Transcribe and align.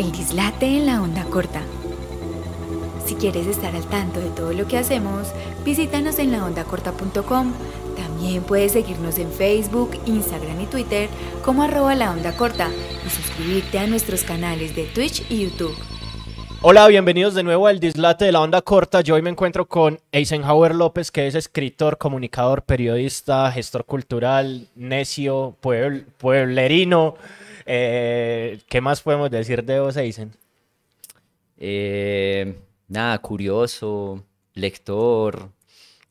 El 0.00 0.12
dislate 0.12 0.64
en 0.64 0.86
la 0.86 1.02
onda 1.02 1.24
corta. 1.24 1.60
Si 3.04 3.16
quieres 3.16 3.46
estar 3.46 3.76
al 3.76 3.84
tanto 3.84 4.18
de 4.18 4.30
todo 4.30 4.54
lo 4.54 4.66
que 4.66 4.78
hacemos, 4.78 5.28
visítanos 5.62 6.18
en 6.18 6.32
laondacorta.com. 6.32 7.52
También 7.98 8.42
puedes 8.44 8.72
seguirnos 8.72 9.18
en 9.18 9.30
Facebook, 9.30 9.90
Instagram 10.06 10.58
y 10.58 10.64
Twitter 10.64 11.10
como 11.44 11.64
arroba 11.64 11.94
la 11.94 12.12
onda 12.12 12.34
corta 12.34 12.70
y 13.06 13.10
suscribirte 13.10 13.78
a 13.78 13.86
nuestros 13.86 14.22
canales 14.22 14.74
de 14.74 14.84
Twitch 14.84 15.30
y 15.30 15.42
YouTube. 15.42 15.76
Hola, 16.62 16.88
bienvenidos 16.88 17.34
de 17.34 17.42
nuevo 17.42 17.66
al 17.66 17.78
Dislate 17.78 18.24
de 18.24 18.32
la 18.32 18.40
Onda 18.40 18.62
Corta. 18.62 19.02
Yo 19.02 19.16
hoy 19.16 19.22
me 19.22 19.28
encuentro 19.28 19.68
con 19.68 20.00
Eisenhower 20.12 20.74
López, 20.74 21.10
que 21.10 21.26
es 21.26 21.34
escritor, 21.34 21.98
comunicador, 21.98 22.62
periodista, 22.62 23.52
gestor 23.52 23.84
cultural, 23.84 24.66
necio, 24.76 25.56
pueblerino. 25.60 27.16
Eh, 27.66 28.60
¿Qué 28.68 28.80
más 28.80 29.00
podemos 29.00 29.30
decir 29.30 29.64
de 29.64 29.80
vos, 29.80 29.96
Eisen? 29.96 30.32
Eh, 31.58 32.54
nada, 32.88 33.18
curioso, 33.18 34.24
lector. 34.54 35.50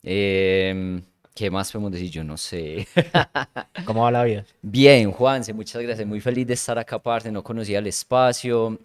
Eh, 0.02 1.00
¿Qué 1.34 1.50
más 1.50 1.72
podemos 1.72 1.92
decir? 1.92 2.10
Yo 2.10 2.24
no 2.24 2.36
sé. 2.36 2.86
¿Cómo 3.84 4.02
va 4.04 4.10
la 4.10 4.24
vida? 4.24 4.44
Bien, 4.62 5.10
Juanse, 5.10 5.52
muchas 5.52 5.82
gracias. 5.82 6.06
Muy 6.06 6.20
feliz 6.20 6.46
de 6.46 6.54
estar 6.54 6.78
acá 6.78 6.96
aparte, 6.96 7.30
no 7.32 7.42
conocía 7.42 7.78
el 7.78 7.86
espacio 7.86 8.78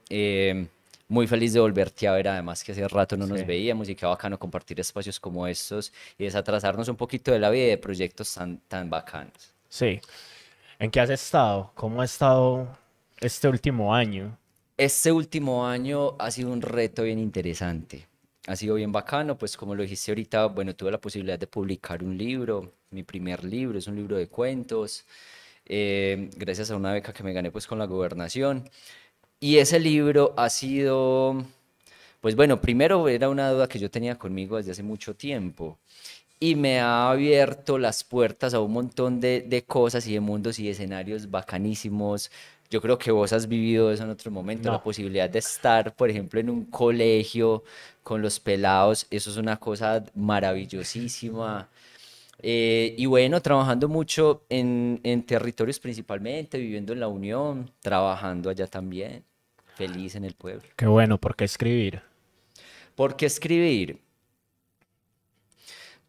muy 1.07 1.27
feliz 1.27 1.53
de 1.53 1.59
volverte 1.59 2.07
a 2.07 2.13
ver, 2.13 2.27
además 2.27 2.63
que 2.63 2.71
hace 2.71 2.87
rato 2.87 3.15
no 3.15 3.27
nos 3.27 3.45
veíamos 3.45 3.89
y 3.89 3.95
qué 3.95 4.05
bacano 4.05 4.39
compartir 4.39 4.79
espacios 4.79 5.19
como 5.19 5.45
estos 5.47 5.93
y 6.17 6.23
desatrasarnos 6.23 6.87
un 6.87 6.95
poquito 6.95 7.31
de 7.31 7.39
la 7.39 7.49
vida 7.49 7.65
y 7.65 7.69
de 7.69 7.77
proyectos 7.77 8.33
tan, 8.33 8.57
tan 8.67 8.89
bacanos. 8.89 9.53
Sí. 9.69 9.99
¿En 10.77 10.91
qué 10.91 10.99
has 10.99 11.09
estado? 11.09 11.71
¿Cómo 11.73 12.01
ha 12.01 12.05
estado 12.05 12.67
este 13.21 13.47
último 13.47 13.95
año? 13.95 14.37
Este 14.75 15.09
último 15.09 15.65
año 15.65 16.15
ha 16.19 16.29
sido 16.31 16.51
un 16.51 16.61
reto 16.61 17.03
bien 17.03 17.17
interesante. 17.17 18.07
Ha 18.47 18.57
sido 18.57 18.75
bien 18.75 18.91
bacano, 18.91 19.37
pues 19.37 19.55
como 19.55 19.73
lo 19.73 19.83
dijiste 19.83 20.11
ahorita, 20.11 20.47
bueno, 20.47 20.75
tuve 20.75 20.91
la 20.91 20.99
posibilidad 20.99 21.39
de 21.39 21.47
publicar 21.47 22.03
un 22.03 22.17
libro, 22.17 22.73
mi 22.91 23.03
primer 23.03 23.45
libro, 23.45 23.79
es 23.79 23.87
un 23.87 23.95
libro 23.95 24.17
de 24.17 24.27
cuentos, 24.27 25.05
eh, 25.65 26.29
gracias 26.35 26.69
a 26.71 26.75
una 26.75 26.91
beca 26.91 27.13
que 27.13 27.23
me 27.23 27.31
gané 27.31 27.51
pues 27.51 27.65
con 27.67 27.79
la 27.79 27.85
gobernación. 27.85 28.69
Y 29.39 29.57
ese 29.59 29.79
libro 29.79 30.33
ha 30.35 30.49
sido, 30.49 31.41
pues 32.19 32.35
bueno, 32.35 32.59
primero 32.59 33.07
era 33.07 33.29
una 33.29 33.49
duda 33.49 33.69
que 33.69 33.79
yo 33.79 33.89
tenía 33.89 34.17
conmigo 34.17 34.57
desde 34.57 34.71
hace 34.71 34.83
mucho 34.83 35.15
tiempo 35.15 35.79
y 36.39 36.55
me 36.55 36.79
ha 36.79 37.09
abierto 37.09 37.77
las 37.77 38.03
puertas 38.03 38.53
a 38.53 38.59
un 38.59 38.73
montón 38.73 39.19
de, 39.19 39.41
de 39.41 39.63
cosas 39.63 40.07
y 40.07 40.13
de 40.13 40.19
mundos 40.19 40.59
y 40.59 40.69
escenarios 40.69 41.29
bacanísimos. 41.29 42.31
Yo 42.69 42.81
creo 42.81 42.97
que 42.97 43.11
vos 43.11 43.31
has 43.31 43.47
vivido 43.47 43.91
eso 43.91 44.03
en 44.03 44.09
otro 44.09 44.31
momento, 44.31 44.71
la 44.71 44.81
posibilidad 44.81 45.29
de 45.29 45.39
estar, 45.39 45.95
por 45.95 46.09
ejemplo, 46.09 46.39
en 46.39 46.49
un 46.49 46.65
colegio 46.65 47.63
con 48.03 48.21
los 48.21 48.39
pelados, 48.39 49.05
eso 49.11 49.29
es 49.29 49.37
una 49.37 49.57
cosa 49.57 50.03
maravillosísima. 50.15 51.69
Eh, 52.41 52.93
y 52.97 53.05
bueno, 53.05 53.41
trabajando 53.41 53.87
mucho 53.87 54.43
en, 54.49 54.99
en, 55.03 55.23
territorios 55.23 55.79
principalmente, 55.79 56.57
viviendo 56.57 56.93
en 56.93 56.99
la 56.99 57.07
Unión, 57.07 57.71
trabajando 57.81 58.49
allá 58.49 58.67
también, 58.67 59.23
feliz 59.75 60.15
en 60.15 60.25
el 60.25 60.33
pueblo. 60.33 60.63
Qué 60.75 60.85
bueno, 60.85 61.17
¿por 61.17 61.35
qué 61.35 61.45
escribir? 61.45 62.01
¿Por 62.95 63.15
qué 63.15 63.25
escribir? 63.27 63.99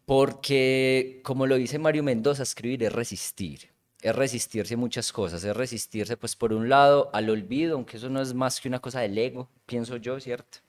Porque, 0.07 1.21
como 1.23 1.47
lo 1.47 1.55
dice 1.57 1.79
Mario 1.79 2.03
Mendoza, 2.03 2.43
escribir 2.43 2.83
es 2.83 2.93
resistir. 2.93 3.69
Es 4.01 4.15
resistirse 4.15 4.75
a 4.75 4.77
muchas 4.77 5.11
cosas, 5.11 5.43
es 5.43 5.55
resistirse, 5.57 6.17
pues, 6.17 6.35
por 6.35 6.53
un 6.53 6.69
lado, 6.69 7.09
al 7.13 7.29
olvido, 7.29 7.75
aunque 7.75 7.97
eso 7.97 8.09
no 8.09 8.21
es 8.21 8.33
más 8.33 8.61
que 8.61 8.69
una 8.69 8.79
cosa 8.79 9.01
del 9.01 9.17
ego, 9.17 9.49
pienso 9.65 9.97
yo, 9.97 10.19
¿cierto? 10.19 10.59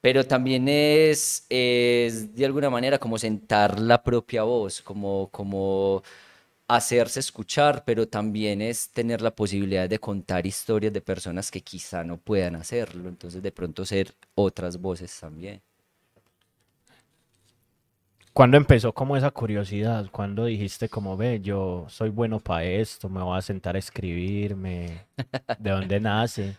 pero 0.00 0.26
también 0.26 0.68
es, 0.68 1.46
es 1.50 2.34
de 2.34 2.44
alguna 2.46 2.70
manera 2.70 2.98
como 2.98 3.18
sentar 3.18 3.80
la 3.80 4.02
propia 4.02 4.44
voz, 4.44 4.82
como, 4.82 5.30
como 5.32 6.02
hacerse 6.68 7.20
escuchar, 7.20 7.84
pero 7.84 8.08
también 8.08 8.62
es 8.62 8.90
tener 8.90 9.22
la 9.22 9.34
posibilidad 9.34 9.88
de 9.88 9.98
contar 10.00 10.46
historias 10.46 10.92
de 10.92 11.00
personas 11.02 11.50
que 11.50 11.62
quizá 11.62 12.04
no 12.04 12.18
puedan 12.18 12.56
hacerlo, 12.56 13.08
entonces 13.08 13.42
de 13.42 13.52
pronto 13.52 13.84
ser 13.86 14.14
otras 14.36 14.78
voces 14.78 15.18
también. 15.20 15.62
¿Cuándo 18.36 18.58
empezó 18.58 18.92
como 18.92 19.16
esa 19.16 19.30
curiosidad? 19.30 20.10
¿Cuándo 20.12 20.44
dijiste 20.44 20.90
como, 20.90 21.16
ve, 21.16 21.40
yo 21.40 21.86
soy 21.88 22.10
bueno 22.10 22.38
para 22.38 22.64
esto, 22.64 23.08
me 23.08 23.22
voy 23.22 23.38
a 23.38 23.40
sentar 23.40 23.76
a 23.76 23.78
escribirme? 23.78 25.06
¿De 25.58 25.70
dónde 25.70 25.98
nace? 25.98 26.54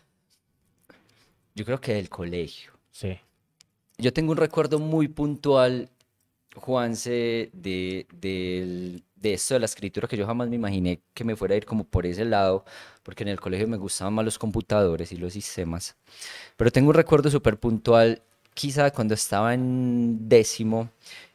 Yo 1.53 1.63
creo 1.63 1.79
que 1.79 1.93
del 1.93 2.09
colegio. 2.09 2.71
Sí 2.91 3.19
yo 3.97 4.13
tengo 4.13 4.31
un 4.31 4.37
recuerdo 4.37 4.79
muy 4.79 5.07
puntual, 5.07 5.89
Juanse, 6.55 7.49
de, 7.53 8.07
de, 8.13 9.01
de 9.15 9.33
esto 9.33 9.55
de 9.55 9.59
la 9.59 9.65
escritura, 9.65 10.07
que 10.07 10.17
yo 10.17 10.25
jamás 10.25 10.49
me 10.49 10.55
imaginé 10.55 11.01
que 11.13 11.23
me 11.23 11.35
fuera 11.35 11.53
a 11.55 11.57
ir 11.57 11.65
como 11.65 11.83
por 11.83 12.05
ese 12.05 12.25
lado, 12.25 12.65
porque 13.03 13.23
en 13.23 13.29
el 13.29 13.39
colegio 13.39 13.67
me 13.67 13.77
gustaban 13.77 14.13
más 14.13 14.25
los 14.25 14.37
computadores 14.37 15.11
y 15.11 15.17
los 15.17 15.33
sistemas. 15.33 15.95
Pero 16.55 16.71
tengo 16.71 16.89
un 16.89 16.95
recuerdo 16.95 17.29
súper 17.29 17.59
puntual, 17.59 18.21
quizá 18.53 18.91
cuando 18.91 19.13
estaba 19.13 19.53
en 19.53 20.29
décimo, 20.29 20.89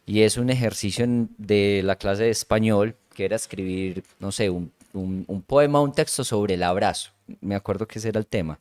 y 0.06 0.22
es 0.22 0.36
un 0.36 0.50
ejercicio 0.50 1.06
de 1.38 1.82
la 1.84 1.96
clase 1.96 2.24
de 2.24 2.30
español, 2.30 2.96
que 3.14 3.24
era 3.24 3.36
escribir, 3.36 4.02
no 4.18 4.32
sé, 4.32 4.50
un, 4.50 4.72
un, 4.92 5.24
un 5.28 5.42
poema, 5.42 5.80
un 5.80 5.92
texto 5.92 6.24
sobre 6.24 6.54
el 6.54 6.62
abrazo. 6.62 7.10
Me 7.40 7.54
acuerdo 7.54 7.86
que 7.86 7.98
ese 7.98 8.08
era 8.08 8.18
el 8.18 8.26
tema. 8.26 8.58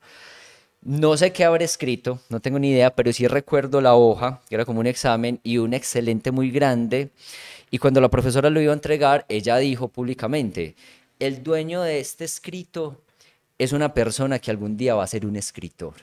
No 0.84 1.16
sé 1.16 1.32
qué 1.32 1.46
habré 1.46 1.66
escrito, 1.66 2.20
no 2.30 2.40
tengo 2.40 2.58
ni 2.58 2.72
idea, 2.72 2.96
pero 2.96 3.14
sí 3.14 3.28
recuerdo 3.28 3.82
la 3.82 3.96
hoja, 3.96 4.42
que 4.50 4.56
era 4.56 4.66
como 4.66 4.80
un 4.80 4.88
examen 4.88 5.40
y 5.44 5.60
un 5.60 5.76
excelente 5.76 6.32
muy 6.32 6.50
grande. 6.50 7.12
Y 7.70 7.78
cuando 7.78 8.02
la 8.02 8.10
profesora 8.10 8.50
lo 8.50 8.60
iba 8.60 8.72
a 8.72 8.76
entregar, 8.76 9.26
ella 9.30 9.58
dijo 9.58 9.90
públicamente, 9.90 10.76
el 11.20 11.44
dueño 11.44 11.84
de 11.84 12.00
este 12.00 12.26
escrito 12.26 13.00
es 13.60 13.74
una 13.74 13.94
persona 13.94 14.40
que 14.40 14.50
algún 14.50 14.76
día 14.76 14.96
va 14.96 15.04
a 15.04 15.08
ser 15.08 15.28
un 15.28 15.36
escritor. 15.36 15.94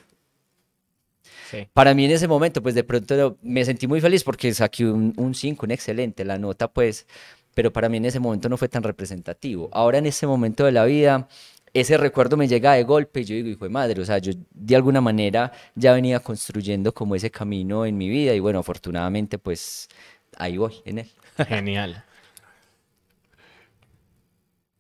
Para 1.73 1.95
mí 1.95 2.05
en 2.05 2.11
ese 2.11 2.29
momento, 2.29 2.63
pues 2.63 2.75
de 2.75 2.85
pronto 2.85 3.39
me 3.43 3.65
sentí 3.65 3.87
muy 3.87 4.01
feliz 4.01 4.25
porque 4.25 4.53
saqué 4.53 4.87
un 4.87 5.35
5, 5.35 5.67
un, 5.67 5.71
excelente, 5.71 6.25
la 6.25 6.39
nota 6.39 6.73
pues, 6.73 7.07
pero 7.55 7.73
para 7.73 7.89
mí 7.89 7.97
en 7.97 8.05
ese 8.05 8.21
momento 8.21 8.49
no 8.49 8.57
fue 8.57 8.69
tan 8.69 8.83
representativo. 8.83 9.69
Ahora 9.73 9.99
en 9.99 10.07
ese 10.07 10.27
momento 10.27 10.65
de 10.65 10.73
la 10.73 10.85
vida 10.85 11.29
ese 11.73 11.97
recuerdo 11.97 12.37
me 12.37 12.49
llega 12.49 12.73
de 12.73 12.85
golpe 12.85 13.21
y 13.21 13.25
yo 13.25 13.35
digo, 13.35 13.49
hijo 13.49 13.65
de 13.65 13.71
madre, 13.71 14.01
o 14.01 14.05
sea, 14.05 14.19
yo 14.19 14.33
de 14.51 14.77
alguna 14.77 15.01
manera 15.01 15.53
ya 15.75 15.93
venía 15.93 16.21
construyendo 16.21 16.93
como 16.93 17.15
ese 17.15 17.31
camino 17.31 17.85
en 17.87 17.97
mi 17.97 18.09
vida 18.09 18.35
y 18.35 18.41
bueno, 18.41 18.59
afortunadamente 18.59 19.39
pues 19.39 19.89
ahí 20.37 20.57
voy 20.57 20.75
en 20.85 20.99
él. 20.99 21.11
Genial. 21.49 22.05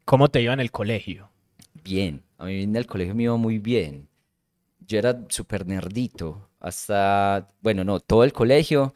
¿Cómo 0.04 0.28
te 0.28 0.40
iba 0.40 0.52
en 0.54 0.60
el 0.60 0.70
colegio? 0.70 1.30
Bien, 1.84 2.22
a 2.38 2.46
mí 2.46 2.62
en 2.62 2.76
el 2.76 2.86
colegio 2.86 3.14
me 3.14 3.24
iba 3.24 3.36
muy 3.36 3.58
bien. 3.58 4.08
Yo 4.86 4.98
era 4.98 5.18
súper 5.28 5.66
nerdito, 5.66 6.47
hasta, 6.60 7.48
bueno, 7.60 7.84
no, 7.84 8.00
todo 8.00 8.24
el 8.24 8.32
colegio, 8.32 8.94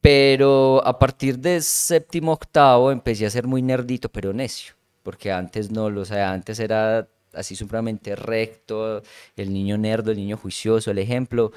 pero 0.00 0.82
a 0.86 0.98
partir 0.98 1.38
de 1.38 1.60
séptimo, 1.60 2.32
octavo 2.32 2.92
empecé 2.92 3.26
a 3.26 3.30
ser 3.30 3.46
muy 3.46 3.62
nerdito, 3.62 4.08
pero 4.08 4.32
necio 4.32 4.78
porque 5.08 5.32
antes 5.32 5.70
no, 5.70 5.86
o 5.86 6.04
sea, 6.04 6.32
antes 6.32 6.60
era 6.60 7.08
así 7.32 7.56
supremamente 7.56 8.14
recto, 8.14 9.02
el 9.36 9.54
niño 9.54 9.78
nerdo, 9.78 10.10
el 10.10 10.18
niño 10.18 10.36
juicioso, 10.36 10.90
el 10.90 10.98
ejemplo, 10.98 11.50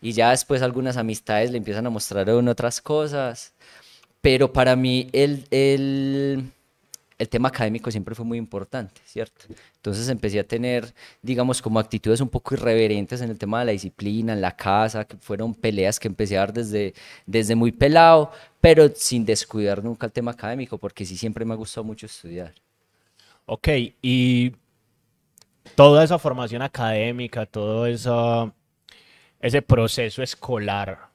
y 0.00 0.12
ya 0.12 0.30
después 0.30 0.62
algunas 0.62 0.96
amistades 0.96 1.50
le 1.50 1.58
empiezan 1.58 1.86
a 1.86 1.90
mostrar 1.90 2.30
otras 2.30 2.80
cosas, 2.80 3.52
pero 4.22 4.54
para 4.54 4.74
mí 4.74 5.10
el, 5.12 5.44
el, 5.50 6.50
el 7.18 7.28
tema 7.28 7.48
académico 7.48 7.90
siempre 7.90 8.14
fue 8.14 8.24
muy 8.24 8.38
importante, 8.38 9.00
¿cierto? 9.04 9.46
Entonces 9.76 10.08
empecé 10.08 10.40
a 10.40 10.44
tener, 10.44 10.92
digamos, 11.22 11.62
como 11.62 11.78
actitudes 11.78 12.20
un 12.20 12.28
poco 12.28 12.54
irreverentes 12.54 13.20
en 13.20 13.30
el 13.30 13.38
tema 13.38 13.60
de 13.60 13.66
la 13.66 13.72
disciplina, 13.72 14.32
en 14.32 14.40
la 14.40 14.56
casa, 14.56 15.04
que 15.04 15.16
fueron 15.16 15.54
peleas 15.54 16.00
que 16.00 16.08
empecé 16.08 16.36
a 16.36 16.40
dar 16.40 16.52
desde, 16.52 16.94
desde 17.26 17.54
muy 17.54 17.72
pelado, 17.72 18.32
pero 18.60 18.88
sin 18.94 19.24
descuidar 19.24 19.82
nunca 19.84 20.06
el 20.06 20.12
tema 20.12 20.32
académico, 20.32 20.78
porque 20.78 21.04
sí 21.04 21.16
siempre 21.16 21.44
me 21.44 21.54
ha 21.54 21.56
gustado 21.56 21.84
mucho 21.84 22.06
estudiar. 22.06 22.52
Ok, 23.46 23.68
y 24.02 24.52
toda 25.74 26.02
esa 26.02 26.18
formación 26.18 26.62
académica, 26.62 27.46
todo 27.46 27.86
eso, 27.86 28.52
ese 29.40 29.62
proceso 29.62 30.22
escolar, 30.22 31.13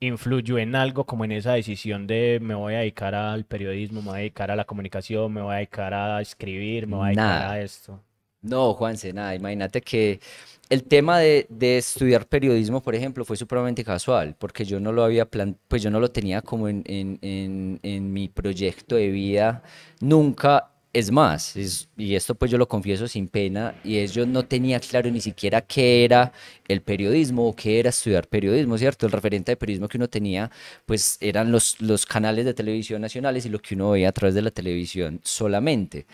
influyó 0.00 0.58
en 0.58 0.74
algo 0.74 1.04
como 1.04 1.24
en 1.24 1.32
esa 1.32 1.54
decisión 1.54 2.06
de 2.06 2.38
me 2.40 2.54
voy 2.54 2.74
a 2.74 2.78
dedicar 2.78 3.14
al 3.14 3.44
periodismo, 3.44 4.02
me 4.02 4.08
voy 4.08 4.16
a 4.16 4.20
dedicar 4.20 4.50
a 4.50 4.56
la 4.56 4.64
comunicación, 4.64 5.32
me 5.32 5.40
voy 5.42 5.54
a 5.54 5.56
dedicar 5.56 5.94
a 5.94 6.20
escribir, 6.20 6.86
me 6.86 6.96
voy 6.96 7.04
a 7.04 7.08
dedicar 7.08 7.50
a 7.52 7.60
esto? 7.60 8.00
No, 8.42 8.74
Juanse, 8.74 9.12
nada. 9.12 9.34
Imagínate 9.34 9.80
que 9.80 10.20
el 10.68 10.84
tema 10.84 11.18
de, 11.18 11.46
estudiar 11.60 12.26
periodismo, 12.26 12.80
por 12.82 12.94
ejemplo, 12.94 13.24
fue 13.24 13.36
supremamente 13.36 13.84
casual, 13.84 14.36
porque 14.38 14.64
yo 14.64 14.78
no 14.80 14.92
lo 14.92 15.04
había 15.04 15.26
plan 15.26 15.56
pues 15.68 15.82
yo 15.82 15.90
no 15.90 16.00
lo 16.00 16.10
tenía 16.10 16.42
como 16.42 16.68
en, 16.68 16.82
en, 16.86 17.18
en, 17.22 17.80
en 17.82 18.12
mi 18.12 18.28
proyecto 18.28 18.96
de 18.96 19.10
vida 19.10 19.62
nunca 20.00 20.70
Es 20.96 21.10
más, 21.10 21.54
y 21.98 22.14
esto 22.14 22.34
pues 22.34 22.50
yo 22.50 22.56
lo 22.56 22.66
confieso 22.68 23.06
sin 23.06 23.28
pena, 23.28 23.74
y 23.84 23.98
es 23.98 24.14
yo 24.14 24.24
no 24.24 24.46
tenía 24.46 24.80
claro 24.80 25.10
ni 25.10 25.20
siquiera 25.20 25.60
qué 25.60 26.06
era 26.06 26.32
el 26.68 26.80
periodismo 26.80 27.46
o 27.46 27.54
qué 27.54 27.80
era 27.80 27.90
estudiar 27.90 28.26
periodismo, 28.26 28.78
¿cierto? 28.78 29.04
El 29.04 29.12
referente 29.12 29.52
de 29.52 29.56
periodismo 29.58 29.88
que 29.88 29.98
uno 29.98 30.08
tenía 30.08 30.50
pues 30.86 31.18
eran 31.20 31.52
los, 31.52 31.78
los 31.82 32.06
canales 32.06 32.46
de 32.46 32.54
televisión 32.54 33.02
nacionales 33.02 33.44
y 33.44 33.50
lo 33.50 33.58
que 33.58 33.74
uno 33.74 33.90
veía 33.90 34.08
a 34.08 34.12
través 34.12 34.34
de 34.34 34.40
la 34.40 34.50
televisión 34.50 35.20
solamente. 35.22 36.06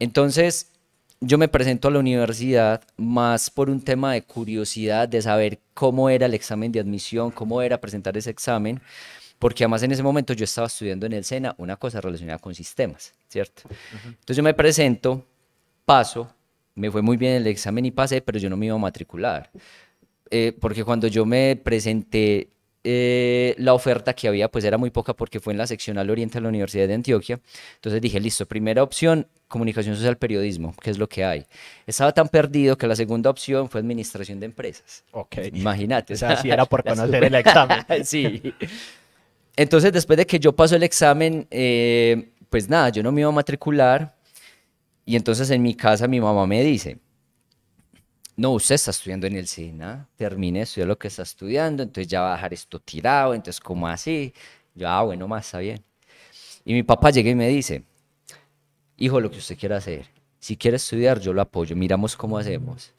Entonces, 0.00 0.72
yo 1.20 1.38
me 1.38 1.46
presento 1.46 1.86
a 1.86 1.92
la 1.92 2.00
universidad 2.00 2.82
más 2.96 3.48
por 3.48 3.70
un 3.70 3.80
tema 3.80 4.12
de 4.14 4.22
curiosidad, 4.22 5.08
de 5.08 5.22
saber 5.22 5.60
cómo 5.72 6.10
era 6.10 6.26
el 6.26 6.34
examen 6.34 6.72
de 6.72 6.80
admisión, 6.80 7.30
cómo 7.30 7.62
era 7.62 7.80
presentar 7.80 8.16
ese 8.16 8.30
examen, 8.30 8.80
porque 9.38 9.64
además 9.64 9.82
en 9.82 9.92
ese 9.92 10.02
momento 10.02 10.32
yo 10.32 10.44
estaba 10.44 10.66
estudiando 10.66 11.06
en 11.06 11.12
el 11.12 11.24
SENA 11.24 11.54
una 11.58 11.76
cosa 11.76 12.00
relacionada 12.00 12.38
con 12.38 12.54
sistemas, 12.54 13.12
¿cierto? 13.28 13.62
Entonces 14.04 14.36
yo 14.36 14.42
me 14.42 14.54
presento, 14.54 15.24
paso, 15.84 16.30
me 16.74 16.90
fue 16.90 17.02
muy 17.02 17.16
bien 17.16 17.34
el 17.34 17.46
examen 17.46 17.84
y 17.86 17.90
pasé, 17.90 18.20
pero 18.20 18.38
yo 18.38 18.50
no 18.50 18.56
me 18.56 18.66
iba 18.66 18.74
a 18.74 18.78
matricular. 18.78 19.50
Eh, 20.30 20.56
porque 20.58 20.82
cuando 20.84 21.06
yo 21.06 21.24
me 21.24 21.56
presenté, 21.56 22.48
eh, 22.86 23.54
la 23.56 23.72
oferta 23.72 24.12
que 24.12 24.28
había 24.28 24.50
pues 24.50 24.62
era 24.62 24.76
muy 24.76 24.90
poca 24.90 25.14
porque 25.14 25.40
fue 25.40 25.54
en 25.54 25.58
la 25.58 25.66
seccional 25.66 26.10
oriente 26.10 26.34
de 26.34 26.42
la 26.42 26.48
Universidad 26.48 26.86
de 26.86 26.94
Antioquia. 26.94 27.40
Entonces 27.76 28.00
dije, 28.00 28.20
listo, 28.20 28.44
primera 28.46 28.82
opción, 28.82 29.26
comunicación 29.48 29.96
social, 29.96 30.18
periodismo, 30.18 30.74
que 30.82 30.90
es 30.90 30.98
lo 30.98 31.08
que 31.08 31.24
hay. 31.24 31.46
Estaba 31.86 32.12
tan 32.12 32.28
perdido 32.28 32.76
que 32.76 32.86
la 32.86 32.96
segunda 32.96 33.30
opción 33.30 33.70
fue 33.70 33.80
administración 33.80 34.38
de 34.38 34.46
empresas. 34.46 35.04
Ok. 35.12 35.36
Imagínate. 35.54 36.14
O 36.14 36.16
sea, 36.16 36.36
sí 36.36 36.50
era 36.50 36.66
por 36.66 36.84
conocer 36.84 37.24
el 37.24 37.34
examen. 37.34 37.84
sí. 38.04 38.54
Entonces, 39.56 39.92
después 39.92 40.16
de 40.16 40.26
que 40.26 40.38
yo 40.38 40.54
paso 40.54 40.76
el 40.76 40.82
examen, 40.82 41.46
eh, 41.50 42.32
pues 42.50 42.68
nada, 42.68 42.88
yo 42.88 43.02
no 43.02 43.12
me 43.12 43.20
iba 43.20 43.30
a 43.30 43.32
matricular. 43.32 44.14
Y 45.04 45.16
entonces 45.16 45.50
en 45.50 45.62
mi 45.62 45.74
casa 45.74 46.08
mi 46.08 46.20
mamá 46.20 46.46
me 46.46 46.62
dice, 46.62 46.98
no, 48.36 48.52
usted 48.52 48.76
está 48.76 48.90
estudiando 48.90 49.26
en 49.26 49.36
el 49.36 49.46
SENA, 49.46 50.08
termine 50.16 50.60
de 50.60 50.62
estudiar 50.64 50.88
lo 50.88 50.98
que 50.98 51.08
está 51.08 51.22
estudiando, 51.22 51.82
entonces 51.82 52.08
ya 52.08 52.22
va 52.22 52.32
a 52.32 52.36
dejar 52.36 52.54
esto 52.54 52.80
tirado, 52.80 53.34
entonces 53.34 53.60
¿cómo 53.60 53.86
así? 53.86 54.32
Yo, 54.74 54.88
ah, 54.88 55.02
bueno, 55.02 55.28
más 55.28 55.46
está 55.46 55.58
bien. 55.58 55.84
Y 56.64 56.72
mi 56.72 56.82
papá 56.82 57.10
llega 57.10 57.30
y 57.30 57.34
me 57.34 57.48
dice, 57.48 57.84
hijo, 58.96 59.20
lo 59.20 59.30
que 59.30 59.38
usted 59.38 59.58
quiera 59.58 59.76
hacer, 59.76 60.06
si 60.38 60.56
quiere 60.56 60.78
estudiar, 60.78 61.20
yo 61.20 61.32
lo 61.32 61.42
apoyo, 61.42 61.76
miramos 61.76 62.16
cómo 62.16 62.38
hacemos. 62.38 62.92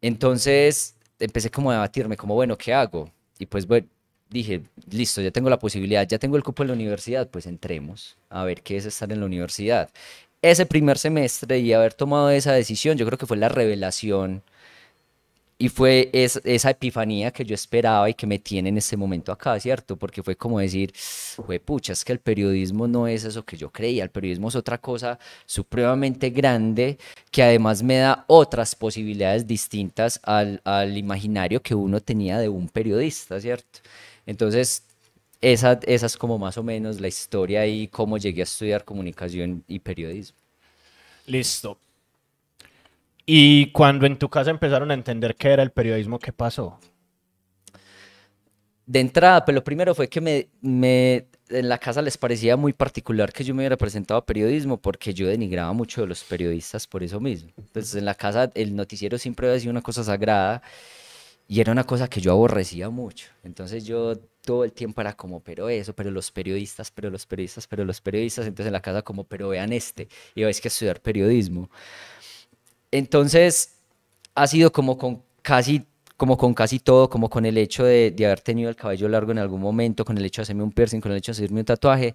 Entonces 0.00 0.96
empecé 1.18 1.50
como 1.50 1.70
a 1.70 1.74
debatirme, 1.74 2.16
como, 2.16 2.34
bueno, 2.34 2.58
¿qué 2.58 2.74
hago? 2.74 3.10
Y 3.38 3.46
pues 3.46 3.66
bueno, 3.66 3.86
dije, 4.30 4.62
listo, 4.90 5.20
ya 5.20 5.30
tengo 5.30 5.50
la 5.50 5.58
posibilidad, 5.58 6.06
ya 6.06 6.18
tengo 6.18 6.36
el 6.36 6.42
cupo 6.44 6.62
en 6.62 6.68
la 6.68 6.74
universidad, 6.74 7.28
pues 7.28 7.46
entremos 7.46 8.16
a 8.30 8.44
ver 8.44 8.62
qué 8.62 8.76
es 8.76 8.86
estar 8.86 9.10
en 9.12 9.20
la 9.20 9.26
universidad. 9.26 9.90
Ese 10.42 10.66
primer 10.66 10.98
semestre 10.98 11.58
y 11.58 11.72
haber 11.72 11.94
tomado 11.94 12.30
esa 12.30 12.52
decisión, 12.52 12.96
yo 12.96 13.06
creo 13.06 13.18
que 13.18 13.26
fue 13.26 13.36
la 13.36 13.48
revelación 13.50 14.42
y 15.58 15.68
fue 15.68 16.08
es- 16.14 16.40
esa 16.44 16.70
epifanía 16.70 17.30
que 17.32 17.44
yo 17.44 17.54
esperaba 17.54 18.08
y 18.08 18.14
que 18.14 18.26
me 18.26 18.38
tiene 18.38 18.70
en 18.70 18.78
este 18.78 18.96
momento 18.96 19.30
acá, 19.30 19.60
¿cierto? 19.60 19.94
Porque 19.96 20.22
fue 20.22 20.34
como 20.34 20.58
decir, 20.58 20.90
fue 20.94 21.60
pucha, 21.60 21.92
es 21.92 22.02
que 22.02 22.12
el 22.12 22.18
periodismo 22.18 22.88
no 22.88 23.06
es 23.06 23.24
eso 23.24 23.44
que 23.44 23.58
yo 23.58 23.70
creía, 23.70 24.02
el 24.04 24.08
periodismo 24.10 24.48
es 24.48 24.56
otra 24.56 24.78
cosa 24.78 25.18
supremamente 25.44 26.30
grande 26.30 26.96
que 27.30 27.42
además 27.42 27.82
me 27.82 27.98
da 27.98 28.24
otras 28.28 28.74
posibilidades 28.74 29.46
distintas 29.46 30.18
al, 30.22 30.62
al 30.64 30.96
imaginario 30.96 31.60
que 31.62 31.74
uno 31.74 32.00
tenía 32.00 32.38
de 32.38 32.48
un 32.48 32.68
periodista, 32.70 33.38
¿cierto? 33.38 33.80
Entonces, 34.30 34.84
esa, 35.40 35.80
esa 35.86 36.06
es 36.06 36.16
como 36.16 36.38
más 36.38 36.58
o 36.58 36.62
menos 36.62 37.00
la 37.00 37.08
historia 37.08 37.66
y 37.66 37.88
cómo 37.88 38.18
llegué 38.18 38.42
a 38.42 38.44
estudiar 38.44 38.84
comunicación 38.84 39.64
y 39.68 39.80
periodismo. 39.80 40.38
Listo. 41.26 41.78
Y 43.26 43.70
cuando 43.72 44.04
en 44.06 44.18
tu 44.18 44.28
casa 44.28 44.50
empezaron 44.50 44.90
a 44.90 44.94
entender 44.94 45.34
qué 45.36 45.48
era 45.48 45.62
el 45.62 45.70
periodismo, 45.72 46.18
¿qué 46.18 46.32
pasó? 46.32 46.78
De 48.86 48.98
entrada, 49.00 49.44
pues 49.44 49.54
lo 49.54 49.62
primero 49.62 49.94
fue 49.94 50.08
que 50.08 50.20
me, 50.20 50.48
me- 50.60 51.26
en 51.48 51.68
la 51.68 51.78
casa 51.78 52.02
les 52.02 52.16
parecía 52.18 52.56
muy 52.56 52.72
particular 52.72 53.32
que 53.32 53.44
yo 53.44 53.54
me 53.54 53.60
hubiera 53.62 53.76
presentado 53.76 54.18
a 54.18 54.26
periodismo 54.26 54.80
porque 54.80 55.14
yo 55.14 55.28
denigraba 55.28 55.72
mucho 55.72 56.00
de 56.00 56.06
los 56.08 56.24
periodistas 56.24 56.86
por 56.86 57.02
eso 57.02 57.20
mismo. 57.20 57.50
Entonces 57.56 57.94
en 57.94 58.04
la 58.04 58.14
casa 58.14 58.50
el 58.54 58.74
noticiero 58.74 59.18
siempre 59.18 59.46
había 59.48 59.60
sido 59.60 59.70
una 59.72 59.82
cosa 59.82 60.02
sagrada 60.04 60.62
y 61.50 61.60
era 61.60 61.72
una 61.72 61.82
cosa 61.82 62.06
que 62.08 62.20
yo 62.20 62.30
aborrecía 62.30 62.90
mucho. 62.90 63.26
Entonces 63.42 63.84
yo 63.84 64.16
todo 64.42 64.62
el 64.62 64.72
tiempo 64.72 65.00
era 65.00 65.14
como, 65.14 65.40
pero 65.40 65.68
eso, 65.68 65.92
pero 65.94 66.12
los 66.12 66.30
periodistas, 66.30 66.92
pero 66.92 67.10
los 67.10 67.26
periodistas, 67.26 67.66
pero 67.66 67.84
los 67.84 68.00
periodistas. 68.00 68.46
Entonces 68.46 68.68
en 68.68 68.72
la 68.72 68.80
casa 68.80 69.02
como, 69.02 69.24
pero 69.24 69.48
vean 69.48 69.72
este, 69.72 70.08
y 70.36 70.44
vais 70.44 70.60
que 70.60 70.68
estudiar 70.68 71.00
periodismo. 71.02 71.68
Entonces, 72.90 73.76
ha 74.34 74.46
sido 74.46 74.72
como 74.72 74.98
con 74.98 75.22
casi, 75.42 75.86
como 76.16 76.36
con 76.36 76.54
casi 76.54 76.80
todo, 76.80 77.08
como 77.08 77.30
con 77.30 77.46
el 77.46 77.58
hecho 77.58 77.84
de, 77.84 78.10
de 78.10 78.26
haber 78.26 78.40
tenido 78.40 78.68
el 78.70 78.76
cabello 78.76 79.08
largo 79.08 79.32
en 79.32 79.38
algún 79.38 79.60
momento, 79.60 80.04
con 80.04 80.18
el 80.18 80.24
hecho 80.24 80.42
de 80.42 80.44
hacerme 80.44 80.62
un 80.64 80.72
piercing, 80.72 81.00
con 81.00 81.12
el 81.12 81.18
hecho 81.18 81.32
de 81.32 81.38
hacerme 81.38 81.60
un 81.60 81.66
tatuaje. 81.66 82.14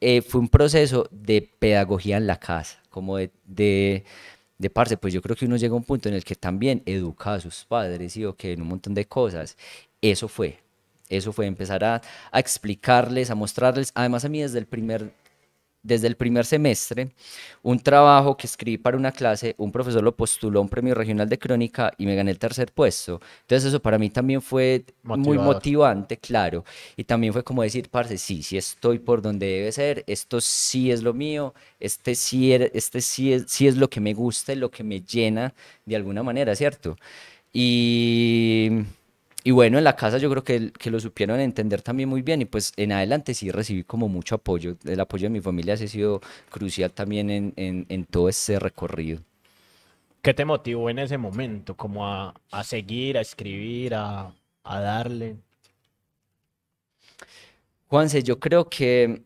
eh, 0.00 0.22
fue 0.22 0.40
un 0.42 0.48
proceso 0.48 1.08
de 1.12 1.42
pedagogía 1.58 2.18
en 2.18 2.26
la 2.26 2.38
casa, 2.38 2.82
como 2.90 3.18
de, 3.18 3.30
de, 3.46 4.04
de 4.64 4.70
parce, 4.70 4.96
pues 4.96 5.12
yo 5.12 5.20
creo 5.20 5.36
que 5.36 5.44
uno 5.44 5.56
llega 5.56 5.74
a 5.74 5.76
un 5.76 5.84
punto 5.84 6.08
en 6.08 6.14
el 6.14 6.24
que 6.24 6.34
también 6.34 6.82
educa 6.86 7.34
a 7.34 7.40
sus 7.40 7.66
padres 7.66 8.16
y 8.16 8.24
o 8.24 8.34
que 8.34 8.52
en 8.52 8.62
un 8.62 8.68
montón 8.68 8.94
de 8.94 9.04
cosas. 9.04 9.58
Eso 10.00 10.26
fue, 10.26 10.58
eso 11.10 11.34
fue 11.34 11.46
empezar 11.46 11.84
a, 11.84 12.00
a 12.32 12.40
explicarles, 12.40 13.30
a 13.30 13.34
mostrarles, 13.34 13.92
además 13.94 14.24
a 14.24 14.30
mí 14.30 14.40
desde 14.40 14.58
el 14.58 14.66
primer 14.66 15.12
desde 15.84 16.08
el 16.08 16.16
primer 16.16 16.44
semestre, 16.46 17.10
un 17.62 17.78
trabajo 17.78 18.36
que 18.36 18.46
escribí 18.46 18.78
para 18.78 18.96
una 18.96 19.12
clase, 19.12 19.54
un 19.58 19.70
profesor 19.70 20.02
lo 20.02 20.16
postuló 20.16 20.58
a 20.58 20.62
un 20.62 20.68
premio 20.68 20.94
regional 20.94 21.28
de 21.28 21.38
crónica 21.38 21.92
y 21.98 22.06
me 22.06 22.16
gané 22.16 22.30
el 22.32 22.38
tercer 22.38 22.72
puesto. 22.72 23.20
Entonces 23.42 23.68
eso 23.68 23.80
para 23.80 23.98
mí 23.98 24.10
también 24.10 24.42
fue 24.42 24.84
muy 25.12 25.38
motivante, 25.38 26.16
claro. 26.18 26.64
Y 26.96 27.04
también 27.04 27.32
fue 27.32 27.44
como 27.44 27.62
decir, 27.62 27.88
parce, 27.90 28.18
sí, 28.18 28.42
sí 28.42 28.56
estoy 28.56 28.98
por 28.98 29.22
donde 29.22 29.46
debe 29.46 29.72
ser, 29.72 30.04
esto 30.06 30.40
sí 30.40 30.90
es 30.90 31.02
lo 31.02 31.14
mío, 31.14 31.54
este 31.80 32.14
sí, 32.14 32.50
er- 32.52 32.70
este 32.74 33.00
sí 33.00 33.32
es, 33.32 33.44
sí 33.48 33.66
es 33.68 33.76
lo 33.76 33.88
que 33.90 34.00
me 34.00 34.14
gusta 34.14 34.52
y 34.52 34.56
lo 34.56 34.70
que 34.70 34.82
me 34.84 35.00
llena 35.02 35.54
de 35.86 35.96
alguna 35.96 36.22
manera, 36.22 36.54
¿cierto? 36.56 36.96
Y... 37.52 38.70
Y 39.44 39.50
bueno, 39.52 39.78
en 39.78 39.84
la 39.84 39.94
casa 39.94 40.18
yo 40.18 40.30
creo 40.30 40.42
que, 40.42 40.72
que 40.72 40.90
lo 40.90 40.98
supieron 40.98 41.38
entender 41.38 41.82
también 41.82 42.08
muy 42.08 42.22
bien 42.22 42.42
y 42.42 42.46
pues 42.46 42.72
en 42.76 42.92
adelante 42.92 43.34
sí 43.34 43.50
recibí 43.50 43.84
como 43.84 44.08
mucho 44.08 44.36
apoyo. 44.36 44.76
El 44.84 45.00
apoyo 45.00 45.26
de 45.26 45.30
mi 45.30 45.40
familia 45.40 45.76
sí 45.76 45.84
ha 45.84 45.88
sido 45.88 46.20
crucial 46.50 46.92
también 46.92 47.30
en, 47.30 47.52
en, 47.56 47.86
en 47.90 48.04
todo 48.06 48.28
ese 48.30 48.58
recorrido. 48.58 49.20
¿Qué 50.22 50.34
te 50.34 50.44
motivó 50.44 50.90
en 50.90 50.98
ese 50.98 51.18
momento? 51.18 51.76
Como 51.76 52.06
a, 52.06 52.34
a 52.50 52.64
seguir, 52.64 53.16
a 53.18 53.20
escribir, 53.20 53.94
a, 53.94 54.34
a 54.64 54.80
darle. 54.80 55.36
Juanse, 57.88 58.22
yo 58.22 58.38
creo 58.40 58.68
que, 58.68 59.22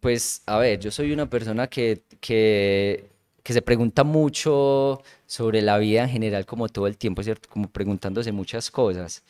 pues, 0.00 0.42
a 0.46 0.58
ver, 0.58 0.78
yo 0.80 0.90
soy 0.90 1.12
una 1.12 1.28
persona 1.28 1.66
que, 1.68 2.02
que, 2.20 3.10
que 3.42 3.52
se 3.52 3.62
pregunta 3.62 4.04
mucho 4.04 5.00
sobre 5.34 5.62
la 5.62 5.78
vida 5.78 6.04
en 6.04 6.10
general, 6.10 6.46
como 6.46 6.68
todo 6.68 6.86
el 6.86 6.96
tiempo, 6.96 7.20
¿cierto? 7.22 7.48
Como 7.48 7.68
preguntándose 7.68 8.30
muchas 8.30 8.70
cosas. 8.70 9.24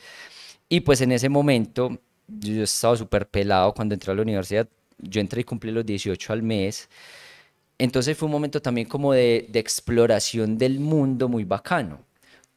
Y 0.69 0.81
pues 0.81 1.01
en 1.01 1.13
ese 1.13 1.31
momento, 1.31 1.99
yo 2.29 2.63
estaba 2.65 2.95
súper 2.95 3.27
pelado 3.27 3.73
cuando 3.73 3.95
entré 3.95 4.13
a 4.13 4.15
la 4.15 4.21
universidad. 4.21 4.69
Yo 4.99 5.21
entré 5.23 5.41
y 5.41 5.45
cumplí 5.45 5.71
los 5.73 5.87
18 5.87 6.33
al 6.35 6.43
mes. 6.43 6.91
Entonces 7.79 8.19
fue 8.19 8.27
un 8.27 8.33
momento 8.33 8.61
también 8.61 8.87
como 8.87 9.15
de, 9.15 9.49
exploración 9.55 10.59
del 10.59 10.79
mundo 10.79 11.29
muy 11.29 11.45
bacano. 11.45 12.01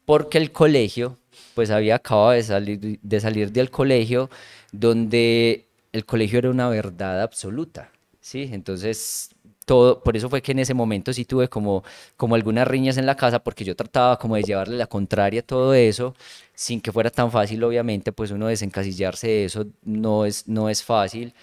Porque 0.05 0.37
el 0.37 0.51
colegio, 0.51 1.17
pues 1.55 1.69
había 1.69 1.95
acabado 1.95 2.31
de 2.31 2.43
salir, 2.43 2.99
de 3.01 3.19
salir 3.21 3.51
del 3.53 3.69
colegio 3.71 4.29
donde 4.73 5.65
el 5.93 6.05
colegio 6.05 6.39
era 6.39 6.49
una 6.49 6.67
verdad 6.67 7.21
absoluta, 7.21 7.91
¿sí? 8.19 8.49
Entonces, 8.51 9.29
todo, 9.67 10.01
por 10.01 10.15
eso 10.15 10.29
fue 10.29 10.41
que 10.41 10.53
en 10.53 10.59
ese 10.59 10.73
momento 10.73 11.11
sí 11.11 11.25
tuve 11.25 11.49
como, 11.49 11.83
como 12.15 12.35
algunas 12.35 12.65
riñas 12.67 12.97
en 12.97 13.05
la 13.05 13.15
casa, 13.15 13.39
porque 13.39 13.65
yo 13.65 13.75
trataba 13.75 14.17
como 14.17 14.35
de 14.37 14.43
llevarle 14.43 14.77
la 14.77 14.87
contraria 14.87 15.41
a 15.41 15.43
todo 15.43 15.73
eso, 15.73 16.15
sin 16.55 16.79
que 16.79 16.91
fuera 16.91 17.09
tan 17.09 17.31
fácil, 17.31 17.63
obviamente, 17.65 18.13
pues 18.13 18.31
uno 18.31 18.47
desencasillarse 18.47 19.27
de 19.27 19.45
eso 19.45 19.65
no 19.83 20.25
es, 20.25 20.47
no 20.47 20.69
es 20.69 20.83
fácil. 20.83 21.33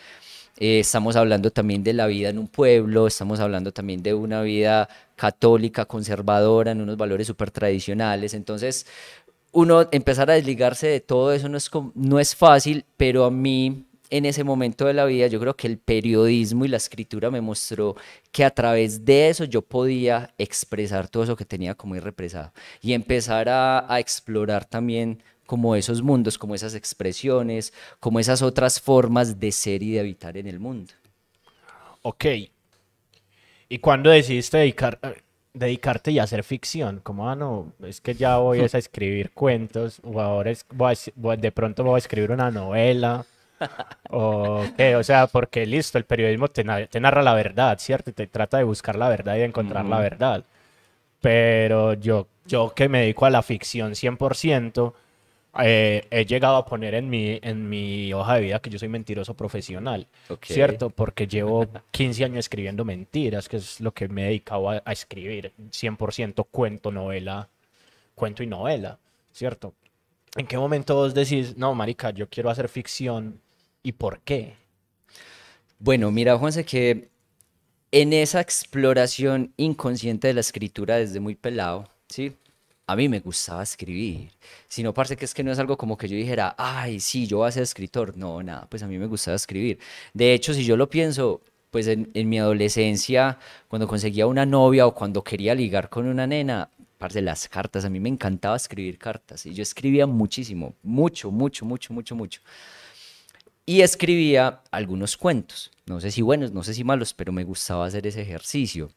Eh, 0.56 0.80
estamos 0.80 1.16
hablando 1.16 1.50
también 1.50 1.84
de 1.84 1.92
la 1.92 2.06
vida 2.06 2.30
en 2.30 2.38
un 2.38 2.48
pueblo, 2.48 3.06
estamos 3.06 3.40
hablando 3.40 3.72
también 3.72 4.02
de 4.02 4.14
una 4.14 4.40
vida 4.42 4.88
católica, 5.16 5.84
conservadora, 5.84 6.70
en 6.72 6.80
unos 6.80 6.96
valores 6.96 7.26
súper 7.26 7.50
tradicionales. 7.50 8.32
Entonces, 8.32 8.86
uno 9.52 9.86
empezar 9.92 10.30
a 10.30 10.34
desligarse 10.34 10.86
de 10.86 11.00
todo 11.00 11.32
eso 11.34 11.48
no 11.50 11.58
es, 11.58 11.70
no 11.94 12.20
es 12.20 12.34
fácil, 12.34 12.86
pero 12.96 13.24
a 13.24 13.30
mí 13.30 13.84
en 14.16 14.24
ese 14.26 14.44
momento 14.44 14.86
de 14.86 14.94
la 14.94 15.04
vida 15.06 15.26
yo 15.26 15.40
creo 15.40 15.56
que 15.56 15.66
el 15.66 15.78
periodismo 15.78 16.64
y 16.64 16.68
la 16.68 16.76
escritura 16.76 17.30
me 17.30 17.40
mostró 17.40 17.96
que 18.32 18.44
a 18.44 18.50
través 18.50 19.04
de 19.04 19.28
eso 19.28 19.44
yo 19.44 19.62
podía 19.62 20.32
expresar 20.38 21.08
todo 21.08 21.24
eso 21.24 21.36
que 21.36 21.44
tenía 21.44 21.74
como 21.74 21.96
irrepresado 21.96 22.52
y 22.80 22.92
empezar 22.92 23.48
a, 23.48 23.92
a 23.92 24.00
explorar 24.00 24.64
también 24.64 25.22
como 25.46 25.76
esos 25.76 26.00
mundos, 26.02 26.38
como 26.38 26.54
esas 26.54 26.74
expresiones, 26.74 27.72
como 28.00 28.18
esas 28.20 28.40
otras 28.42 28.80
formas 28.80 29.38
de 29.40 29.52
ser 29.52 29.82
y 29.82 29.92
de 29.92 30.00
habitar 30.00 30.36
en 30.36 30.46
el 30.46 30.58
mundo. 30.60 30.92
Ok. 32.02 32.24
¿Y 33.68 33.78
cuándo 33.78 34.10
decidiste 34.10 34.58
dedicar, 34.58 34.98
eh, 35.02 35.22
dedicarte 35.52 36.10
y 36.12 36.18
hacer 36.18 36.44
ficción? 36.44 37.00
Como, 37.02 37.28
ah, 37.28 37.34
no, 37.36 37.72
es 37.82 38.00
que 38.00 38.14
ya 38.14 38.38
voy 38.38 38.60
a 38.60 38.64
escribir 38.78 39.30
cuentos, 39.32 40.00
o 40.04 40.20
ahora 40.20 40.50
es, 40.50 40.64
voy 40.72 40.92
a- 40.94 41.10
voy- 41.16 41.36
de 41.36 41.52
pronto 41.52 41.82
voy 41.84 41.96
a 41.96 41.98
escribir 41.98 42.30
una 42.32 42.50
novela, 42.50 43.24
o 44.10 44.64
qué, 44.76 44.96
o 44.96 45.02
sea, 45.04 45.26
porque 45.26 45.66
listo, 45.66 45.98
el 45.98 46.04
periodismo 46.04 46.48
te, 46.48 46.64
na- 46.64 46.86
te 46.86 47.00
narra 47.00 47.22
la 47.22 47.34
verdad, 47.34 47.78
¿cierto? 47.78 48.10
Y 48.10 48.12
te 48.14 48.26
trata 48.26 48.58
de 48.58 48.64
buscar 48.64 48.96
la 48.96 49.08
verdad 49.08 49.36
y 49.36 49.40
de 49.40 49.44
encontrar 49.46 49.86
la 49.86 49.98
verdad. 49.98 50.44
Pero 51.20 51.94
yo, 51.94 52.28
yo 52.46 52.74
que 52.74 52.88
me 52.88 53.00
dedico 53.00 53.26
a 53.26 53.30
la 53.30 53.42
ficción 53.42 53.94
100%, 53.94 54.94
eh, 55.62 56.06
he 56.10 56.26
llegado 56.26 56.56
a 56.56 56.66
poner 56.66 56.94
en 56.94 57.08
mi, 57.08 57.38
en 57.42 57.68
mi 57.68 58.12
hoja 58.12 58.34
de 58.36 58.40
vida 58.42 58.60
que 58.60 58.70
yo 58.70 58.78
soy 58.78 58.88
mentiroso 58.88 59.34
profesional, 59.34 60.06
Ok. 60.28 60.46
¿cierto? 60.46 60.90
Porque 60.90 61.26
llevo 61.26 61.66
15 61.90 62.24
años 62.24 62.38
escribiendo 62.40 62.84
mentiras, 62.84 63.48
que 63.48 63.56
es 63.58 63.80
lo 63.80 63.92
que 63.94 64.08
me 64.08 64.22
he 64.22 64.26
dedicado 64.26 64.70
a, 64.70 64.82
a 64.84 64.92
escribir, 64.92 65.52
100% 65.70 66.44
cuento, 66.44 66.90
novela, 66.92 67.48
cuento 68.14 68.42
y 68.42 68.46
novela, 68.46 68.98
¿cierto? 69.32 69.74
¿En 70.36 70.46
qué 70.46 70.58
momento 70.58 70.96
vos 70.96 71.14
decís, 71.14 71.56
no, 71.56 71.74
marica, 71.74 72.10
yo 72.10 72.28
quiero 72.28 72.50
hacer 72.50 72.68
ficción 72.68 73.40
y 73.84 73.92
por 73.92 74.20
qué? 74.22 74.56
Bueno, 75.78 76.10
mira, 76.10 76.36
Juanse, 76.36 76.64
que 76.64 77.10
en 77.92 78.12
esa 78.12 78.40
exploración 78.40 79.52
inconsciente 79.56 80.26
de 80.26 80.34
la 80.34 80.40
escritura 80.40 80.96
desde 80.96 81.20
muy 81.20 81.36
pelado, 81.36 81.88
¿sí? 82.08 82.32
A 82.86 82.96
mí 82.96 83.08
me 83.08 83.20
gustaba 83.20 83.62
escribir. 83.62 84.30
Si 84.68 84.82
no, 84.82 84.92
parece 84.92 85.16
que 85.16 85.24
es 85.26 85.34
que 85.34 85.44
no 85.44 85.52
es 85.52 85.58
algo 85.58 85.76
como 85.76 85.96
que 85.96 86.08
yo 86.08 86.16
dijera, 86.16 86.54
ay, 86.58 86.98
sí, 86.98 87.26
yo 87.26 87.38
voy 87.38 87.48
a 87.48 87.52
ser 87.52 87.62
escritor. 87.62 88.16
No, 88.16 88.42
nada, 88.42 88.66
pues 88.68 88.82
a 88.82 88.86
mí 88.88 88.98
me 88.98 89.06
gustaba 89.06 89.36
escribir. 89.36 89.78
De 90.12 90.34
hecho, 90.34 90.52
si 90.54 90.64
yo 90.64 90.76
lo 90.76 90.88
pienso, 90.88 91.42
pues 91.70 91.86
en, 91.86 92.10
mi 92.28 92.38
adolescencia, 92.38 93.38
cuando 93.68 93.86
conseguía 93.86 94.26
una 94.26 94.46
novia 94.46 94.86
o 94.86 94.94
cuando 94.94 95.22
quería 95.22 95.54
ligar 95.54 95.88
con 95.88 96.06
una 96.06 96.26
nena, 96.26 96.70
parce, 96.98 97.20
las 97.22 97.48
cartas, 97.48 97.84
a 97.84 97.90
mí 97.90 98.00
me 98.00 98.08
encantaba 98.08 98.56
escribir 98.56 98.98
cartas. 98.98 99.46
Y 99.46 99.54
yo 99.54 99.62
escribía 99.62 100.06
muchísimo, 100.06 100.74
mucho, 100.82 101.30
mucho, 101.30 101.64
mucho, 101.64 101.92
mucho, 101.92 102.14
mucho 102.16 102.40
y 103.66 103.80
escribía 103.80 104.60
algunos 104.70 105.16
cuentos. 105.16 105.70
No 105.86 106.00
sé 106.00 106.10
si 106.10 106.22
buenos, 106.22 106.52
no 106.52 106.62
sé 106.62 106.72
si 106.72 106.82
malos, 106.82 107.12
pero 107.12 107.32
me 107.32 107.44
gustaba 107.44 107.84
hacer 107.84 108.06
ese 108.06 108.22
ejercicio. 108.22 108.90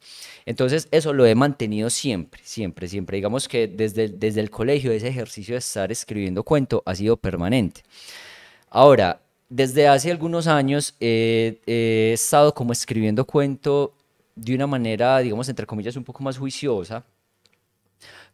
Entonces, 0.45 0.87
eso 0.91 1.11
lo 1.11 1.25
he 1.25 1.35
mantenido 1.35 1.89
siempre, 1.89 2.41
siempre, 2.43 2.87
siempre. 2.87 3.17
Digamos 3.17 3.47
que 3.47 3.67
desde, 3.67 4.07
desde 4.07 4.39
el 4.39 4.49
colegio 4.49 4.91
ese 4.91 5.09
ejercicio 5.09 5.55
de 5.55 5.59
estar 5.59 5.91
escribiendo 5.91 6.43
cuento 6.43 6.83
ha 6.85 6.95
sido 6.95 7.17
permanente. 7.17 7.81
Ahora, 8.69 9.21
desde 9.49 9.87
hace 9.87 10.11
algunos 10.11 10.47
años 10.47 10.95
eh, 10.99 11.59
he 11.65 12.13
estado 12.13 12.53
como 12.53 12.71
escribiendo 12.73 13.25
cuento 13.25 13.93
de 14.35 14.55
una 14.55 14.67
manera, 14.67 15.19
digamos, 15.19 15.49
entre 15.49 15.65
comillas, 15.65 15.95
un 15.95 16.03
poco 16.03 16.23
más 16.23 16.37
juiciosa, 16.37 17.03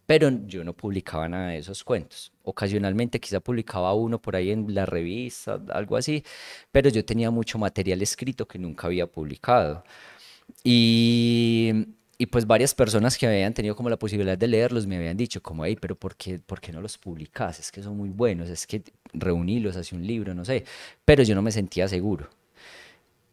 pero 0.05 0.29
yo 0.45 0.63
no 0.63 0.73
publicaba 0.73 1.29
nada 1.29 1.49
de 1.49 1.59
esos 1.59 1.83
cuentos. 1.83 2.31
Ocasionalmente 2.43 3.19
quizá 3.19 3.39
publicaba 3.39 3.93
uno 3.93 4.21
por 4.21 4.35
ahí 4.35 4.51
en 4.51 4.73
la 4.73 4.85
revista, 4.85 5.61
algo 5.69 5.97
así, 5.97 6.23
pero 6.71 6.89
yo 6.89 7.05
tenía 7.05 7.31
mucho 7.31 7.57
material 7.57 8.01
escrito 8.01 8.47
que 8.47 8.59
nunca 8.59 8.87
había 8.87 9.07
publicado. 9.07 9.83
Y, 10.63 11.71
y 12.17 12.25
pues 12.27 12.45
varias 12.45 12.73
personas 12.75 13.17
que 13.17 13.27
habían 13.27 13.53
tenido 13.53 13.75
como 13.75 13.89
la 13.89 13.97
posibilidad 13.97 14.37
de 14.37 14.47
leerlos 14.47 14.87
me 14.87 14.97
habían 14.97 15.17
dicho 15.17 15.41
como, 15.41 15.65
hey, 15.65 15.77
pero 15.79 15.95
¿por 15.95 16.15
qué, 16.15 16.39
por 16.39 16.61
qué 16.61 16.71
no 16.71 16.81
los 16.81 16.97
publicas? 16.97 17.59
Es 17.59 17.71
que 17.71 17.81
son 17.83 17.97
muy 17.97 18.09
buenos, 18.09 18.49
es 18.49 18.67
que 18.67 18.83
reunirlos 19.13 19.77
hacia 19.77 19.97
un 19.97 20.05
libro, 20.05 20.33
no 20.33 20.45
sé. 20.45 20.65
Pero 21.05 21.23
yo 21.23 21.35
no 21.35 21.41
me 21.41 21.51
sentía 21.51 21.87
seguro. 21.87 22.29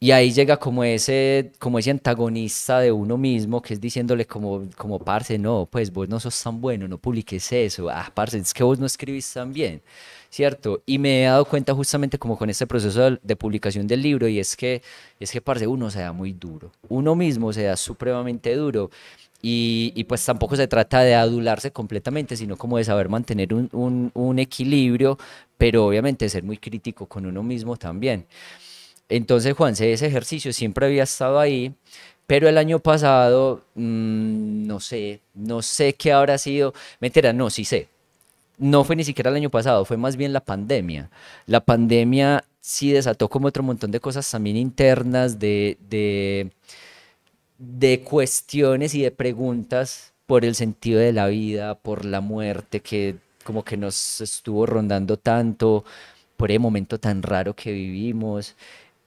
Y 0.03 0.13
ahí 0.13 0.33
llega 0.33 0.57
como 0.57 0.83
ese, 0.83 1.53
como 1.59 1.79
ese 1.79 1.91
antagonista 1.91 2.81
de 2.81 2.91
uno 2.91 3.19
mismo 3.19 3.61
que 3.61 3.75
es 3.75 3.81
diciéndole 3.83 4.25
como, 4.27 4.67
como, 4.75 4.99
parce, 4.99 5.39
no, 5.39 5.69
pues 5.71 5.93
vos 5.93 6.09
no 6.09 6.19
sos 6.19 6.43
tan 6.43 6.59
bueno, 6.59 6.89
no 6.89 6.97
publiques 6.97 7.53
eso, 7.53 7.91
ah, 7.91 8.11
parce, 8.15 8.39
es 8.39 8.55
que 8.55 8.63
vos 8.65 8.79
no 8.79 8.87
escribís 8.87 9.31
tan 9.31 9.53
bien, 9.53 9.83
¿cierto? 10.31 10.83
Y 10.87 10.99
me 10.99 11.23
he 11.23 11.27
dado 11.27 11.45
cuenta 11.45 11.75
justamente 11.75 12.19
como 12.19 12.39
con 12.39 12.49
este 12.49 12.67
proceso 12.67 13.11
de, 13.11 13.21
de 13.23 13.37
publicación 13.37 13.87
del 13.87 14.01
libro 14.01 14.27
y 14.27 14.39
es 14.39 14.57
que, 14.57 14.81
es 15.19 15.31
que, 15.31 15.43
parce, 15.43 15.67
uno 15.67 15.91
se 15.91 16.01
da 16.01 16.13
muy 16.13 16.33
duro, 16.33 16.73
uno 16.89 17.15
mismo 17.15 17.53
se 17.53 17.65
da 17.65 17.77
supremamente 17.77 18.55
duro. 18.57 18.91
Y, 19.43 19.93
y 19.97 20.05
pues 20.05 20.25
tampoco 20.25 20.55
se 20.57 20.69
trata 20.69 21.01
de 21.01 21.15
adularse 21.15 21.73
completamente, 21.73 22.37
sino 22.37 22.57
como 22.59 22.77
de 22.77 22.85
saber 22.85 23.09
mantener 23.09 23.55
un, 23.55 23.69
un, 23.73 24.11
un 24.15 24.39
equilibrio, 24.39 25.19
pero 25.57 25.87
obviamente 25.87 26.29
ser 26.29 26.43
muy 26.43 26.59
crítico 26.59 27.07
con 27.07 27.25
uno 27.27 27.43
mismo 27.43 27.77
también. 27.77 28.27
Entonces, 29.11 29.55
Juanse, 29.55 29.93
ese 29.93 30.07
ejercicio 30.07 30.53
siempre 30.53 30.87
había 30.87 31.03
estado 31.03 31.41
ahí, 31.41 31.75
pero 32.27 32.49
el 32.49 32.57
año 32.59 32.79
pasado, 32.79 33.65
mmm, 33.75 34.67
no 34.67 34.81
sé, 34.81 35.21
no 35.35 35.63
sé 35.63 35.95
qué 35.95 36.13
habrá 36.13 36.39
sido. 36.39 36.73
Mentira, 37.01 37.33
no, 37.33 37.51
sí 37.51 37.65
sé. 37.65 37.89
No 38.59 38.85
fue 38.85 38.97
ni 38.97 39.05
siquiera 39.05 39.31
el 39.31 39.37
año 39.37 39.51
pasado, 39.51 39.85
fue 39.85 39.97
más 39.97 40.17
bien 40.17 40.33
la 40.33 40.41
pandemia. 40.41 41.11
La 41.47 41.61
pandemia 41.61 42.45
sí 42.61 42.93
desató 42.93 43.29
como 43.29 43.49
otro 43.49 43.63
montón 43.63 43.91
de 43.91 44.01
cosas 44.01 44.31
también 44.31 44.57
internas, 44.57 45.39
de, 45.39 45.77
de 47.59 48.01
cuestiones 48.03 48.95
y 48.95 49.03
de 49.03 49.11
preguntas 49.11 50.13
por 50.27 50.45
el 50.45 50.55
sentido 50.55 51.01
de 51.01 51.13
la 51.13 51.27
vida, 51.27 51.75
por 51.75 52.05
la 52.05 52.21
muerte 52.21 52.81
que 52.81 53.17
como 53.45 53.65
que 53.65 53.77
nos 53.77 54.21
estuvo 54.21 54.67
rondando 54.67 55.17
tanto, 55.17 55.85
por 56.37 56.53
el 56.53 56.61
momento 56.61 56.99
tan 57.01 57.23
raro 57.23 57.55
que 57.55 57.73
vivimos 57.73 58.55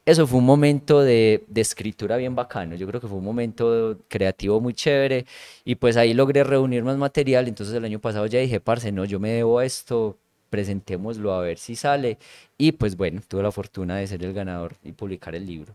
eso 0.05 0.27
fue 0.27 0.39
un 0.39 0.45
momento 0.45 1.01
de, 1.01 1.45
escritura 1.55 2.17
bien 2.17 2.35
bacano. 2.35 2.75
Yo 2.75 2.87
creo 2.87 2.99
que 2.99 3.07
fue 3.07 3.17
un 3.17 3.23
momento 3.23 3.97
creativo 4.09 4.59
muy 4.59 4.73
chévere. 4.73 5.25
Y 5.63 5.75
pues 5.75 5.95
ahí 5.97 6.13
logré 6.13 6.43
reunir 6.43 6.83
más 6.83 6.97
material. 6.97 7.47
Entonces 7.47 7.75
el 7.75 7.85
año 7.85 7.99
pasado 7.99 8.25
ya 8.25 8.39
dije, 8.39 8.59
parce, 8.59 8.91
no, 8.91 9.05
yo 9.05 9.19
me 9.19 9.29
debo 9.31 9.59
a 9.59 9.65
esto, 9.65 10.17
presentémoslo 10.49 11.33
a 11.33 11.41
ver 11.41 11.57
si 11.57 11.75
sale. 11.75 12.17
Y 12.57 12.73
pues 12.73 12.97
bueno, 12.97 13.21
tuve 13.27 13.43
la 13.43 13.51
fortuna 13.51 13.97
de 13.97 14.07
ser 14.07 14.23
el 14.23 14.33
ganador 14.33 14.75
y 14.83 14.91
publicar 14.91 15.35
el 15.35 15.45
libro. 15.45 15.73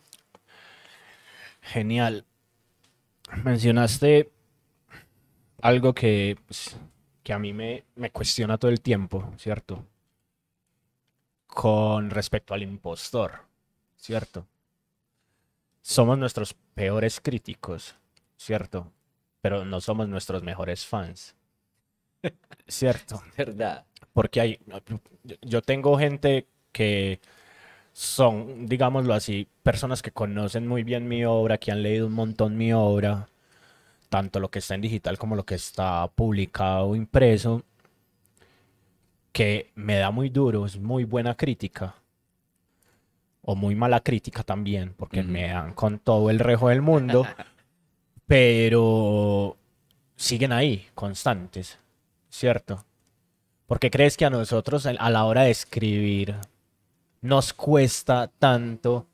Genial. 1.62 2.24
Mencionaste 3.44 4.30
algo 5.62 5.94
que, 5.94 6.36
pues, 6.46 6.76
que 7.22 7.32
a 7.32 7.38
mí 7.38 7.52
me, 7.52 7.84
me 7.96 8.10
cuestiona 8.10 8.58
todo 8.58 8.70
el 8.70 8.80
tiempo, 8.80 9.32
¿cierto? 9.38 9.84
Con 11.46 12.10
respecto 12.10 12.54
al 12.54 12.62
impostor. 12.62 13.47
¿Cierto? 13.98 14.46
Somos 15.82 16.18
nuestros 16.18 16.54
peores 16.74 17.20
críticos, 17.20 17.94
¿cierto? 18.36 18.90
Pero 19.40 19.64
no 19.64 19.80
somos 19.80 20.08
nuestros 20.08 20.42
mejores 20.42 20.86
fans. 20.86 21.34
¿Cierto? 22.66 23.22
¿Verdad? 23.36 23.84
Porque 24.12 24.40
hay, 24.40 24.60
yo 25.42 25.62
tengo 25.62 25.98
gente 25.98 26.46
que 26.72 27.20
son, 27.92 28.66
digámoslo 28.66 29.14
así, 29.14 29.48
personas 29.62 30.02
que 30.02 30.12
conocen 30.12 30.66
muy 30.66 30.82
bien 30.82 31.08
mi 31.08 31.24
obra, 31.24 31.58
que 31.58 31.72
han 31.72 31.82
leído 31.82 32.06
un 32.06 32.14
montón 32.14 32.56
mi 32.56 32.72
obra, 32.72 33.28
tanto 34.08 34.40
lo 34.40 34.50
que 34.50 34.60
está 34.60 34.74
en 34.74 34.82
digital 34.82 35.18
como 35.18 35.36
lo 35.36 35.44
que 35.44 35.54
está 35.54 36.06
publicado 36.08 36.94
impreso, 36.96 37.64
que 39.32 39.70
me 39.74 39.96
da 39.96 40.10
muy 40.10 40.28
duro, 40.30 40.66
es 40.66 40.78
muy 40.78 41.04
buena 41.04 41.36
crítica, 41.36 41.94
o 43.50 43.54
muy 43.54 43.74
mala 43.74 44.00
crítica 44.00 44.42
también, 44.42 44.92
porque 44.94 45.20
uh 45.20 45.22
-huh. 45.22 45.28
me 45.28 45.48
dan 45.48 45.72
con 45.72 45.98
todo 46.00 46.28
el 46.28 46.38
rejo 46.38 46.68
del 46.68 46.82
mundo, 46.82 47.24
pero 48.26 49.56
siguen 50.16 50.52
ahí, 50.52 50.86
constantes, 50.94 51.78
¿cierto? 52.28 52.84
Porque 53.66 53.90
crees 53.90 54.18
que 54.18 54.26
a 54.26 54.30
nosotros 54.30 54.84
a 54.84 55.10
la 55.10 55.24
hora 55.24 55.44
de 55.44 55.50
escribir 55.50 56.34
nos 57.22 57.54
cuesta 57.54 58.30
tanto 58.38 59.06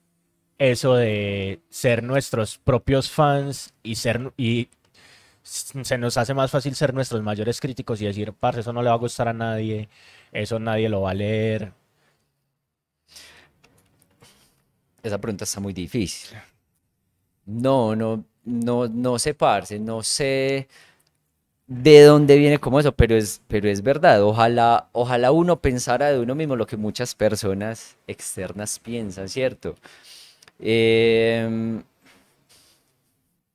eso 0.59 0.97
de 0.97 1.61
ser 1.71 2.03
nuestros 2.03 2.59
propios 2.59 3.09
fans 3.11 3.73
y 3.85 3.95
ser 3.95 4.33
y 4.37 4.69
se 5.45 5.97
nos 5.97 6.17
hace 6.17 6.35
más 6.35 6.51
fácil 6.51 6.75
ser 6.75 6.93
nuestros 6.93 7.23
mayores 7.23 7.61
críticos 7.61 8.01
y 8.01 8.07
decir, 8.07 8.33
parce, 8.33 8.63
eso 8.63 8.73
no 8.73 8.83
le 8.83 8.89
va 8.89 8.97
a 8.97 8.99
gustar 8.99 9.29
a 9.29 9.33
nadie, 9.33 9.89
eso 10.33 10.59
nadie 10.59 10.89
lo 10.89 11.03
va 11.03 11.13
a 11.13 11.15
leer, 11.15 11.73
esa 15.05 15.19
pregunta 15.19 15.45
está 15.45 15.61
muy 15.61 15.73
difícil. 15.73 16.37
No, 17.47 17.95
no, 17.95 18.25
no, 18.45 18.89
no 18.89 19.19
sé, 19.19 19.35
parce, 19.35 19.79
no 19.79 20.03
sé 20.03 20.69
de 21.67 22.03
dónde 22.03 22.37
viene 22.37 22.59
como 22.59 22.79
eso, 22.79 22.93
pero 22.93 23.17
es, 23.17 23.41
pero 23.49 23.69
es 23.69 23.83
verdad. 23.83 24.23
Ojalá, 24.23 24.89
ojalá 24.93 25.31
uno 25.31 25.61
pensara 25.61 26.11
de 26.11 26.21
uno 26.21 26.35
mismo 26.35 26.57
lo 26.57 26.67
que 26.67 26.77
muchas 26.77 27.15
personas 27.15 27.97
externas 28.07 28.79
piensan, 28.79 29.29
¿cierto? 29.29 29.75
Eh, 30.59 31.81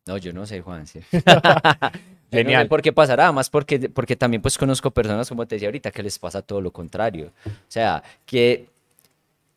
no, 0.06 0.18
yo 0.18 0.34
no 0.34 0.46
sé, 0.46 0.62
Juan. 0.62 0.88
¿sí? 0.88 1.00
Genial. 2.32 2.62
No 2.62 2.63
sé 2.63 2.65
por 2.70 2.82
qué 2.82 2.94
pasará, 2.94 3.32
más 3.32 3.50
porque, 3.50 3.89
porque 3.89 4.15
también 4.15 4.41
pues 4.41 4.58
conozco 4.58 4.91
personas, 4.91 5.29
como 5.29 5.48
te 5.48 5.56
decía 5.56 5.68
ahorita, 5.68 5.91
que 5.91 6.03
les 6.03 6.18
pasa 6.18 6.41
todo 6.41 6.62
lo 6.62 6.72
contrario. 6.72 7.32
O 7.46 7.51
sea, 7.68 8.01
que 8.25 8.70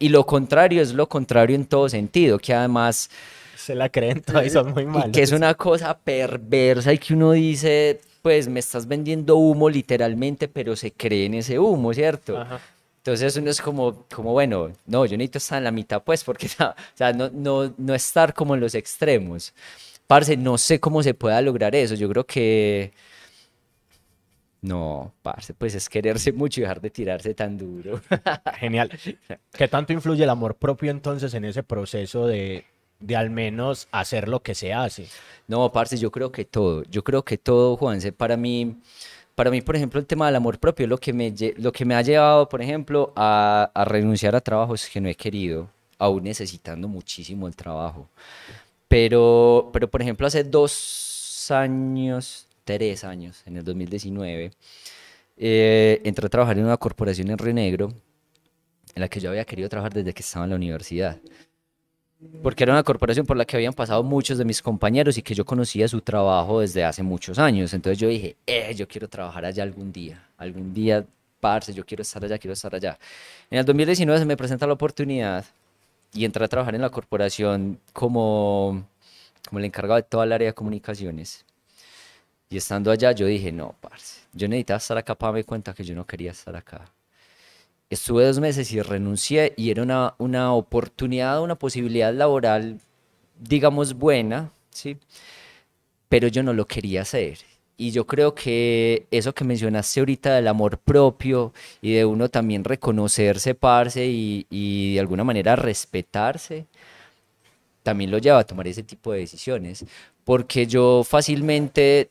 y 0.03 0.09
lo 0.09 0.27
contrario 0.27 0.83
es 0.83 0.93
lo 0.93 1.09
contrario 1.09 1.55
en 1.55 1.65
todo 1.65 1.89
sentido, 1.89 2.39
que 2.39 2.53
además 2.53 3.09
Se 3.57 3.75
la 3.77 3.89
creen 3.89 4.21
todas 4.21 4.45
y 4.45 4.51
son 4.51 4.73
muy 4.73 4.85
malos. 4.85 5.09
Y 5.09 5.13
que 5.13 5.23
es 5.23 5.31
una 5.31 5.55
cosa 5.55 5.97
perversa 5.97 6.93
y 6.93 6.99
que 6.99 7.15
uno 7.15 7.31
dice, 7.31 8.01
pues 8.21 8.49
me 8.49 8.59
estás 8.59 8.89
vendiendo 8.89 9.37
humo 9.37 9.71
literalmente, 9.71 10.49
pero 10.49 10.75
se 10.75 10.91
cree 10.91 11.27
en 11.27 11.35
ese 11.35 11.59
humo, 11.61 11.95
¿cierto? 11.95 12.37
Ajá. 12.37 12.61
Entonces 12.99 13.37
uno 13.37 13.51
es 13.51 13.61
como, 13.61 14.05
como, 14.13 14.33
bueno, 14.33 14.73
no, 14.87 15.07
yo 15.07 15.17
necesito 15.17 15.39
estar 15.39 15.59
en 15.59 15.65
la 15.65 15.71
mitad, 15.71 16.03
pues, 16.03 16.25
porque, 16.25 16.47
o 16.59 16.75
sea, 16.95 17.13
no, 17.13 17.31
no, 17.31 17.73
no 17.77 17.95
estar 17.95 18.35
como 18.35 18.55
en 18.55 18.61
los 18.61 18.75
extremos. 18.75 19.53
Parce, 20.09 20.37
no 20.37 20.59
sé 20.59 20.81
cómo 20.81 21.03
se 21.03 21.15
pueda 21.15 21.41
lograr 21.41 21.75
eso. 21.75 21.95
Yo 21.95 22.09
creo 22.09 22.25
que... 22.25 22.93
No, 24.63 25.13
parce, 25.23 25.55
pues 25.55 25.75
es 25.75 25.89
quererse 25.89 26.33
mucho 26.33 26.61
y 26.61 26.63
dejar 26.63 26.81
de 26.81 26.89
tirarse 26.91 27.35
tan 27.35 27.59
duro. 27.59 28.01
Genial. 28.61 28.91
¿Qué 29.53 29.67
tanto 29.67 29.93
influye 29.93 30.23
el 30.23 30.31
amor 30.31 30.55
propio 30.55 30.93
entonces 30.93 31.35
en 31.35 31.45
ese 31.45 31.65
proceso 31.65 32.29
de, 32.29 32.65
de 33.01 33.17
al 33.17 33.31
menos 33.31 33.89
hacer 33.91 34.29
lo 34.29 34.41
que 34.41 34.55
se 34.55 34.73
hace? 34.73 35.09
No, 35.49 35.73
parce, 35.73 35.99
yo 35.99 36.13
creo 36.13 36.31
que 36.31 36.45
todo. 36.45 36.85
Yo 36.85 37.03
creo 37.03 37.25
que 37.25 37.39
todo, 37.39 37.77
Juanse, 37.77 38.13
para 38.13 38.37
mí, 38.37 38.77
para 39.35 39.51
mí, 39.51 39.63
por 39.63 39.75
ejemplo, 39.75 39.99
el 39.99 40.07
tema 40.07 40.27
del 40.27 40.37
amor 40.37 40.61
propio 40.61 40.85
es 40.85 40.91
lo 40.91 40.99
que 40.99 41.13
me, 41.13 41.35
lo 41.57 41.73
que 41.73 41.85
me 41.85 41.97
ha 41.97 42.03
llevado, 42.03 42.49
por 42.49 42.63
ejemplo, 42.63 43.13
a, 43.17 43.69
a 43.75 43.85
renunciar 43.85 44.37
a 44.37 44.41
trabajos 44.41 44.89
que 44.89 45.01
no 45.01 45.09
he 45.09 45.17
querido, 45.17 45.69
aún 45.99 46.23
necesitando 46.23 46.87
muchísimo 46.87 47.49
el 47.49 47.57
trabajo. 47.57 48.09
Pero, 48.87 49.71
pero 49.73 49.89
por 49.91 50.03
ejemplo, 50.03 50.27
hace 50.27 50.45
dos 50.45 51.51
años, 51.51 52.47
tres 52.65 53.05
años, 53.05 53.43
en 53.47 53.57
el 53.57 53.65
2019, 53.65 54.53
eh, 55.37 56.01
entré 56.05 56.27
a 56.27 56.29
trabajar 56.29 56.59
en 56.59 56.65
una 56.65 56.77
corporación 56.77 57.31
en 57.31 57.39
Río 57.39 57.55
Negro, 57.55 57.93
en 58.95 59.01
la 59.01 59.09
que 59.09 59.21
yo 59.21 59.31
había 59.31 59.45
querido 59.45 59.69
trabajar 59.69 59.93
desde 59.93 60.13
que 60.13 60.23
estaba 60.23 60.45
en 60.45 60.51
la 60.51 60.57
universidad. 60.57 61.19
Porque 62.43 62.63
era 62.63 62.73
una 62.73 62.85
corporación 62.85 63.27
por 63.27 63.37
la 63.37 63.45
que 63.45 63.57
habían 63.57 63.73
pasado 63.73 64.03
muchos 64.05 64.39
de 64.39 64.45
mis 64.45 64.63
compañeros 64.63 65.19
y 65.19 65.23
que 65.23 65.35
yo 65.35 65.45
conocía 65.45 65.89
su 65.89 66.01
trabajo 66.01 66.61
desde 66.61 66.85
hace 66.85 67.03
muchos 67.03 67.39
años. 67.39 67.75
Entonces 67.75 67.99
yo 67.99 68.09
dije, 68.09 68.37
eh, 68.47 68.73
yo 68.77 68.87
quiero 68.87 69.09
trabajar 69.09 69.45
allá 69.45 69.65
algún 69.65 69.93
día. 69.93 70.25
Algún 70.37 70.73
día, 70.73 71.05
parce, 71.41 71.75
yo 71.75 71.85
quiero 71.85 72.03
estar 72.03 72.25
allá, 72.25 72.39
quiero 72.39 72.53
estar 72.53 72.73
allá. 72.75 72.97
En 73.51 73.59
el 73.59 73.65
2019 73.65 74.21
se 74.21 74.25
me 74.25 74.37
presenta 74.37 74.69
la 74.69 74.75
oportunidad 74.75 75.45
y 76.15 76.25
entré 76.25 76.45
a 76.45 76.49
trabajar 76.49 76.77
en 76.77 76.83
la 76.83 76.91
corporación 76.91 77.81
como, 77.93 78.85
como 79.49 79.59
el 79.59 79.65
encargado 79.65 79.97
de 79.97 80.05
toda 80.05 80.25
el 80.25 80.33
área 80.33 80.49
de 80.49 80.55
comunicaciones. 80.55 81.45
Y 82.53 82.59
estando 82.59 82.91
allá 82.91 83.13
yo 83.13 83.25
dije, 83.25 83.51
no, 83.51 83.75
parce, 83.81 84.21
yo 84.35 84.47
necesitaba 84.47 84.77
estar 84.77 84.99
acá 84.99 85.15
para 85.15 85.33
darme 85.33 85.45
cuenta 85.45 85.73
que 85.73 85.85
yo 85.85 85.95
no 85.95 86.07
quería 86.07 86.33
estar 86.33 86.55
acá. 86.55 86.85
Estuve 87.89 88.27
dos 88.27 88.41
meses 88.41 88.71
y 88.73 88.83
renuncié 88.83 89.55
y 89.57 89.71
era 89.71 89.83
una, 89.83 90.15
una 90.19 90.53
oportunidad, 90.53 91.43
una 91.43 91.55
posibilidad 91.55 92.13
laboral, 92.13 92.79
digamos, 93.41 93.95
buena, 93.95 94.51
¿sí? 94.69 94.99
Pero 96.11 96.29
yo 96.29 96.43
no 96.43 96.53
lo 96.53 96.67
quería 96.67 97.03
hacer. 97.03 97.39
Y 97.79 97.91
yo 97.91 98.07
creo 98.07 98.35
que 98.35 99.07
eso 99.11 99.35
que 99.35 99.45
mencionaste 99.45 100.01
ahorita 100.01 100.35
del 100.35 100.47
amor 100.47 100.77
propio 100.77 101.55
y 101.81 101.95
de 101.95 102.05
uno 102.05 102.29
también 102.29 102.65
reconocerse, 102.65 103.55
parce, 103.55 104.07
y, 104.07 104.47
y 104.51 104.93
de 104.93 105.01
alguna 105.01 105.25
manera 105.25 105.57
respetarse, 105.57 106.67
también 107.83 108.11
lo 108.11 108.19
lleva 108.19 108.41
a 108.41 108.45
tomar 108.47 108.69
ese 108.69 108.83
tipo 108.83 109.11
de 109.13 109.21
decisiones. 109.21 109.87
Porque 110.25 110.67
yo 110.67 111.03
fácilmente 111.03 112.11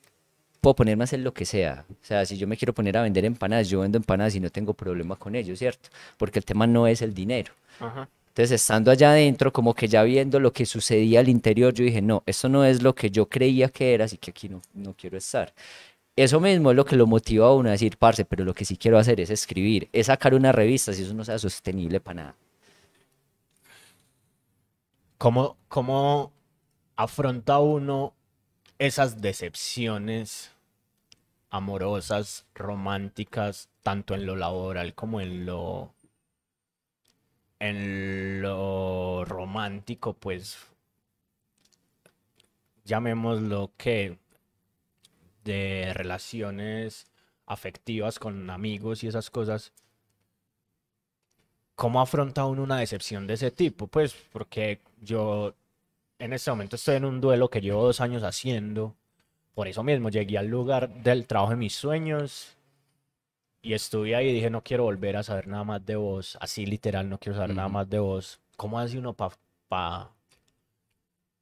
puedo 0.61 0.75
ponerme 0.75 1.03
a 1.03 1.05
hacer 1.05 1.19
lo 1.19 1.33
que 1.33 1.45
sea. 1.45 1.85
O 1.89 2.05
sea, 2.05 2.25
si 2.25 2.37
yo 2.37 2.47
me 2.47 2.55
quiero 2.55 2.73
poner 2.73 2.95
a 2.97 3.01
vender 3.01 3.25
empanadas, 3.25 3.67
yo 3.67 3.81
vendo 3.81 3.97
empanadas 3.97 4.35
y 4.35 4.39
no 4.39 4.49
tengo 4.49 4.73
problema 4.73 5.15
con 5.15 5.35
ello, 5.35 5.55
¿cierto? 5.55 5.89
Porque 6.17 6.39
el 6.39 6.45
tema 6.45 6.67
no 6.67 6.87
es 6.87 7.01
el 7.01 7.13
dinero. 7.13 7.51
Ajá. 7.79 8.07
Entonces, 8.31 8.61
estando 8.61 8.91
allá 8.91 9.11
adentro, 9.11 9.51
como 9.51 9.73
que 9.73 9.89
ya 9.89 10.03
viendo 10.03 10.39
lo 10.39 10.53
que 10.53 10.65
sucedía 10.65 11.19
al 11.19 11.27
interior, 11.27 11.73
yo 11.73 11.83
dije, 11.83 12.01
no, 12.01 12.23
esto 12.25 12.47
no 12.47 12.63
es 12.63 12.81
lo 12.81 12.95
que 12.95 13.11
yo 13.11 13.27
creía 13.27 13.67
que 13.67 13.93
era, 13.93 14.05
así 14.05 14.17
que 14.17 14.31
aquí 14.31 14.47
no, 14.47 14.61
no 14.73 14.93
quiero 14.93 15.17
estar. 15.17 15.53
Eso 16.15 16.39
mismo 16.39 16.71
es 16.71 16.77
lo 16.77 16.85
que 16.85 16.95
lo 16.95 17.07
motiva 17.07 17.47
a 17.47 17.53
uno 17.53 17.67
a 17.67 17.73
decir, 17.73 17.97
parce, 17.97 18.23
pero 18.23 18.45
lo 18.45 18.53
que 18.53 18.63
sí 18.63 18.77
quiero 18.77 18.97
hacer 18.97 19.19
es 19.19 19.29
escribir, 19.31 19.89
es 19.91 20.07
sacar 20.07 20.33
una 20.33 20.53
revista, 20.53 20.93
si 20.93 21.03
eso 21.03 21.13
no 21.13 21.25
sea 21.25 21.39
sostenible 21.39 21.99
para 21.99 22.23
nada. 22.23 22.35
¿Cómo, 25.17 25.57
cómo 25.67 26.31
afronta 26.95 27.59
uno 27.59 28.13
esas 28.81 29.21
decepciones 29.21 30.51
amorosas, 31.51 32.47
románticas, 32.55 33.69
tanto 33.83 34.15
en 34.15 34.25
lo 34.25 34.35
laboral 34.35 34.95
como 34.95 35.21
en 35.21 35.45
lo 35.45 35.93
en 37.59 38.41
lo 38.41 39.23
romántico, 39.23 40.13
pues 40.13 40.57
llamémoslo 42.83 43.71
que 43.77 44.17
de 45.43 45.91
relaciones 45.93 47.05
afectivas 47.45 48.17
con 48.17 48.49
amigos 48.49 49.03
y 49.03 49.07
esas 49.09 49.29
cosas. 49.29 49.73
¿Cómo 51.75 52.01
afronta 52.01 52.45
uno 52.45 52.63
una 52.63 52.79
decepción 52.79 53.27
de 53.27 53.35
ese 53.35 53.51
tipo? 53.51 53.85
Pues 53.85 54.15
porque 54.31 54.81
yo 55.01 55.53
en 56.21 56.33
este 56.33 56.51
momento 56.51 56.75
estoy 56.75 56.95
en 56.97 57.05
un 57.05 57.19
duelo 57.19 57.49
que 57.49 57.61
llevo 57.61 57.83
dos 57.83 57.99
años 57.99 58.21
haciendo. 58.23 58.95
Por 59.55 59.67
eso 59.67 59.83
mismo 59.83 60.09
llegué 60.09 60.37
al 60.37 60.47
lugar 60.47 60.89
del 61.01 61.25
trabajo 61.25 61.51
de 61.51 61.57
mis 61.57 61.73
sueños 61.73 62.55
y 63.63 63.73
estuve 63.73 64.15
ahí 64.15 64.29
y 64.29 64.33
dije, 64.33 64.51
no 64.51 64.63
quiero 64.63 64.83
volver 64.83 65.17
a 65.17 65.23
saber 65.23 65.47
nada 65.47 65.63
más 65.63 65.83
de 65.83 65.95
vos. 65.95 66.37
Así 66.39 66.65
literal, 66.65 67.09
no 67.09 67.17
quiero 67.17 67.37
saber 67.37 67.55
nada 67.55 67.69
más 67.69 67.89
de 67.89 67.99
vos. 67.99 68.39
¿Cómo 68.55 68.79
hace 68.79 68.99
uno 68.99 69.15
para, 69.15 70.11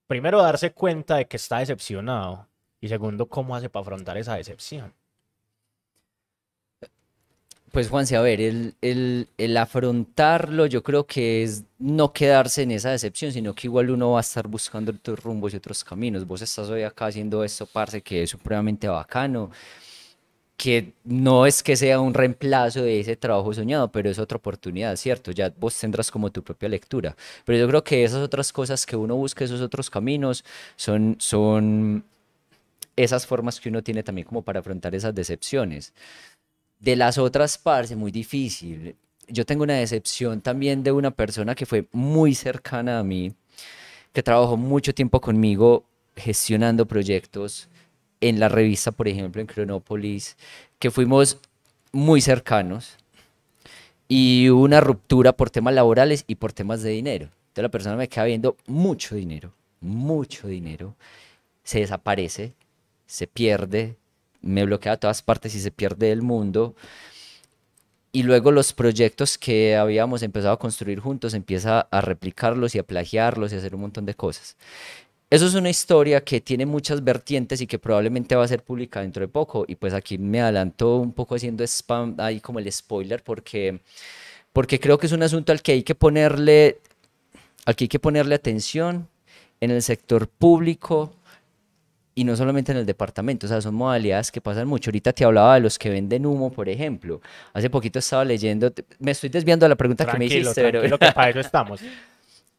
primero, 0.07 0.41
darse 0.41 0.71
cuenta 0.71 1.17
de 1.17 1.27
que 1.27 1.35
está 1.35 1.59
decepcionado? 1.59 2.47
Y 2.79 2.87
segundo, 2.87 3.27
¿cómo 3.27 3.57
hace 3.57 3.69
para 3.69 3.81
afrontar 3.81 4.17
esa 4.17 4.35
decepción? 4.35 4.93
Pues 7.71 7.89
Juanse, 7.89 8.15
a 8.15 8.21
ver, 8.21 8.41
el, 8.41 8.75
el, 8.81 9.27
el 9.37 9.57
afrontarlo 9.57 10.65
yo 10.65 10.81
creo 10.81 11.05
que 11.05 11.43
es 11.43 11.65
no 11.77 12.13
quedarse 12.13 12.63
en 12.63 12.71
esa 12.71 12.89
decepción, 12.91 13.31
sino 13.31 13.53
que 13.53 13.67
igual 13.67 13.91
uno 13.91 14.11
va 14.11 14.19
a 14.19 14.21
estar 14.21 14.47
buscando 14.47 14.91
otros 14.91 15.21
rumbos 15.23 15.53
y 15.53 15.57
otros 15.57 15.83
caminos. 15.83 16.25
Vos 16.25 16.41
estás 16.41 16.69
hoy 16.69 16.83
acá 16.83 17.07
haciendo 17.07 17.43
esto, 17.43 17.67
parce, 17.67 18.01
que 18.01 18.23
es 18.23 18.29
supremamente 18.31 18.87
bacano, 18.87 19.51
que 20.57 20.93
no 21.05 21.45
es 21.45 21.63
que 21.63 21.77
sea 21.77 22.01
un 22.01 22.13
reemplazo 22.13 22.81
de 22.81 22.99
ese 22.99 23.15
trabajo 23.15 23.53
soñado, 23.53 23.91
pero 23.91 24.09
es 24.09 24.19
otra 24.19 24.37
oportunidad, 24.37 24.95
¿cierto? 24.97 25.31
Ya 25.31 25.53
vos 25.57 25.77
tendrás 25.79 26.11
como 26.11 26.31
tu 26.31 26.43
propia 26.43 26.67
lectura. 26.69 27.15
Pero 27.45 27.57
yo 27.59 27.67
creo 27.67 27.83
que 27.83 28.03
esas 28.03 28.21
otras 28.21 28.51
cosas 28.51 28.85
que 28.85 28.95
uno 28.97 29.15
busca, 29.15 29.45
esos 29.45 29.61
otros 29.61 29.89
caminos, 29.89 30.43
son, 30.75 31.15
son 31.19 32.03
esas 32.95 33.25
formas 33.27 33.59
que 33.59 33.69
uno 33.69 33.83
tiene 33.83 34.03
también 34.03 34.27
como 34.27 34.41
para 34.43 34.59
afrontar 34.61 34.95
esas 34.95 35.15
decepciones. 35.15 35.93
De 36.79 36.95
las 36.95 37.17
otras 37.17 37.57
partes, 37.57 37.95
muy 37.97 38.11
difícil. 38.11 38.95
Yo 39.27 39.45
tengo 39.45 39.63
una 39.63 39.75
decepción 39.75 40.41
también 40.41 40.81
de 40.81 40.91
una 40.91 41.11
persona 41.11 41.53
que 41.53 41.65
fue 41.65 41.87
muy 41.91 42.33
cercana 42.33 42.99
a 42.99 43.03
mí, 43.03 43.33
que 44.13 44.23
trabajó 44.23 44.57
mucho 44.57 44.93
tiempo 44.93 45.21
conmigo 45.21 45.83
gestionando 46.15 46.85
proyectos 46.85 47.69
en 48.21 48.39
la 48.39 48.49
revista, 48.49 48.91
por 48.91 49.07
ejemplo, 49.07 49.41
en 49.41 49.47
Cronópolis, 49.47 50.37
que 50.79 50.91
fuimos 50.91 51.37
muy 51.91 52.21
cercanos 52.21 52.97
y 54.07 54.49
hubo 54.49 54.63
una 54.63 54.81
ruptura 54.81 55.33
por 55.33 55.49
temas 55.49 55.73
laborales 55.73 56.23
y 56.27 56.35
por 56.35 56.53
temas 56.53 56.81
de 56.81 56.89
dinero. 56.89 57.25
Entonces 57.25 57.63
la 57.63 57.69
persona 57.69 57.95
me 57.95 58.09
queda 58.09 58.25
viendo 58.25 58.57
mucho 58.67 59.15
dinero, 59.15 59.53
mucho 59.81 60.47
dinero, 60.47 60.95
se 61.63 61.79
desaparece, 61.79 62.53
se 63.05 63.27
pierde, 63.27 63.95
me 64.41 64.65
bloquea 64.65 64.93
a 64.93 64.97
todas 64.97 65.21
partes 65.21 65.55
y 65.55 65.59
se 65.59 65.71
pierde 65.71 66.07
del 66.07 66.21
mundo. 66.21 66.75
Y 68.11 68.23
luego 68.23 68.51
los 68.51 68.73
proyectos 68.73 69.37
que 69.37 69.75
habíamos 69.75 70.23
empezado 70.23 70.53
a 70.53 70.59
construir 70.59 70.99
juntos 70.99 71.33
empieza 71.33 71.81
a 71.81 72.01
replicarlos 72.01 72.73
y 72.73 72.79
a 72.79 72.83
plagiarlos 72.83 73.51
y 73.51 73.55
a 73.55 73.57
hacer 73.59 73.75
un 73.75 73.81
montón 73.81 74.05
de 74.05 74.15
cosas. 74.15 74.57
Eso 75.29 75.45
es 75.45 75.53
una 75.53 75.69
historia 75.69 76.23
que 76.23 76.41
tiene 76.41 76.65
muchas 76.65 77.03
vertientes 77.03 77.61
y 77.61 77.67
que 77.67 77.77
probablemente 77.77 78.35
va 78.35 78.43
a 78.43 78.47
ser 78.47 78.63
publicada 78.63 79.03
dentro 79.03 79.21
de 79.21 79.27
poco. 79.27 79.63
Y 79.67 79.75
pues 79.75 79.93
aquí 79.93 80.17
me 80.17 80.41
adelanto 80.41 80.97
un 80.97 81.13
poco 81.13 81.35
haciendo 81.35 81.63
spam, 81.63 82.15
ahí 82.17 82.39
como 82.39 82.57
el 82.57 82.71
spoiler, 82.71 83.21
porque, 83.23 83.79
porque 84.53 84.79
creo 84.79 84.97
que 84.97 85.05
es 85.05 85.13
un 85.13 85.21
asunto 85.21 85.51
al 85.51 85.61
que 85.61 85.73
hay 85.73 85.83
que 85.83 85.93
ponerle, 85.93 86.79
al 87.65 87.75
que 87.75 87.83
hay 87.83 87.89
que 87.89 87.99
ponerle 87.99 88.33
atención 88.33 89.07
en 89.61 89.69
el 89.69 89.83
sector 89.83 90.27
público 90.27 91.13
y 92.19 92.23
no 92.23 92.35
solamente 92.35 92.71
en 92.71 92.79
el 92.79 92.85
departamento, 92.85 93.45
o 93.45 93.49
sea, 93.49 93.61
son 93.61 93.75
modalidades 93.75 94.31
que 94.31 94.41
pasan 94.41 94.67
mucho. 94.67 94.89
Ahorita 94.89 95.13
te 95.13 95.23
hablaba 95.25 95.55
de 95.55 95.61
los 95.61 95.77
que 95.79 95.89
venden 95.89 96.25
humo, 96.25 96.51
por 96.51 96.67
ejemplo. 96.69 97.21
Hace 97.53 97.69
poquito 97.69 97.99
estaba 97.99 98.25
leyendo, 98.25 98.71
me 98.99 99.11
estoy 99.11 99.29
desviando 99.29 99.65
de 99.65 99.69
la 99.69 99.75
pregunta 99.75 100.05
que 100.05 100.17
me 100.17 100.25
Tranquilo, 100.27 100.51
hiciste, 100.51 100.61
pero 100.61 100.79
tranquilo, 100.79 100.99
que 100.99 101.11
para 101.11 101.29
eso 101.29 101.39
estamos. 101.47 101.81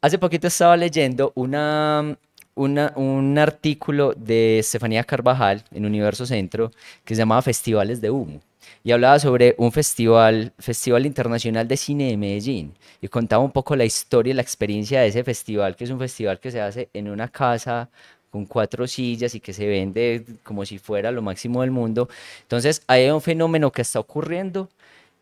hace 0.01 0.18
poquito 0.18 0.46
estaba 0.46 0.77
leyendo 0.77 1.33
una, 1.35 2.16
una- 2.55 2.92
un 2.96 3.38
artículo 3.38 4.12
de 4.16 4.59
Estefanía 4.61 5.05
Carvajal 5.05 5.64
en 5.73 5.85
Universo 5.87 6.27
Centro 6.27 6.70
que 7.05 7.14
se 7.14 7.20
llamaba 7.20 7.42
Festivales 7.42 8.01
de 8.01 8.11
Humo. 8.11 8.40
Y 8.85 8.92
hablaba 8.92 9.18
sobre 9.18 9.55
un 9.59 9.73
festival, 9.73 10.53
Festival 10.59 11.05
Internacional 11.07 11.66
de 11.68 11.77
Cine 11.77 12.09
de 12.11 12.16
Medellín. 12.16 12.73
Y 13.03 13.09
contaba 13.09 13.42
un 13.44 13.51
poco 13.53 13.77
la 13.77 13.85
historia 13.85 14.31
y 14.31 14.35
la 14.35 14.42
experiencia 14.42 15.01
de 15.01 15.09
ese 15.09 15.25
festival, 15.25 15.77
que 15.77 15.85
es 15.85 15.90
un 15.90 15.99
festival 15.99 16.38
que 16.40 16.51
se 16.51 16.61
hace 16.61 16.88
en 16.94 17.11
una 17.11 17.29
casa 17.29 17.90
con 18.31 18.47
cuatro 18.47 18.87
sillas 18.87 19.35
y 19.35 19.40
que 19.40 19.53
se 19.53 19.66
vende 19.66 20.25
como 20.43 20.64
si 20.64 20.79
fuera 20.79 21.11
lo 21.11 21.23
máximo 21.23 21.62
del 21.62 21.71
mundo. 21.71 22.09
Entonces, 22.43 22.83
hay 22.87 23.09
un 23.11 23.21
fenómeno 23.21 23.73
que 23.73 23.83
está 23.83 24.01
ocurriendo 24.01 24.69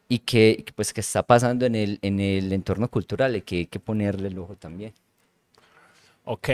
y 0.09 0.21
que, 0.21 0.64
pues, 0.75 0.92
que 0.92 1.01
está 1.01 1.23
pasando 1.23 1.66
en 1.66 1.75
el, 1.75 1.99
en 2.03 2.21
el 2.21 2.53
entorno 2.53 2.88
cultural 2.88 3.37
y 3.37 3.42
que 3.42 3.57
hay 3.57 3.66
que 3.66 3.81
ponerle 3.81 4.29
el 4.29 4.38
ojo 4.38 4.55
también. 4.55 4.92
Ok. 6.25 6.49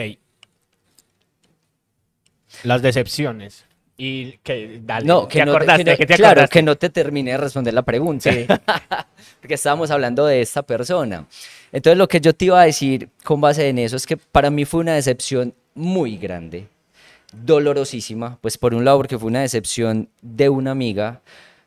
Las 2.62 2.82
decepciones. 2.82 3.64
Y 3.96 4.32
que, 4.38 4.80
dale, 4.82 5.06
No, 5.06 5.28
¿qué 5.28 5.38
que 5.38 5.44
no, 5.44 5.52
te- 5.52 5.56
acordaste? 5.56 5.84
que 5.84 5.90
no- 5.92 5.96
¿Qué 5.96 6.06
te 6.06 6.14
claro, 6.16 6.32
acordaste? 6.32 6.52
que 6.58 6.62
no 6.62 6.76
te 6.76 6.90
terminé 6.90 7.30
de 7.32 7.36
responder 7.36 7.74
la 7.74 7.82
pregunta. 7.82 8.32
Sí. 8.32 8.46
Porque 9.40 9.54
estábamos 9.54 9.90
hablando 9.90 10.26
de 10.26 10.40
esta 10.40 10.62
persona. 10.62 11.26
Entonces, 11.70 11.96
lo 11.98 12.08
que 12.08 12.20
yo 12.20 12.34
te 12.34 12.46
iba 12.46 12.60
a 12.60 12.64
decir 12.64 13.08
con 13.22 13.40
base 13.40 13.68
en 13.68 13.78
eso 13.78 13.94
es 13.96 14.06
que 14.06 14.16
para 14.16 14.50
mí 14.50 14.64
fue 14.64 14.80
una 14.80 14.94
decepción 14.94 15.54
muy 15.74 16.16
grande, 16.16 16.66
dolorosísima. 17.32 18.38
Pues 18.40 18.58
por 18.58 18.74
un 18.74 18.84
lado, 18.84 18.98
porque 18.98 19.18
fue 19.18 19.28
una 19.28 19.40
decepción 19.42 20.08
de 20.22 20.48
una 20.48 20.70
amiga, 20.70 21.20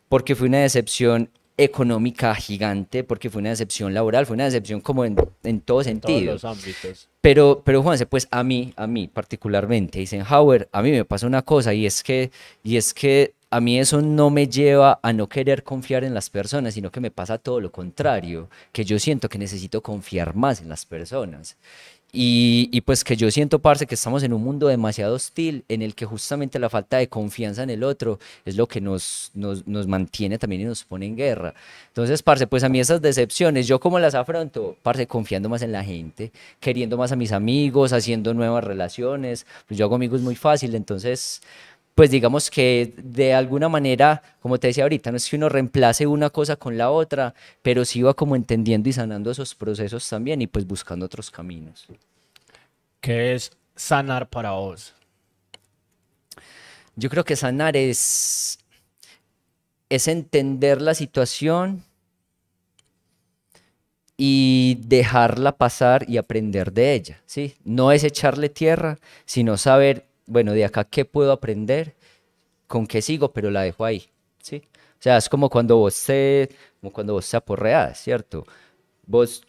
porque 0.10 0.36
fue 0.36 0.48
una 0.48 0.60
decepción 0.60 1.30
económica 1.58 2.34
gigante, 2.36 3.04
porque 3.04 3.30
fue 3.30 3.40
una 3.42 3.50
decepción 3.50 3.94
laboral, 3.94 4.26
fue 4.26 4.36
una 4.36 4.46
decepción 4.46 4.80
como 4.80 5.04
en, 5.06 5.16
en 5.44 5.60
todo 5.60 5.80
En 5.80 5.86
sentido. 5.86 6.38
todos 6.38 6.44
los 6.44 6.46
ámbitos. 6.46 7.10
Pero, 7.22 7.62
pero 7.66 7.82
Juanse, 7.82 8.06
pues 8.06 8.28
a 8.32 8.44
mí, 8.44 8.74
a 8.78 8.86
mí 8.88 9.08
particularmente, 9.08 10.00
Eisenhower, 10.00 10.70
a 10.72 10.82
mí 10.82 10.92
me 10.92 11.04
pasa 11.04 11.26
una 11.28 11.42
cosa 11.42 11.74
y 11.74 11.86
es 11.86 12.04
que, 12.04 12.32
y 12.64 12.78
es 12.78 12.94
que 12.94 13.34
a 13.50 13.60
mí 13.62 13.80
eso 13.80 14.02
no 14.02 14.30
me 14.30 14.48
lleva 14.48 15.00
a 15.02 15.14
no 15.14 15.28
querer 15.28 15.64
confiar 15.64 16.04
en 16.04 16.14
las 16.14 16.30
personas, 16.30 16.74
sino 16.74 16.92
que 16.92 17.00
me 17.00 17.12
pasa 17.12 17.38
todo 17.38 17.60
lo 17.62 17.72
contrario, 17.72 18.50
que 18.72 18.86
yo 18.86 19.00
siento 19.00 19.30
que 19.30 19.38
necesito 19.38 19.82
confiar 19.82 20.36
más 20.36 20.62
en 20.62 20.70
las 20.70 20.86
personas. 20.86 21.58
Y, 22.14 22.70
y 22.72 22.82
pues 22.82 23.04
que 23.04 23.18
yo 23.18 23.30
siento, 23.32 23.60
parce, 23.60 23.86
que 23.86 23.96
estamos 23.96 24.24
en 24.24 24.32
un 24.32 24.42
mundo 24.42 24.68
demasiado 24.68 25.16
hostil 25.16 25.66
en 25.68 25.82
el 25.82 25.94
que 25.94 26.06
justamente 26.06 26.58
la 26.58 26.70
falta 26.70 26.98
de 26.98 27.10
confianza 27.10 27.64
en 27.64 27.70
el 27.70 27.84
otro 27.84 28.18
es 28.46 28.56
lo 28.56 28.68
que 28.68 28.80
nos, 28.80 29.32
nos, 29.34 29.68
nos 29.68 29.88
mantiene 29.88 30.38
también 30.38 30.62
y 30.62 30.66
nos 30.66 30.86
pone 30.86 31.06
en 31.06 31.18
guerra. 31.18 31.54
Entonces, 31.90 32.24
parce, 32.24 32.48
pues 32.48 32.64
a 32.64 32.70
mí 32.70 32.80
esas 32.80 33.02
decepciones, 33.02 33.68
¿yo 33.68 33.80
cómo 33.80 34.00
las 34.00 34.16
afronto? 34.16 34.78
Parce, 34.84 35.06
confiando 35.06 35.50
más 35.50 35.62
en 35.62 35.74
la 35.74 35.84
gente, 35.84 36.32
queriendo 36.62 36.98
más 36.98 37.12
a 37.12 37.18
mis 37.18 37.34
amigos, 37.34 37.92
haciendo 37.92 38.34
nuevas 38.34 38.64
relaciones. 38.64 39.46
Pues 39.68 39.78
yo 39.78 39.86
hago 39.86 39.96
amigos 39.96 40.22
muy 40.22 40.36
fácil, 40.36 40.76
entonces, 40.76 41.42
pues 41.98 42.12
digamos 42.12 42.52
que 42.52 42.94
de 42.96 43.34
alguna 43.34 43.70
manera, 43.70 44.22
como 44.40 44.60
te 44.60 44.68
decía 44.68 44.84
ahorita, 44.84 45.10
no 45.10 45.18
es 45.18 45.28
que 45.28 45.36
uno 45.36 45.50
reemplace 45.50 46.06
una 46.06 46.30
cosa 46.30 46.56
con 46.56 46.78
la 46.78 46.92
otra, 46.92 47.34
pero 47.64 47.86
sí 47.86 48.04
va 48.04 48.14
como 48.14 48.36
entendiendo 48.36 48.88
y 48.88 48.94
sanando 48.94 49.32
esos 49.32 49.56
procesos 49.56 50.08
también 50.08 50.40
y 50.44 50.46
pues 50.46 50.68
buscando 50.68 51.08
otros 51.08 51.32
caminos. 51.32 51.88
¿Qué 53.02 53.34
es 53.34 53.52
sanar 53.76 54.30
para 54.30 54.52
vos? 54.52 54.94
Yo 56.96 57.10
creo 57.10 57.24
que 57.24 57.36
sanar 57.36 57.76
es, 57.76 58.60
es 59.90 60.08
entender 60.08 60.84
la 60.84 60.94
situación 60.94 61.84
y 64.18 64.78
dejarla 64.82 65.58
pasar 65.58 66.08
y 66.08 66.18
aprender 66.18 66.74
de 66.74 66.94
ella, 66.94 67.22
¿sí? 67.26 67.56
No 67.64 67.92
es 67.92 68.04
echarle 68.04 68.50
tierra, 68.50 69.00
sino 69.26 69.58
saber, 69.58 70.07
bueno, 70.28 70.54
de 70.54 70.66
acá 70.66 70.84
qué 70.86 71.06
puedo 71.06 71.32
aprender, 71.32 71.96
con 72.68 72.88
qué 72.88 73.02
sigo, 73.02 73.34
pero 73.34 73.52
la 73.52 73.62
dejo 73.64 73.86
ahí, 73.86 74.10
¿sí? 74.42 74.64
O 75.00 75.02
sea, 75.02 75.18
es 75.18 75.30
como 75.30 75.50
cuando 75.50 75.78
vos 75.78 76.04
te, 76.06 76.50
como 76.82 76.92
cuando 76.94 77.14
vos 77.14 77.30
te 77.30 77.38
aporreas, 77.38 78.00
¿cierto? 78.00 78.46
Vos 79.06 79.44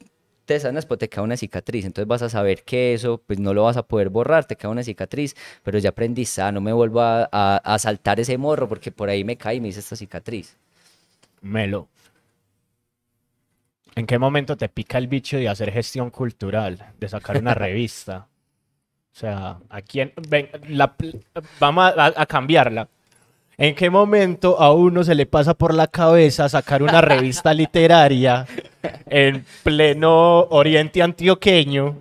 te 0.47 0.61
sanas, 0.61 0.87
pues 0.87 0.99
te 1.01 1.09
queda 1.09 1.23
una 1.23 1.37
cicatriz, 1.37 1.85
entonces 1.85 2.09
vas 2.09 2.23
a 2.23 2.31
saber 2.31 2.65
que 2.65 2.95
eso, 2.95 3.23
pues 3.27 3.39
no 3.39 3.53
lo 3.55 3.65
vas 3.65 3.77
a 3.77 3.83
poder 3.83 4.09
borrar, 4.11 4.47
te 4.47 4.57
queda 4.57 4.71
una 4.71 4.83
cicatriz, 4.83 5.37
pero 5.63 5.79
ya 5.79 5.91
aprendiste, 5.91 6.41
ah, 6.43 6.53
no 6.53 6.61
me 6.61 6.73
vuelvo 6.73 7.01
a, 7.03 7.29
a, 7.31 7.57
a 7.59 7.79
saltar 7.79 8.21
ese 8.21 8.39
morro 8.39 8.69
porque 8.69 8.93
por 8.93 9.11
ahí 9.11 9.25
me 9.25 9.37
caí 9.37 9.59
y 9.59 9.61
me 9.61 9.69
hice 9.69 9.81
esta 9.81 9.97
cicatriz. 9.97 10.57
Melo. 11.43 11.89
¿En 13.95 14.07
qué 14.07 14.19
momento 14.19 14.57
te 14.57 14.69
pica 14.69 14.97
el 14.99 15.09
bicho 15.09 15.37
de 15.39 15.49
hacer 15.49 15.73
gestión 15.73 16.11
cultural, 16.11 16.95
de 16.99 17.09
sacar 17.09 17.37
una 17.39 17.55
revista? 17.67 18.29
O 19.19 19.21
sea, 19.21 19.57
¿a 19.69 19.83
quién? 19.83 20.13
Ven, 20.29 20.49
la 20.69 20.95
vamos 21.59 21.93
a, 21.97 22.13
a 22.17 22.25
cambiarla. 22.27 22.87
¿En 23.57 23.75
qué 23.75 23.91
momento 23.91 24.61
a 24.61 24.73
uno 24.73 25.03
se 25.03 25.17
le 25.17 25.27
pasa 25.27 25.55
por 25.55 25.75
la 25.75 25.89
cabeza 25.89 26.49
sacar 26.49 26.85
una 26.85 27.01
revista 27.01 27.53
literaria 27.53 28.47
en 29.07 29.45
pleno 29.65 30.43
oriente 30.51 31.03
antioqueño 31.03 31.97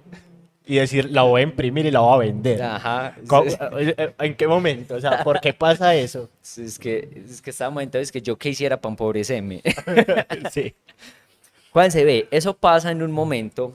y 0.67 0.75
decir, 0.75 1.09
la 1.09 1.23
voy 1.23 1.41
a 1.41 1.43
imprimir 1.45 1.87
y 1.87 1.91
la 1.91 2.01
voy 2.01 2.13
a 2.13 2.17
vender? 2.27 2.61
Ajá. 2.61 3.15
Co- 3.27 3.43
es- 3.45 3.57
eh, 3.97 4.13
¿En 4.19 4.35
qué 4.35 4.47
momento? 4.47 4.93
O 4.93 5.01
sea, 5.01 5.23
¿por 5.23 5.39
qué 5.41 5.53
pasa 5.53 5.95
eso? 5.95 6.29
Es 6.57 6.77
que, 6.77 7.23
es 7.27 7.41
que 7.41 7.49
estábamos 7.49 7.81
entonces 7.81 8.11
que 8.11 8.21
yo 8.21 8.35
qué 8.35 8.49
hiciera 8.49 8.77
para 8.79 8.91
empobrecerme. 8.93 9.63
Sí. 10.51 10.75
Juan 11.71 11.89
se 11.89 12.05
ve, 12.05 12.27
eso 12.29 12.53
pasa 12.55 12.91
en 12.91 13.01
un 13.01 13.11
momento. 13.11 13.73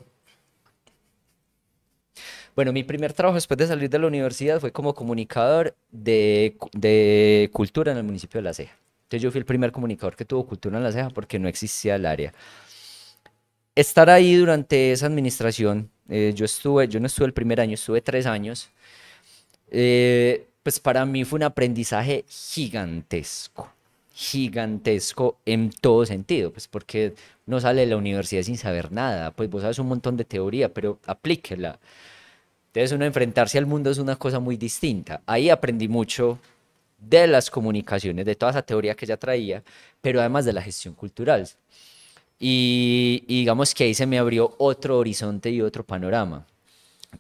Bueno, 2.54 2.72
mi 2.72 2.82
primer 2.84 3.12
trabajo 3.14 3.36
después 3.36 3.56
de 3.58 3.66
salir 3.66 3.88
de 3.88 3.98
la 3.98 4.06
universidad 4.06 4.60
fue 4.60 4.72
como 4.72 4.94
comunicador 4.94 5.74
de, 5.90 6.56
de 6.72 7.48
cultura 7.52 7.92
en 7.92 7.98
el 7.98 8.04
municipio 8.04 8.38
de 8.40 8.42
La 8.44 8.52
Ceja. 8.54 8.76
Entonces 9.04 9.22
yo 9.22 9.30
fui 9.30 9.38
el 9.38 9.46
primer 9.46 9.72
comunicador 9.72 10.16
que 10.16 10.24
tuvo 10.24 10.46
cultura 10.46 10.76
en 10.76 10.84
La 10.84 10.92
Ceja 10.92 11.08
porque 11.10 11.38
no 11.38 11.48
existía 11.48 11.94
el 11.96 12.04
área. 12.06 12.32
Estar 13.74 14.10
ahí 14.10 14.34
durante 14.36 14.92
esa 14.92 15.06
administración, 15.06 15.90
eh, 16.08 16.32
yo 16.34 16.44
estuve, 16.44 16.88
yo 16.88 17.00
no 17.00 17.06
estuve 17.06 17.26
el 17.26 17.32
primer 17.32 17.60
año, 17.60 17.74
estuve 17.74 18.02
tres 18.02 18.26
años. 18.26 18.70
eh, 19.70 20.46
pues 20.62 20.78
para 20.80 21.04
mí 21.06 21.24
fue 21.24 21.38
un 21.38 21.42
aprendizaje 21.44 22.24
gigantesco, 22.28 23.68
gigantesco 24.14 25.38
en 25.46 25.70
todo 25.70 26.06
sentido, 26.06 26.52
pues 26.52 26.68
porque 26.68 27.14
no 27.46 27.60
sale 27.60 27.82
de 27.82 27.86
la 27.88 27.96
universidad 27.96 28.42
sin 28.42 28.58
saber 28.58 28.92
nada, 28.92 29.32
pues 29.32 29.50
vos 29.50 29.62
sabes 29.62 29.78
un 29.80 29.88
montón 29.88 30.16
de 30.16 30.24
teoría, 30.24 30.72
pero 30.72 30.98
aplíquela. 31.06 31.78
Entonces 32.72 32.92
uno 32.92 33.04
enfrentarse 33.04 33.58
al 33.58 33.66
mundo 33.66 33.90
es 33.90 33.98
una 33.98 34.16
cosa 34.16 34.40
muy 34.40 34.56
distinta. 34.56 35.20
Ahí 35.26 35.50
aprendí 35.50 35.88
mucho 35.88 36.38
de 36.98 37.26
las 37.26 37.50
comunicaciones, 37.50 38.24
de 38.24 38.34
toda 38.34 38.52
esa 38.52 38.62
teoría 38.62 38.94
que 38.94 39.04
ya 39.04 39.18
traía, 39.18 39.62
pero 40.00 40.20
además 40.20 40.46
de 40.46 40.54
la 40.54 40.62
gestión 40.62 40.94
cultural. 40.94 41.46
Y, 42.38 43.24
y 43.28 43.40
digamos 43.40 43.74
que 43.74 43.84
ahí 43.84 43.94
se 43.94 44.06
me 44.06 44.18
abrió 44.18 44.54
otro 44.56 44.96
horizonte 44.98 45.50
y 45.50 45.60
otro 45.60 45.84
panorama. 45.84 46.46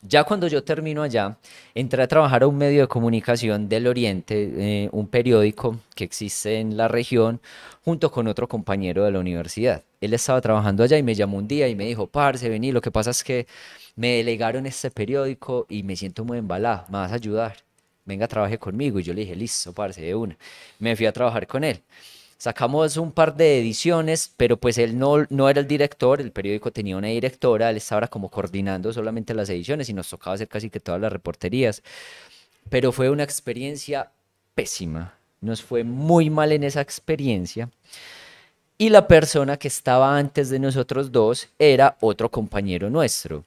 Ya 0.00 0.24
cuando 0.24 0.48
yo 0.48 0.64
termino 0.64 1.02
allá, 1.02 1.36
entré 1.74 2.02
a 2.02 2.08
trabajar 2.08 2.42
a 2.42 2.48
un 2.48 2.56
medio 2.56 2.80
de 2.80 2.88
comunicación 2.88 3.68
del 3.68 3.86
Oriente, 3.86 4.84
eh, 4.84 4.88
un 4.92 5.06
periódico 5.06 5.78
que 5.94 6.04
existe 6.04 6.58
en 6.58 6.76
la 6.76 6.88
región, 6.88 7.40
junto 7.84 8.10
con 8.10 8.26
otro 8.26 8.48
compañero 8.48 9.04
de 9.04 9.12
la 9.12 9.20
universidad. 9.20 9.82
Él 10.00 10.14
estaba 10.14 10.40
trabajando 10.40 10.82
allá 10.82 10.96
y 10.98 11.02
me 11.02 11.14
llamó 11.14 11.36
un 11.38 11.46
día 11.46 11.68
y 11.68 11.76
me 11.76 11.84
dijo, 11.84 12.06
parce, 12.06 12.48
vení, 12.48 12.72
lo 12.72 12.80
que 12.80 12.90
pasa 12.90 13.10
es 13.10 13.22
que 13.22 13.46
me 13.96 14.16
delegaron 14.16 14.66
este 14.66 14.90
periódico 14.90 15.66
y 15.68 15.82
me 15.82 15.94
siento 15.96 16.24
muy 16.24 16.38
embalado, 16.38 16.84
me 16.88 16.98
vas 16.98 17.12
a 17.12 17.16
ayudar, 17.16 17.56
venga, 18.04 18.26
trabaje 18.28 18.58
conmigo. 18.58 18.98
Y 18.98 19.02
yo 19.02 19.14
le 19.14 19.22
dije, 19.22 19.36
listo, 19.36 19.72
parce, 19.72 20.00
de 20.00 20.14
una. 20.14 20.36
Me 20.78 20.96
fui 20.96 21.06
a 21.06 21.12
trabajar 21.12 21.46
con 21.46 21.64
él. 21.64 21.82
Sacamos 22.42 22.96
un 22.96 23.12
par 23.12 23.36
de 23.36 23.60
ediciones, 23.60 24.34
pero 24.36 24.56
pues 24.56 24.76
él 24.76 24.98
no, 24.98 25.24
no 25.30 25.48
era 25.48 25.60
el 25.60 25.68
director, 25.68 26.20
el 26.20 26.32
periódico 26.32 26.72
tenía 26.72 26.96
una 26.96 27.06
directora, 27.06 27.70
él 27.70 27.76
estaba 27.76 28.08
como 28.08 28.30
coordinando 28.30 28.92
solamente 28.92 29.32
las 29.32 29.48
ediciones 29.48 29.88
y 29.88 29.92
nos 29.92 30.10
tocaba 30.10 30.34
hacer 30.34 30.48
casi 30.48 30.68
que 30.68 30.80
todas 30.80 31.00
las 31.00 31.12
reporterías. 31.12 31.84
Pero 32.68 32.90
fue 32.90 33.10
una 33.10 33.22
experiencia 33.22 34.10
pésima, 34.56 35.14
nos 35.40 35.62
fue 35.62 35.84
muy 35.84 36.30
mal 36.30 36.50
en 36.50 36.64
esa 36.64 36.80
experiencia. 36.80 37.70
Y 38.76 38.88
la 38.88 39.06
persona 39.06 39.56
que 39.56 39.68
estaba 39.68 40.18
antes 40.18 40.50
de 40.50 40.58
nosotros 40.58 41.12
dos 41.12 41.48
era 41.60 41.96
otro 42.00 42.28
compañero 42.28 42.90
nuestro 42.90 43.44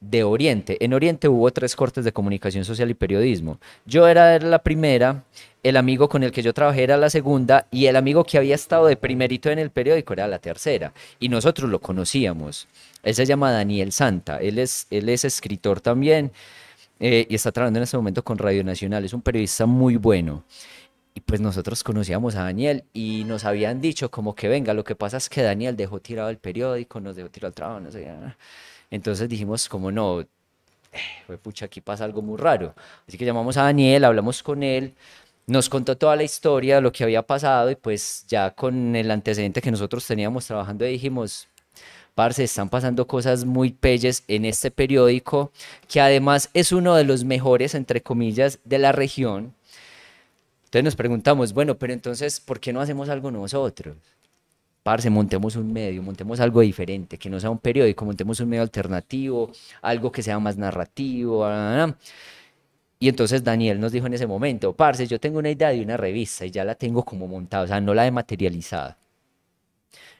de 0.00 0.24
Oriente. 0.24 0.82
En 0.82 0.94
Oriente 0.94 1.28
hubo 1.28 1.50
tres 1.50 1.76
cortes 1.76 2.04
de 2.04 2.12
comunicación 2.12 2.64
social 2.64 2.90
y 2.90 2.94
periodismo. 2.94 3.58
Yo 3.84 4.08
era 4.08 4.38
la 4.38 4.60
primera, 4.60 5.24
el 5.62 5.76
amigo 5.76 6.08
con 6.08 6.22
el 6.22 6.32
que 6.32 6.42
yo 6.42 6.54
trabajé 6.54 6.82
era 6.82 6.96
la 6.96 7.10
segunda 7.10 7.66
y 7.70 7.86
el 7.86 7.96
amigo 7.96 8.24
que 8.24 8.38
había 8.38 8.54
estado 8.54 8.86
de 8.86 8.96
primerito 8.96 9.50
en 9.50 9.58
el 9.58 9.70
periódico 9.70 10.14
era 10.14 10.26
la 10.26 10.38
tercera. 10.38 10.94
Y 11.18 11.28
nosotros 11.28 11.68
lo 11.68 11.80
conocíamos. 11.80 12.66
Él 13.02 13.14
se 13.14 13.26
llama 13.26 13.52
Daniel 13.52 13.92
Santa, 13.92 14.38
él 14.38 14.58
es, 14.58 14.86
él 14.90 15.08
es 15.10 15.24
escritor 15.24 15.80
también 15.80 16.32
eh, 16.98 17.26
y 17.28 17.34
está 17.34 17.52
trabajando 17.52 17.78
en 17.78 17.84
este 17.84 17.96
momento 17.98 18.24
con 18.24 18.38
Radio 18.38 18.64
Nacional. 18.64 19.04
Es 19.04 19.12
un 19.12 19.22
periodista 19.22 19.66
muy 19.66 19.96
bueno. 19.96 20.44
Y 21.12 21.20
pues 21.20 21.40
nosotros 21.40 21.82
conocíamos 21.82 22.36
a 22.36 22.44
Daniel 22.44 22.84
y 22.92 23.24
nos 23.24 23.44
habían 23.44 23.80
dicho 23.80 24.10
como 24.10 24.34
que 24.34 24.48
venga, 24.48 24.74
lo 24.74 24.84
que 24.84 24.94
pasa 24.94 25.16
es 25.16 25.28
que 25.28 25.42
Daniel 25.42 25.76
dejó 25.76 26.00
tirado 26.00 26.30
el 26.30 26.38
periódico, 26.38 27.00
nos 27.00 27.16
dejó 27.16 27.28
tirado 27.28 27.48
el 27.48 27.54
trabajo, 27.54 27.80
no 27.80 27.90
sé. 27.90 28.08
ah. 28.08 28.36
Entonces 28.90 29.28
dijimos 29.28 29.68
como 29.68 29.90
no, 29.92 30.20
eh, 30.20 31.38
pucha, 31.42 31.66
aquí 31.66 31.80
pasa 31.80 32.04
algo 32.04 32.22
muy 32.22 32.38
raro. 32.38 32.74
Así 33.06 33.16
que 33.16 33.24
llamamos 33.24 33.56
a 33.56 33.62
Daniel, 33.64 34.04
hablamos 34.04 34.42
con 34.42 34.62
él, 34.62 34.94
nos 35.46 35.68
contó 35.68 35.96
toda 35.96 36.16
la 36.16 36.22
historia, 36.22 36.80
lo 36.80 36.92
que 36.92 37.04
había 37.04 37.22
pasado 37.22 37.70
y 37.70 37.76
pues 37.76 38.24
ya 38.28 38.50
con 38.50 38.94
el 38.96 39.10
antecedente 39.10 39.60
que 39.60 39.70
nosotros 39.70 40.06
teníamos 40.06 40.46
trabajando 40.46 40.84
dijimos, 40.84 41.48
parce, 42.14 42.44
están 42.44 42.68
pasando 42.68 43.06
cosas 43.06 43.44
muy 43.44 43.70
pelles 43.70 44.24
en 44.28 44.44
este 44.44 44.70
periódico, 44.70 45.52
que 45.88 46.00
además 46.00 46.50
es 46.54 46.72
uno 46.72 46.94
de 46.94 47.04
los 47.04 47.24
mejores, 47.24 47.74
entre 47.74 48.02
comillas, 48.02 48.58
de 48.64 48.78
la 48.78 48.92
región. 48.92 49.54
Entonces 50.64 50.84
nos 50.84 50.96
preguntamos, 50.96 51.52
bueno, 51.52 51.78
pero 51.78 51.92
entonces, 51.92 52.38
¿por 52.40 52.60
qué 52.60 52.72
no 52.72 52.80
hacemos 52.80 53.08
algo 53.08 53.30
nosotros? 53.30 53.96
Parce, 54.82 55.10
montemos 55.10 55.56
un 55.56 55.72
medio, 55.72 56.02
montemos 56.02 56.40
algo 56.40 56.60
diferente, 56.62 57.18
que 57.18 57.28
no 57.28 57.38
sea 57.38 57.50
un 57.50 57.58
periódico, 57.58 58.04
montemos 58.04 58.40
un 58.40 58.48
medio 58.48 58.62
alternativo, 58.62 59.50
algo 59.82 60.10
que 60.10 60.22
sea 60.22 60.38
más 60.38 60.56
narrativo. 60.56 61.46
Y 62.98 63.08
entonces 63.08 63.42
Daniel 63.44 63.80
nos 63.80 63.92
dijo 63.92 64.06
en 64.06 64.14
ese 64.14 64.26
momento, 64.26 64.74
parce, 64.74 65.06
yo 65.06 65.18
tengo 65.20 65.38
una 65.38 65.50
idea 65.50 65.70
de 65.70 65.82
una 65.82 65.96
revista 65.96 66.44
y 66.46 66.50
ya 66.50 66.64
la 66.64 66.74
tengo 66.74 67.02
como 67.04 67.26
montada, 67.26 67.64
o 67.64 67.66
sea, 67.66 67.80
no 67.80 67.94
la 67.94 68.06
he 68.06 68.10
materializado. 68.10 68.96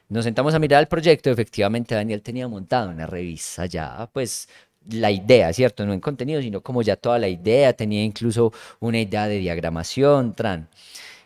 Nos 0.09 0.25
sentamos 0.25 0.53
a 0.53 0.59
mirar 0.59 0.81
el 0.81 0.87
proyecto 0.87 1.29
efectivamente 1.29 1.95
Daniel 1.95 2.21
tenía 2.21 2.47
montado 2.47 2.89
una 2.89 3.07
revista 3.07 3.65
ya, 3.65 4.09
pues 4.11 4.49
la 4.89 5.11
idea, 5.11 5.53
¿cierto? 5.53 5.85
No 5.85 5.93
en 5.93 5.99
contenido, 5.99 6.41
sino 6.41 6.61
como 6.61 6.81
ya 6.81 6.95
toda 6.95 7.19
la 7.19 7.27
idea, 7.27 7.73
tenía 7.73 8.03
incluso 8.03 8.51
una 8.79 8.99
idea 8.99 9.27
de 9.27 9.37
diagramación, 9.37 10.33
tran. 10.33 10.67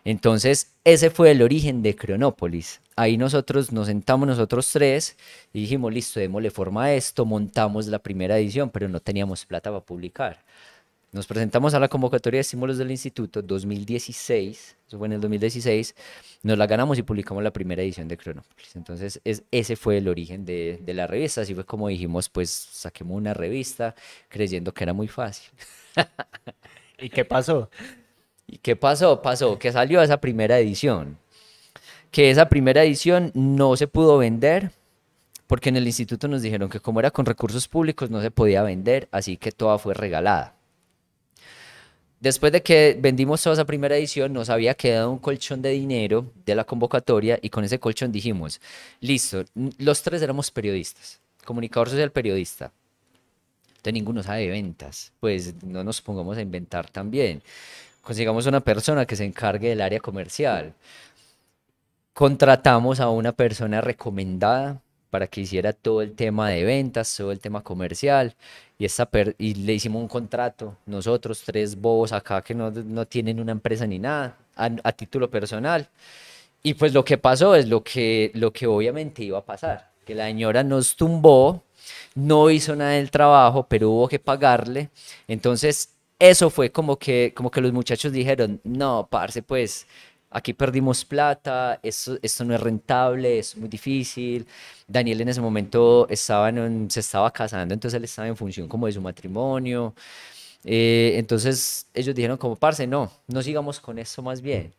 Entonces, 0.05 0.71
ese 0.83 1.09
fue 1.09 1.31
el 1.31 1.41
origen 1.41 1.81
de 1.81 1.95
Cronópolis. 1.95 2.79
Ahí 2.95 3.17
nosotros 3.17 3.71
nos 3.71 3.87
sentamos 3.87 4.27
nosotros 4.27 4.71
tres 4.71 5.17
y 5.51 5.61
dijimos, 5.61 5.91
listo, 5.91 6.19
démosle 6.19 6.51
forma 6.51 6.85
a 6.85 6.93
esto, 6.93 7.25
montamos 7.25 7.87
la 7.87 7.97
primera 7.97 8.37
edición, 8.37 8.69
pero 8.69 8.87
no 8.87 8.99
teníamos 8.99 9.45
plata 9.47 9.71
para 9.71 9.83
publicar. 9.83 10.45
Nos 11.11 11.25
presentamos 11.25 11.73
a 11.73 11.79
la 11.79 11.87
convocatoria 11.87 12.37
de 12.37 12.41
estímulos 12.41 12.77
del 12.77 12.91
instituto 12.91 13.41
2016, 13.41 14.77
eso 14.87 14.97
fue 14.97 15.07
en 15.07 15.13
el 15.13 15.21
2016, 15.21 15.95
nos 16.43 16.57
la 16.57 16.67
ganamos 16.67 16.99
y 16.99 17.03
publicamos 17.03 17.41
la 17.41 17.51
primera 17.51 17.81
edición 17.81 18.07
de 18.07 18.17
Cronópolis. 18.17 18.75
Entonces, 18.75 19.19
es, 19.23 19.43
ese 19.49 19.75
fue 19.75 19.97
el 19.97 20.07
origen 20.07 20.45
de, 20.45 20.79
de, 20.83 20.93
la 20.93 21.07
revista, 21.07 21.41
así 21.41 21.55
fue 21.55 21.65
como 21.65 21.87
dijimos, 21.87 22.29
pues 22.29 22.49
saquemos 22.49 23.17
una 23.17 23.33
revista 23.33 23.95
creyendo 24.29 24.73
que 24.73 24.83
era 24.83 24.93
muy 24.93 25.07
fácil. 25.07 25.49
¿Y 26.99 27.09
qué 27.09 27.25
pasó? 27.25 27.69
¿Y 28.47 28.57
qué 28.57 28.75
pasó? 28.75 29.21
Pasó 29.21 29.57
que 29.57 29.71
salió 29.71 30.01
esa 30.01 30.17
primera 30.17 30.59
edición, 30.59 31.17
que 32.11 32.29
esa 32.29 32.47
primera 32.47 32.83
edición 32.83 33.31
no 33.33 33.75
se 33.75 33.87
pudo 33.87 34.17
vender 34.17 34.71
porque 35.47 35.69
en 35.69 35.77
el 35.77 35.85
instituto 35.85 36.27
nos 36.27 36.41
dijeron 36.41 36.69
que 36.69 36.79
como 36.79 36.99
era 36.99 37.11
con 37.11 37.25
recursos 37.25 37.67
públicos 37.67 38.09
no 38.09 38.21
se 38.21 38.31
podía 38.31 38.63
vender, 38.63 39.07
así 39.11 39.37
que 39.37 39.51
toda 39.51 39.77
fue 39.77 39.93
regalada. 39.93 40.55
Después 42.19 42.51
de 42.51 42.63
que 42.63 42.97
vendimos 42.99 43.43
toda 43.43 43.53
esa 43.53 43.65
primera 43.65 43.95
edición, 43.97 44.33
nos 44.33 44.49
había 44.49 44.73
quedado 44.73 45.11
un 45.11 45.19
colchón 45.19 45.61
de 45.61 45.69
dinero 45.69 46.31
de 46.45 46.55
la 46.55 46.63
convocatoria 46.63 47.37
y 47.41 47.49
con 47.49 47.63
ese 47.63 47.79
colchón 47.79 48.11
dijimos, 48.11 48.61
listo, 49.01 49.43
los 49.77 50.01
tres 50.01 50.21
éramos 50.21 50.49
periodistas, 50.49 51.19
comunicador 51.43 51.89
social 51.89 52.11
periodista. 52.11 52.71
Entonces 53.67 53.93
ninguno 53.93 54.23
sabe 54.23 54.41
de 54.41 54.49
ventas, 54.49 55.11
pues 55.19 55.61
no 55.63 55.83
nos 55.83 56.01
pongamos 56.01 56.37
a 56.37 56.41
inventar 56.41 56.89
también. 56.89 57.43
Consigamos 58.05 58.45
una 58.45 58.59
persona 58.59 59.07
que 59.07 59.15
se 59.15 59.25
encargue 59.25 59.69
del 59.69 59.81
área 59.81 59.99
comercial. 59.99 60.75
Contratamos 62.13 62.99
a 62.99 63.09
una 63.09 63.31
persona 63.31 63.81
recomendada 63.81 64.79
para 65.09 65.25
que 65.25 65.41
hiciera 65.41 65.73
todo 65.73 66.03
el 66.03 66.13
tema 66.13 66.49
de 66.49 66.63
ventas, 66.63 67.15
todo 67.17 67.31
el 67.31 67.39
tema 67.39 67.63
comercial, 67.63 68.35
y, 68.77 68.85
esta 68.85 69.09
y 69.39 69.55
le 69.55 69.73
hicimos 69.73 70.03
un 70.03 70.07
contrato, 70.07 70.77
nosotros 70.85 71.41
tres 71.43 71.75
bobos 71.75 72.11
acá 72.13 72.43
que 72.43 72.53
no, 72.53 72.69
no 72.69 73.07
tienen 73.07 73.39
una 73.39 73.53
empresa 73.53 73.87
ni 73.87 73.97
nada, 73.97 74.37
a, 74.55 74.91
título 74.91 75.27
personal. 75.31 75.89
Y 76.61 76.75
pues 76.75 76.93
lo 76.93 77.03
que 77.03 77.17
pasó 77.17 77.55
es 77.55 77.67
lo 77.67 77.83
que, 77.83 78.29
lo 78.35 78.53
que 78.53 78.67
obviamente 78.67 79.23
iba 79.23 79.39
a 79.39 79.45
pasar, 79.45 79.89
que 80.05 80.13
la 80.13 80.27
señora 80.27 80.63
nos 80.63 80.95
tumbó, 80.95 81.63
no 82.13 82.51
hizo 82.51 82.75
nada 82.75 82.91
del 82.91 83.09
trabajo, 83.09 83.65
pero 83.67 83.89
hubo 83.89 84.07
que 84.07 84.19
pagarle. 84.19 84.89
Entonces, 85.27 85.94
eso 86.19 86.49
fue 86.49 86.71
como 86.71 86.97
que, 86.97 87.33
como 87.35 87.51
que 87.51 87.61
los 87.61 87.73
muchachos 87.73 88.11
dijeron, 88.11 88.61
no, 88.63 89.07
parce, 89.09 89.41
pues 89.43 89.87
aquí 90.31 90.53
perdimos 90.53 91.05
plata, 91.05 91.79
esto, 91.83 92.17
esto 92.21 92.45
no 92.45 92.53
es 92.55 92.61
rentable, 92.61 93.39
es 93.39 93.55
muy 93.57 93.69
difícil. 93.69 94.45
Daniel 94.87 95.21
en 95.21 95.29
ese 95.29 95.41
momento 95.41 96.07
estaba 96.09 96.49
en 96.49 96.89
se 96.91 96.99
estaba 97.01 97.31
casando, 97.31 97.73
entonces 97.73 97.97
él 97.97 98.03
estaba 98.05 98.27
en 98.27 98.37
función 98.37 98.67
como 98.67 98.87
de 98.87 98.93
su 98.93 99.01
matrimonio. 99.01 99.93
Eh, 100.65 101.13
entonces 101.17 101.87
ellos 101.93 102.15
dijeron 102.15 102.37
como, 102.37 102.55
parce, 102.55 102.87
no, 102.87 103.11
no 103.27 103.41
sigamos 103.41 103.79
con 103.79 103.99
esto 103.99 104.21
más 104.21 104.41
bien. 104.41 104.73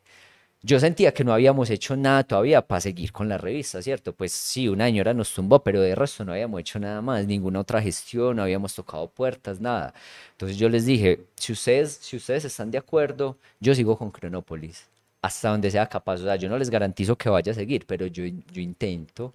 Yo 0.67 0.81
sentía 0.81 1.15
que 1.15 1.23
no 1.23 1.33
habíamos 1.33 1.71
hecho 1.71 1.97
nada 1.97 2.25
todavía 2.25 2.61
para 2.61 2.81
seguir 2.81 3.13
con 3.13 3.29
la 3.29 3.39
revista, 3.39 3.81
¿cierto? 3.81 4.13
Pues 4.13 4.33
sí, 4.33 4.69
una 4.69 4.87
señora 4.87 5.15
nos 5.15 5.33
tumbó, 5.33 5.61
pero 5.63 5.81
de 5.81 5.95
resto 5.95 6.25
no 6.25 6.33
habíamos 6.33 6.61
hecho 6.61 6.81
nada 6.81 7.01
más, 7.01 7.25
ninguna 7.25 7.61
otra 7.61 7.81
gestión, 7.81 8.35
no 8.35 8.43
habíamos 8.43 8.75
tocado 8.75 9.09
puertas, 9.09 9.61
nada. 9.61 9.95
Entonces 10.33 10.57
yo 10.59 10.69
les 10.69 10.85
dije, 10.85 11.21
si 11.37 11.53
ustedes, 11.53 11.93
si 12.03 12.17
ustedes 12.17 12.47
están 12.47 12.73
de 12.73 12.79
acuerdo, 12.79 13.39
yo 13.61 13.77
sigo 13.77 13.97
con 13.97 14.11
Cronópolis 14.11 14.89
hasta 15.23 15.51
donde 15.51 15.71
sea 15.71 15.87
capaz. 15.89 16.15
O 16.15 16.25
sea, 16.25 16.35
yo 16.37 16.49
no 16.49 16.59
les 16.59 16.71
garantizo 16.71 17.17
que 17.17 17.29
vaya 17.29 17.53
a 17.53 17.55
seguir, 17.55 17.87
pero 17.87 18.07
yo, 18.07 18.25
yo 18.25 18.61
intento. 18.61 19.35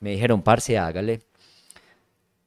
Me 0.00 0.10
dijeron, 0.12 0.42
parce, 0.42 0.76
hágale. 0.78 1.20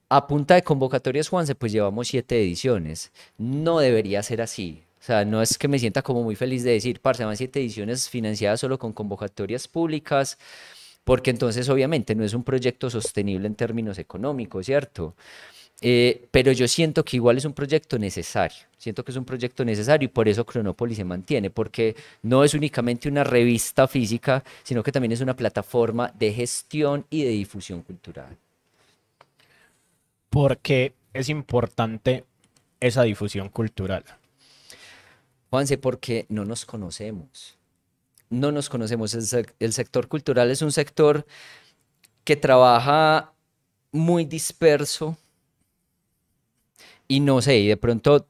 A 0.10 0.28
punta 0.28 0.56
de 0.56 0.64
convocatorias, 0.64 1.30
Juanse, 1.30 1.56
pues 1.56 1.72
llevamos 1.72 2.10
siete 2.10 2.42
ediciones. 2.42 3.12
No 3.38 3.80
debería 3.80 4.24
ser 4.24 4.42
así. 4.42 4.84
O 5.00 5.04
sea, 5.04 5.24
no 5.24 5.42
es 5.42 5.58
que 5.58 5.68
me 5.68 5.80
sienta 5.80 6.02
como 6.02 6.24
muy 6.24 6.36
feliz 6.36 6.64
de 6.64 6.72
decir, 6.72 7.00
parce, 7.00 7.24
van 7.24 7.38
siete 7.38 7.60
ediciones 7.60 8.10
financiadas 8.10 8.60
solo 8.60 8.78
con 8.78 8.92
convocatorias 8.92 9.68
públicas, 9.68 10.38
porque 11.06 11.32
entonces 11.32 11.70
obviamente 11.70 12.16
no 12.16 12.24
es 12.24 12.34
un 12.34 12.44
proyecto 12.44 12.90
sostenible 12.90 13.48
en 13.48 13.56
términos 13.56 13.98
económicos, 13.98 14.66
¿cierto? 14.66 15.16
Eh, 15.82 16.28
pero 16.32 16.52
yo 16.52 16.68
siento 16.68 17.06
que 17.06 17.16
igual 17.16 17.38
es 17.38 17.46
un 17.46 17.54
proyecto 17.54 17.98
necesario, 17.98 18.58
siento 18.78 19.06
que 19.06 19.12
es 19.12 19.18
un 19.18 19.24
proyecto 19.24 19.64
necesario 19.64 20.06
y 20.06 20.10
por 20.10 20.28
eso 20.28 20.46
Cronópolis 20.46 20.98
se 20.98 21.06
mantiene, 21.06 21.50
porque 21.50 21.96
no 22.24 22.44
es 22.44 22.54
únicamente 22.54 23.08
una 23.08 23.24
revista 23.24 23.88
física, 23.88 24.44
sino 24.64 24.84
que 24.84 24.92
también 24.92 25.14
es 25.14 25.22
una 25.22 25.38
plataforma 25.38 26.12
de 26.20 26.34
gestión 26.34 27.06
y 27.10 27.24
de 27.24 27.30
difusión 27.30 27.82
cultural. 27.84 28.36
¿Por 30.30 30.58
qué 30.58 30.94
es 31.14 31.30
importante 31.30 32.26
esa 32.82 33.04
difusión 33.04 33.48
cultural? 33.48 34.04
Juanse, 35.50 35.78
porque 35.78 36.26
no 36.30 36.46
nos 36.46 36.66
conocemos. 36.66 37.58
No 38.30 38.52
nos 38.52 38.70
conocemos. 38.70 39.14
el 39.60 39.74
sector 39.74 40.08
cultural 40.08 40.52
es 40.52 40.62
un 40.62 40.72
sector 40.72 41.26
que 42.24 42.36
trabaja 42.36 43.34
muy 43.92 44.26
disperso, 44.26 45.18
y 47.12 47.20
no 47.20 47.42
sé, 47.42 47.58
y 47.58 47.68
de 47.68 47.76
pronto 47.76 48.28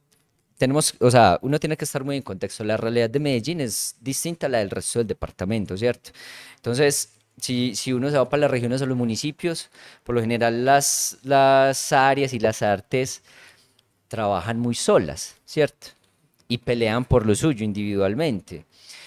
tenemos, 0.56 0.94
o 1.00 1.10
sea, 1.10 1.38
uno 1.42 1.60
tiene 1.60 1.76
que 1.76 1.84
estar 1.84 2.02
muy 2.02 2.16
en 2.16 2.22
contexto. 2.22 2.64
La 2.64 2.78
realidad 2.78 3.10
de 3.10 3.20
Medellín 3.20 3.60
es 3.60 3.96
distinta 4.00 4.46
a 4.46 4.48
la 4.50 4.58
del 4.58 4.70
resto 4.70 5.00
del 5.00 5.08
departamento, 5.08 5.76
¿cierto? 5.76 6.10
Entonces, 6.56 7.12
si, 7.36 7.92
uno 7.92 8.10
se 8.10 8.16
va 8.16 8.28
para 8.28 8.42
las 8.42 8.50
regiones 8.50 8.80
o 8.80 8.86
los 8.86 8.96
municipios, 8.96 9.70
por 10.02 10.14
lo 10.14 10.22
general 10.22 10.64
las 10.64 11.92
áreas 11.92 12.32
y 12.32 12.38
las 12.38 12.62
artes 12.62 13.22
trabajan 14.08 14.58
muy 14.58 14.74
solas, 14.74 15.36
¿cierto? 15.44 15.88
Y 16.50 16.58
pelean 16.58 17.06
por 17.06 17.24
lo 17.24 17.34
suyo 17.34 17.64
individualmente. 17.64 18.66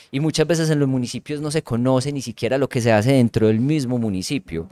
Y 0.09 0.19
muchas 0.19 0.47
veces 0.47 0.71
en 0.71 0.79
los 0.79 0.89
municipios 0.89 1.41
no 1.41 1.51
se 1.51 1.61
conoce 1.61 2.11
ni 2.11 2.21
siquiera 2.21 2.57
lo 2.57 2.67
que 2.67 2.81
se 2.81 2.91
hace 2.91 3.11
dentro 3.11 3.45
del 3.45 3.59
mismo 3.59 3.99
municipio. 3.99 4.67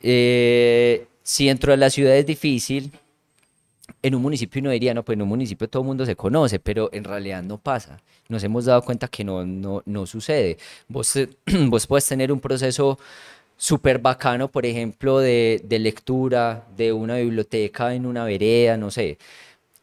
Eh, 0.00 1.06
si 1.22 1.48
dentro 1.48 1.72
de 1.72 1.76
la 1.76 1.90
ciudad 1.90 2.16
es 2.16 2.24
difícil, 2.24 2.90
en 4.02 4.14
un 4.14 4.22
municipio 4.22 4.60
uno 4.60 4.70
diría, 4.70 4.94
no, 4.94 5.04
pues 5.04 5.16
en 5.16 5.22
un 5.22 5.28
municipio 5.28 5.68
todo 5.68 5.82
el 5.82 5.88
mundo 5.88 6.06
se 6.06 6.16
conoce, 6.16 6.58
pero 6.58 6.88
en 6.92 7.04
realidad 7.04 7.42
no 7.42 7.58
pasa. 7.58 8.00
Nos 8.28 8.42
hemos 8.44 8.64
dado 8.64 8.82
cuenta 8.82 9.08
que 9.08 9.24
no, 9.24 9.44
no, 9.44 9.82
no 9.84 10.06
sucede. 10.06 10.58
Vos, 10.88 11.14
vos 11.66 11.86
puedes 11.86 12.06
tener 12.06 12.32
un 12.32 12.40
proceso 12.40 12.98
súper 13.56 13.98
bacano, 13.98 14.48
por 14.48 14.66
ejemplo, 14.66 15.18
de, 15.18 15.60
lectura, 15.68 16.66
de 16.76 16.92
una 16.92 17.16
biblioteca 17.16 17.94
en 17.94 18.06
una 18.06 18.24
vereda, 18.24 18.76
no 18.76 18.90
sé. 18.90 19.18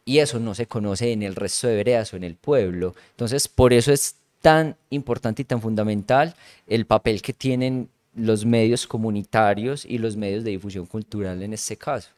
Y 0.04 0.18
eso 0.18 0.38
no 0.38 0.54
se 0.54 0.66
conoce 0.66 1.12
en 1.12 1.22
el 1.22 1.34
resto 1.34 1.66
de 1.66 1.76
veredas 1.76 2.12
o 2.12 2.16
en 2.16 2.24
el 2.24 2.34
pueblo. 2.34 2.94
Entonces, 3.12 3.48
por 3.48 3.72
eso 3.72 3.92
es 3.92 4.16
tan 4.42 4.76
importante 4.90 5.42
y 5.42 5.44
tan 5.46 5.62
fundamental 5.62 6.34
el 6.66 6.84
papel 6.84 7.22
que 7.22 7.32
tienen 7.32 7.88
los 8.14 8.44
medios 8.44 8.86
comunitarios 8.86 9.84
y 9.84 9.98
los 9.98 10.16
medios 10.16 10.44
de 10.44 10.50
difusión 10.50 10.86
cultural 10.86 11.42
en 11.42 11.54
este 11.54 11.76
caso. 11.76 12.10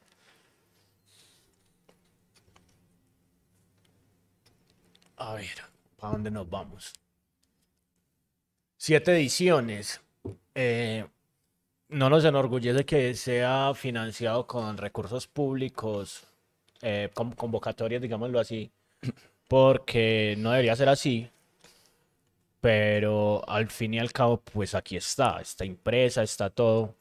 A 5.17 5.35
ver, 5.35 5.63
¿para 5.97 6.13
dónde 6.13 6.31
nos 6.31 6.49
vamos? 6.51 6.93
Siete 8.77 9.17
ediciones. 9.17 10.01
Eh, 10.55 11.07
no 11.89 12.11
nos 12.11 12.25
enorgullece 12.25 12.85
que 12.85 13.15
sea 13.15 13.73
financiado 13.75 14.47
con 14.47 14.77
recursos 14.77 15.27
públicos 15.27 16.27
eh, 16.83 17.11
con- 17.15 17.33
convocatorias, 17.33 18.03
digámoslo 18.03 18.41
así, 18.41 18.71
porque 19.49 20.37
no 20.39 20.53
debería 20.53 20.77
ser 20.77 20.89
así. 20.91 21.31
Pero 22.61 23.49
al 23.49 23.69
fin 23.69 23.95
y 23.95 23.99
al 23.99 24.13
cabo, 24.13 24.39
pues 24.39 24.75
aquí 24.75 24.97
está, 24.97 25.41
está 25.41 25.65
impresa, 25.65 26.23
está 26.23 26.51
todo. 26.51 26.95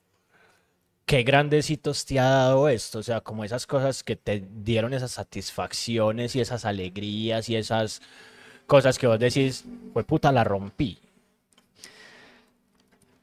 ¿Qué 1.06 1.22
grandecitos 1.24 2.04
te 2.06 2.20
ha 2.20 2.24
dado 2.26 2.68
esto? 2.68 3.00
O 3.00 3.04
sea, 3.04 3.22
como 3.22 3.44
esas 3.44 3.68
cosas 3.68 4.04
que 4.04 4.16
te 4.16 4.44
dieron 4.64 4.94
esas 4.94 5.12
satisfacciones 5.12 6.36
y 6.36 6.42
esas 6.42 6.66
alegrías 6.66 7.48
y 7.50 7.56
esas 7.56 8.02
cosas 8.68 8.98
que 9.00 9.08
vos 9.08 9.20
decís, 9.20 9.66
fue 9.94 10.04
puta, 10.04 10.32
la 10.32 10.44
rompí. 10.44 11.00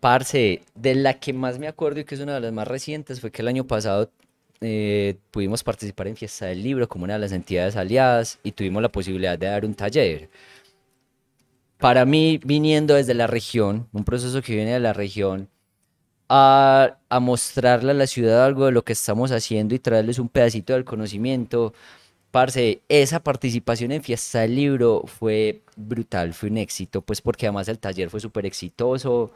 Parce, 0.01 0.63
de 0.75 0.95
la 0.97 1.21
que 1.21 1.33
más 1.33 1.59
me 1.59 1.69
acuerdo 1.69 2.01
y 2.01 2.05
que 2.05 2.17
es 2.17 2.21
una 2.21 2.35
de 2.35 2.41
las 2.41 2.53
más 2.53 2.67
recientes 2.67 3.21
fue 3.21 3.31
que 3.31 3.43
el 3.43 3.49
año 3.49 3.67
pasado 3.67 4.11
eh, 4.63 5.17
pudimos 5.31 5.63
participar 5.65 6.07
en 6.09 6.17
Fiesta 6.17 6.47
del 6.47 6.63
Libro 6.63 6.89
como 6.89 7.05
una 7.05 7.15
de 7.15 7.21
las 7.21 7.33
entidades 7.33 7.77
aliadas 7.77 8.39
y 8.43 8.53
tuvimos 8.53 8.81
la 8.83 8.91
posibilidad 8.91 9.39
de 9.39 9.47
dar 9.47 9.65
un 9.65 9.75
taller. 9.75 10.31
Para 11.79 12.05
mí, 12.05 12.41
viniendo 12.45 12.95
desde 12.95 13.15
la 13.15 13.27
región, 13.27 13.89
un 13.93 14.05
proceso 14.05 14.41
que 14.41 14.55
viene 14.55 14.73
de 14.73 14.81
la 14.81 14.93
región, 14.93 15.49
a, 16.29 16.99
a 17.09 17.21
mostrarle 17.21 17.91
a 17.91 17.95
la 17.95 18.07
ciudad 18.07 18.45
algo 18.47 18.67
de 18.67 18.73
lo 18.73 18.85
que 18.85 18.93
estamos 18.95 19.33
haciendo 19.33 19.75
y 19.75 19.79
traerles 19.81 20.19
un 20.19 20.29
pedacito 20.29 20.73
del 20.73 20.85
conocimiento. 20.85 21.75
Parce, 22.31 22.83
esa 22.89 23.21
participación 23.21 23.93
en 23.93 24.03
Fiesta 24.03 24.41
del 24.41 24.55
Libro 24.57 25.03
fue 25.07 25.63
brutal, 25.77 26.33
fue 26.35 26.49
un 26.51 26.59
éxito, 26.59 27.03
pues 27.03 27.21
porque 27.21 27.47
además 27.47 27.69
el 27.69 27.79
taller 27.79 28.11
fue 28.11 28.21
súper 28.21 28.47
exitoso, 28.47 29.33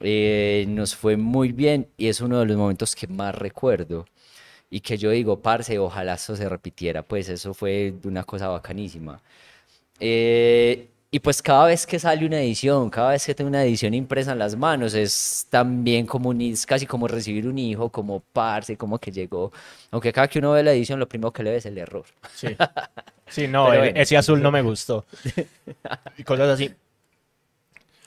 eh, 0.00 0.66
nos 0.68 0.94
fue 0.94 1.16
muy 1.16 1.52
bien 1.52 1.88
y 1.96 2.08
es 2.08 2.20
uno 2.20 2.38
de 2.40 2.46
los 2.46 2.56
momentos 2.56 2.94
que 2.94 3.06
más 3.08 3.34
recuerdo. 3.34 4.06
Y 4.70 4.80
que 4.80 4.96
yo 4.96 5.10
digo, 5.10 5.40
parce, 5.40 5.78
ojalá 5.78 6.14
eso 6.14 6.36
se 6.36 6.48
repitiera, 6.48 7.02
pues 7.02 7.28
eso 7.28 7.52
fue 7.54 7.92
una 8.04 8.22
cosa 8.24 8.48
bacanísima. 8.48 9.20
Eh, 9.98 10.88
y 11.12 11.18
pues 11.18 11.42
cada 11.42 11.66
vez 11.66 11.86
que 11.86 11.98
sale 11.98 12.24
una 12.24 12.40
edición, 12.40 12.88
cada 12.88 13.10
vez 13.10 13.26
que 13.26 13.34
tengo 13.34 13.48
una 13.48 13.64
edición 13.64 13.94
impresa 13.94 14.30
en 14.32 14.38
las 14.38 14.54
manos, 14.56 14.94
es 14.94 15.46
también 15.50 16.06
como 16.06 16.28
un, 16.28 16.40
es 16.40 16.64
casi 16.66 16.86
como 16.86 17.08
recibir 17.08 17.48
un 17.48 17.58
hijo, 17.58 17.88
como 17.90 18.20
parce, 18.20 18.76
como 18.76 18.98
que 19.00 19.10
llegó. 19.10 19.50
Aunque 19.90 20.12
cada 20.12 20.28
que 20.28 20.38
uno 20.38 20.52
ve 20.52 20.62
la 20.62 20.72
edición, 20.72 21.00
lo 21.00 21.08
primero 21.08 21.32
que 21.32 21.42
le 21.42 21.50
ve 21.50 21.56
es 21.56 21.66
el 21.66 21.78
error. 21.78 22.04
Sí. 22.34 22.48
Sí, 23.30 23.46
no, 23.46 23.66
Pero 23.66 23.74
e- 23.84 23.86
bueno. 23.90 24.00
ese 24.00 24.16
azul 24.16 24.42
no 24.42 24.50
me 24.50 24.60
gustó. 24.60 25.04
Y 26.18 26.24
cosas 26.24 26.48
así. 26.48 26.74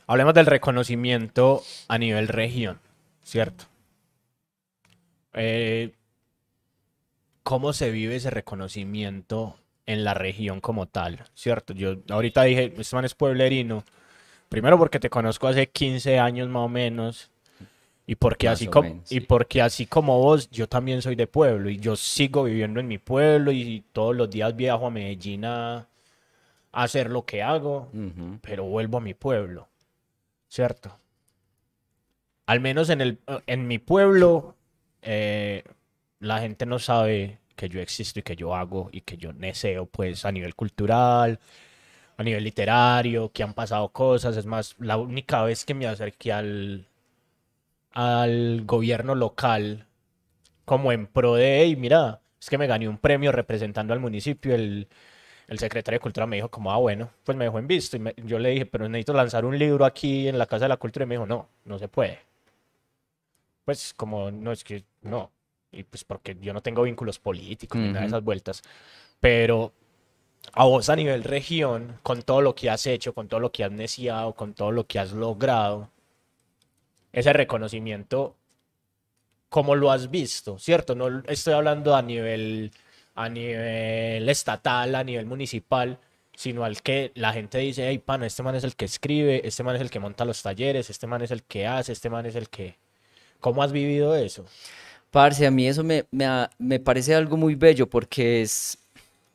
Hablemos 0.05 0.33
del 0.33 0.45
reconocimiento 0.47 1.63
a 1.87 1.97
nivel 1.97 2.27
región, 2.27 2.77
¿cierto? 3.23 3.63
Eh, 5.33 5.93
¿cómo 7.43 7.73
se 7.73 7.91
vive 7.91 8.15
ese 8.15 8.29
reconocimiento 8.29 9.55
en 9.85 10.03
la 10.03 10.13
región 10.13 10.61
como 10.61 10.87
tal, 10.87 11.23
¿cierto? 11.33 11.73
Yo 11.73 11.97
ahorita 12.09 12.43
dije, 12.43 12.73
este 12.77 12.95
man 12.95 13.05
es 13.05 13.15
pueblerino, 13.15 13.83
primero 14.49 14.77
porque 14.77 14.99
te 14.99 15.09
conozco 15.09 15.47
hace 15.47 15.67
15 15.67 16.19
años 16.19 16.49
más 16.49 16.65
o 16.65 16.69
menos, 16.69 17.29
y 18.05 18.15
porque, 18.15 18.47
Más 18.47 18.55
así 18.55 18.67
como, 18.67 18.89
menos, 18.89 19.11
y 19.11 19.15
sí. 19.15 19.21
porque 19.21 19.61
así 19.61 19.85
como 19.85 20.19
vos, 20.19 20.49
yo 20.49 20.67
también 20.67 21.01
soy 21.01 21.15
de 21.15 21.27
pueblo, 21.27 21.69
y 21.69 21.77
yo 21.77 21.95
sigo 21.95 22.43
viviendo 22.43 22.79
en 22.79 22.87
mi 22.87 22.97
pueblo, 22.97 23.51
y 23.51 23.83
todos 23.93 24.15
los 24.15 24.29
días 24.29 24.55
viajo 24.55 24.87
a 24.87 24.91
Medellín 24.91 25.45
a, 25.45 25.75
a 25.75 25.87
hacer 26.71 27.09
lo 27.09 27.25
que 27.25 27.43
hago, 27.43 27.89
pero 28.41 28.65
vuelvo 28.65 28.97
a 28.97 29.01
mi 29.01 29.13
pueblo, 29.13 29.67
¿cierto? 30.49 30.97
Al 32.45 32.59
menos 32.59 32.89
en 32.89 33.01
el, 33.01 33.19
en 33.47 33.67
mi 33.67 33.79
pueblo, 33.79 34.55
eh, 35.01 35.63
la 36.23 36.39
gente 36.41 36.65
no 36.65 36.79
sabe 36.79 37.39
que 37.55 37.69
yo 37.69 37.81
existo 37.81 38.19
y 38.19 38.23
que 38.23 38.35
yo 38.35 38.55
hago 38.55 38.89
y 38.91 39.01
que 39.01 39.17
yo 39.17 39.33
neseo, 39.33 39.85
pues, 39.87 40.25
a 40.25 40.31
nivel 40.31 40.55
cultural, 40.55 41.39
a 42.17 42.23
nivel 42.23 42.43
literario, 42.45 43.31
que 43.33 43.43
han 43.43 43.53
pasado 43.55 43.89
cosas. 43.89 44.37
Es 44.37 44.45
más, 44.47 44.75
la 44.79 44.97
única 44.97 45.43
vez 45.43 45.65
que 45.65 45.73
me 45.75 45.87
acerqué 45.87 46.33
al, 46.33 46.87
al 47.91 48.63
gobierno 48.65 49.15
local, 49.15 49.85
como 50.65 50.91
en 50.93 51.07
pro 51.07 51.35
de, 51.35 51.61
"Ey, 51.63 51.75
mira, 51.75 52.21
es 52.41 52.49
que 52.49 52.57
me 52.57 52.67
gané 52.67 52.87
un 52.89 52.97
premio 52.99 53.31
representando 53.31 53.93
al 53.93 53.99
municipio, 54.01 54.55
el, 54.55 54.87
el 55.47 55.59
secretario 55.59 55.97
de 55.97 56.01
Cultura 56.01 56.27
me 56.27 56.37
dijo 56.37 56.49
como, 56.51 56.71
ah, 56.71 56.77
bueno, 56.77 57.11
pues 57.25 57.37
me 57.37 57.45
dejó 57.45 57.59
en 57.59 57.67
visto. 57.67 57.97
Y 57.97 58.13
yo 58.25 58.39
le 58.39 58.49
dije, 58.51 58.65
pero 58.67 58.89
necesito 58.89 59.13
lanzar 59.13 59.45
un 59.45 59.57
libro 59.59 59.85
aquí 59.85 60.27
en 60.27 60.37
la 60.39 60.47
Casa 60.47 60.65
de 60.65 60.69
la 60.69 60.77
Cultura. 60.77 61.05
Y 61.05 61.07
me 61.09 61.15
dijo, 61.15 61.25
no, 61.27 61.49
no 61.65 61.79
se 61.79 61.87
puede. 61.89 62.19
Pues 63.65 63.93
como, 63.93 64.31
no, 64.31 64.51
es 64.51 64.63
que 64.63 64.83
no. 65.01 65.31
Y 65.73 65.83
pues 65.83 66.03
porque 66.03 66.37
yo 66.39 66.53
no 66.53 66.61
tengo 66.61 66.83
vínculos 66.83 67.19
políticos 67.19 67.79
ni 67.79 67.87
nada 67.87 68.01
de 68.01 68.07
esas 68.07 68.23
vueltas. 68.23 68.61
Pero 69.19 69.73
a 70.53 70.65
vos 70.65 70.89
a 70.89 70.95
nivel 70.95 71.23
región, 71.23 71.99
con 72.03 72.21
todo 72.21 72.41
lo 72.41 72.53
que 72.55 72.69
has 72.69 72.85
hecho, 72.85 73.13
con 73.13 73.27
todo 73.27 73.39
lo 73.39 73.51
que 73.51 73.63
has 73.63 73.71
neciado, 73.71 74.33
con 74.33 74.53
todo 74.53 74.71
lo 74.71 74.85
que 74.85 74.99
has 74.99 75.13
logrado, 75.13 75.89
ese 77.11 77.33
reconocimiento, 77.33 78.35
¿cómo 79.49 79.75
lo 79.75 79.91
has 79.91 80.09
visto? 80.09 80.59
¿Cierto? 80.59 80.95
No 80.95 81.23
estoy 81.27 81.53
hablando 81.53 81.95
a 81.95 82.01
nivel, 82.01 82.71
a 83.15 83.29
nivel 83.29 84.27
estatal, 84.29 84.95
a 84.95 85.03
nivel 85.03 85.25
municipal, 85.25 85.99
sino 86.35 86.63
al 86.65 86.81
que 86.81 87.11
la 87.15 87.33
gente 87.33 87.59
dice, 87.59 87.87
hey, 87.87 87.99
pana, 87.99 88.25
este 88.25 88.43
man 88.43 88.55
es 88.55 88.63
el 88.63 88.75
que 88.75 88.85
escribe, 88.85 89.47
este 89.47 89.63
man 89.63 89.75
es 89.75 89.81
el 89.81 89.89
que 89.91 89.99
monta 89.99 90.25
los 90.25 90.41
talleres, 90.41 90.89
este 90.89 91.07
man 91.07 91.21
es 91.21 91.31
el 91.31 91.43
que 91.43 91.67
hace, 91.67 91.91
este 91.93 92.09
man 92.09 92.25
es 92.25 92.35
el 92.35 92.49
que... 92.49 92.77
¿Cómo 93.39 93.61
has 93.61 93.71
vivido 93.71 94.15
eso? 94.15 94.45
Parce, 95.13 95.45
a 95.45 95.51
mí 95.51 95.67
eso 95.67 95.83
me, 95.83 96.05
me, 96.09 96.25
me 96.57 96.79
parece 96.79 97.13
algo 97.13 97.37
muy 97.37 97.53
bello 97.53 97.87
porque 97.87 98.41
es, 98.41 98.79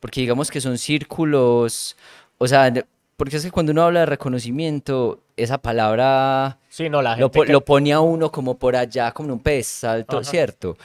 porque 0.01 0.19
digamos 0.19 0.51
que 0.51 0.59
son 0.59 0.77
círculos, 0.77 1.95
o 2.37 2.45
sea, 2.49 2.69
porque 3.15 3.37
es 3.37 3.45
que 3.45 3.49
cuando 3.49 3.71
uno 3.71 3.83
habla 3.83 4.01
de 4.01 4.05
reconocimiento, 4.07 5.21
esa 5.37 5.57
palabra 5.57 6.57
Sí, 6.67 6.89
no, 6.89 7.01
la 7.01 7.15
lo, 7.15 7.29
gente 7.29 7.45
que- 7.45 7.53
lo 7.53 7.63
pone 7.63 7.93
a 7.93 8.01
uno 8.01 8.29
como 8.29 8.57
por 8.57 8.75
allá, 8.75 9.13
como 9.13 9.27
en 9.29 9.31
un 9.35 9.39
pedestal. 9.39 10.05
¿cierto? 10.23 10.77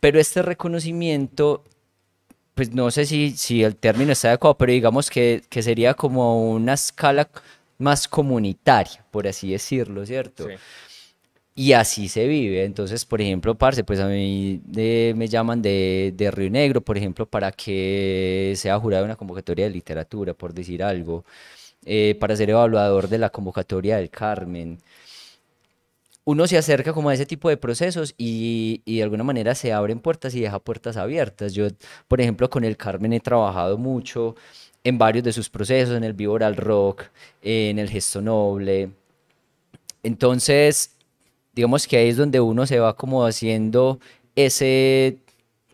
Pero 0.00 0.18
este 0.18 0.42
reconocimiento, 0.42 1.62
pues 2.56 2.72
no 2.72 2.90
sé 2.90 3.06
si, 3.06 3.30
si 3.36 3.62
el 3.62 3.76
término 3.76 4.10
está 4.10 4.30
adecuado, 4.30 4.58
pero 4.58 4.72
digamos 4.72 5.10
que, 5.10 5.44
que 5.48 5.62
sería 5.62 5.94
como 5.94 6.50
una 6.50 6.72
escala 6.72 7.28
más 7.78 8.08
comunitaria, 8.08 9.04
por 9.12 9.28
así 9.28 9.52
decirlo, 9.52 10.04
¿cierto? 10.04 10.48
Sí. 10.48 10.54
Y 11.60 11.74
así 11.74 12.08
se 12.08 12.26
vive. 12.26 12.64
Entonces, 12.64 13.04
por 13.04 13.20
ejemplo, 13.20 13.54
parce, 13.56 13.84
pues 13.84 14.00
a 14.00 14.06
mí 14.08 14.60
de- 14.64 15.12
me 15.16 15.28
llaman 15.28 15.60
de, 15.60 16.12
de 16.16 16.30
Río 16.30 16.50
Negro, 16.50 16.80
por 16.80 16.96
ejemplo, 16.96 17.26
para 17.28 17.52
que 17.52 18.54
sea 18.56 18.78
jurado 18.80 19.04
una 19.04 19.16
convocatoria 19.16 19.66
de 19.66 19.70
literatura, 19.72 20.32
por 20.34 20.54
decir 20.54 20.82
algo, 20.82 21.24
eh, 21.86 22.16
para 22.20 22.36
ser 22.36 22.50
evaluador 22.50 23.08
de 23.08 23.18
la 23.18 23.30
convocatoria 23.30 23.96
del 23.98 24.10
Carmen. 24.10 24.78
Uno 26.24 26.46
se 26.46 26.58
acerca 26.58 26.92
como 26.92 27.08
a 27.08 27.14
ese 27.14 27.26
tipo 27.26 27.48
de 27.48 27.56
procesos 27.56 28.14
y, 28.16 28.82
y 28.84 28.98
de 28.98 29.02
alguna 29.02 29.24
manera 29.24 29.54
se 29.54 29.72
abren 29.72 30.00
puertas 30.00 30.34
y 30.34 30.40
deja 30.40 30.58
puertas 30.60 30.96
abiertas. 30.96 31.54
Yo, 31.54 31.68
por 32.08 32.20
ejemplo, 32.20 32.48
con 32.50 32.64
el 32.64 32.76
Carmen 32.76 33.12
he 33.14 33.20
trabajado 33.20 33.78
mucho 33.78 34.36
en 34.84 34.98
varios 34.98 35.24
de 35.24 35.32
sus 35.32 35.50
procesos, 35.50 35.96
en 35.96 36.04
el 36.04 36.12
Vivoral 36.14 36.56
Rock, 36.56 37.04
en 37.42 37.78
el 37.78 37.88
Gesto 37.90 38.20
Noble. 38.20 38.90
Entonces, 40.02 40.96
digamos 41.52 41.86
que 41.86 41.96
ahí 41.96 42.08
es 42.08 42.16
donde 42.16 42.40
uno 42.40 42.66
se 42.66 42.78
va 42.78 42.94
como 42.96 43.24
haciendo 43.24 43.98
ese 44.34 45.18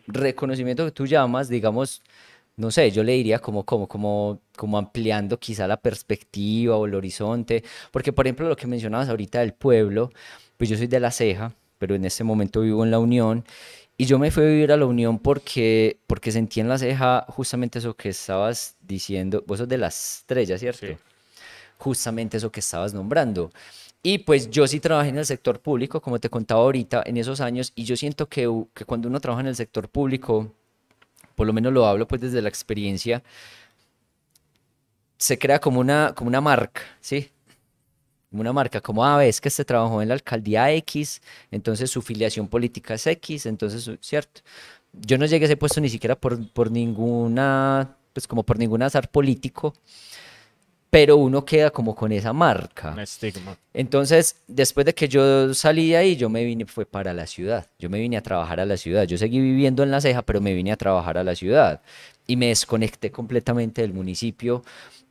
reconocimiento 0.07 0.85
que 0.85 0.91
tú 0.91 1.05
llamas, 1.05 1.49
digamos, 1.49 2.01
no 2.55 2.71
sé, 2.71 2.91
yo 2.91 3.03
le 3.03 3.13
diría 3.13 3.39
como, 3.39 3.63
como, 3.65 3.87
como, 3.87 4.39
como 4.55 4.77
ampliando 4.77 5.39
quizá 5.39 5.67
la 5.67 5.77
perspectiva 5.77 6.75
o 6.75 6.85
el 6.85 6.95
horizonte, 6.95 7.63
porque 7.91 8.11
por 8.13 8.25
ejemplo 8.25 8.47
lo 8.49 8.55
que 8.55 8.67
mencionabas 8.67 9.09
ahorita 9.09 9.39
del 9.41 9.53
pueblo, 9.53 10.11
pues 10.57 10.69
yo 10.69 10.77
soy 10.77 10.87
de 10.87 10.99
La 10.99 11.11
Ceja, 11.11 11.53
pero 11.77 11.93
en 11.95 12.05
este 12.05 12.23
momento 12.23 12.61
vivo 12.61 12.83
en 12.83 12.91
La 12.91 12.99
Unión, 12.99 13.45
y 13.99 14.05
yo 14.05 14.19
me 14.19 14.31
fui 14.31 14.43
a 14.43 14.47
vivir 14.47 14.71
a 14.71 14.77
La 14.77 14.85
Unión 14.85 15.19
porque, 15.19 15.99
porque 16.07 16.31
sentí 16.31 16.59
en 16.59 16.69
La 16.69 16.77
Ceja 16.77 17.25
justamente 17.29 17.79
eso 17.79 17.95
que 17.95 18.09
estabas 18.09 18.75
diciendo, 18.81 19.43
vos 19.47 19.59
sos 19.59 19.67
de 19.67 19.77
La 19.77 19.87
Estrella, 19.87 20.57
¿cierto? 20.57 20.85
Sí. 20.87 20.97
justamente 21.77 22.37
eso 22.37 22.51
que 22.51 22.59
estabas 22.59 22.93
nombrando. 22.93 23.51
Y 24.03 24.19
pues 24.19 24.49
yo 24.49 24.67
sí 24.67 24.79
trabajé 24.79 25.09
en 25.09 25.17
el 25.17 25.25
sector 25.25 25.59
público, 25.59 26.01
como 26.01 26.19
te 26.19 26.29
contaba 26.29 26.61
ahorita, 26.61 27.03
en 27.05 27.17
esos 27.17 27.41
años, 27.41 27.73
y 27.75 27.83
yo 27.83 27.95
siento 27.97 28.27
que, 28.29 28.49
que 28.73 28.85
cuando 28.85 29.09
uno 29.09 29.19
trabaja 29.19 29.41
en 29.41 29.47
el 29.47 29.55
sector 29.55 29.89
público, 29.89 30.53
por 31.35 31.45
lo 31.47 31.53
menos 31.53 31.73
lo 31.73 31.85
hablo 31.85 32.07
pues 32.07 32.21
desde 32.21 32.41
la 32.41 32.49
experiencia, 32.49 33.23
se 35.17 35.37
crea 35.37 35.59
como 35.59 35.79
una, 35.79 36.13
como 36.15 36.27
una 36.29 36.41
marca, 36.41 36.81
¿sí? 37.01 37.31
Una 38.31 38.53
marca, 38.53 38.81
como, 38.81 39.05
ah, 39.05 39.17
ves 39.17 39.41
que 39.41 39.49
este 39.49 39.65
trabajó 39.65 40.01
en 40.01 40.09
la 40.09 40.13
alcaldía 40.13 40.71
X, 40.73 41.21
entonces 41.49 41.89
su 41.89 42.01
filiación 42.01 42.47
política 42.47 42.93
es 42.93 43.07
X, 43.07 43.45
entonces, 43.45 43.89
¿cierto? 44.01 44.41
Yo 44.93 45.17
no 45.17 45.25
llegué 45.25 45.45
a 45.45 45.47
ese 45.47 45.57
puesto 45.57 45.81
ni 45.81 45.89
siquiera 45.89 46.19
por, 46.19 46.51
por 46.51 46.71
ninguna, 46.71 47.97
pues 48.13 48.27
como 48.27 48.43
por 48.43 48.59
ningún 48.59 48.83
azar 48.83 49.09
político, 49.09 49.73
pero 50.89 51.17
uno 51.17 51.43
queda 51.43 51.69
como 51.69 51.95
con 51.95 52.11
esa 52.11 52.33
marca. 52.33 52.91
Un 52.91 52.99
estigma. 52.99 53.57
Entonces, 53.73 54.37
después 54.47 54.85
de 54.85 54.93
que 54.93 55.07
yo 55.07 55.53
salí 55.53 55.89
de 55.89 55.97
ahí, 55.97 56.15
yo 56.15 56.29
me 56.29 56.43
vine, 56.43 56.65
fue 56.65 56.85
para 56.85 57.13
la 57.13 57.27
ciudad. 57.27 57.67
Yo 57.77 57.89
me 57.89 57.99
vine 57.99 58.17
a 58.17 58.23
trabajar 58.23 58.59
a 58.59 58.65
la 58.65 58.77
ciudad. 58.77 59.03
Yo 59.03 59.17
seguí 59.17 59.39
viviendo 59.39 59.83
en 59.83 59.91
La 59.91 60.01
Ceja, 60.01 60.21
pero 60.21 60.41
me 60.41 60.53
vine 60.53 60.71
a 60.71 60.77
trabajar 60.77 61.17
a 61.17 61.23
la 61.23 61.35
ciudad. 61.35 61.81
Y 62.25 62.37
me 62.37 62.47
desconecté 62.47 63.11
completamente 63.11 63.81
del 63.81 63.93
municipio. 63.93 64.63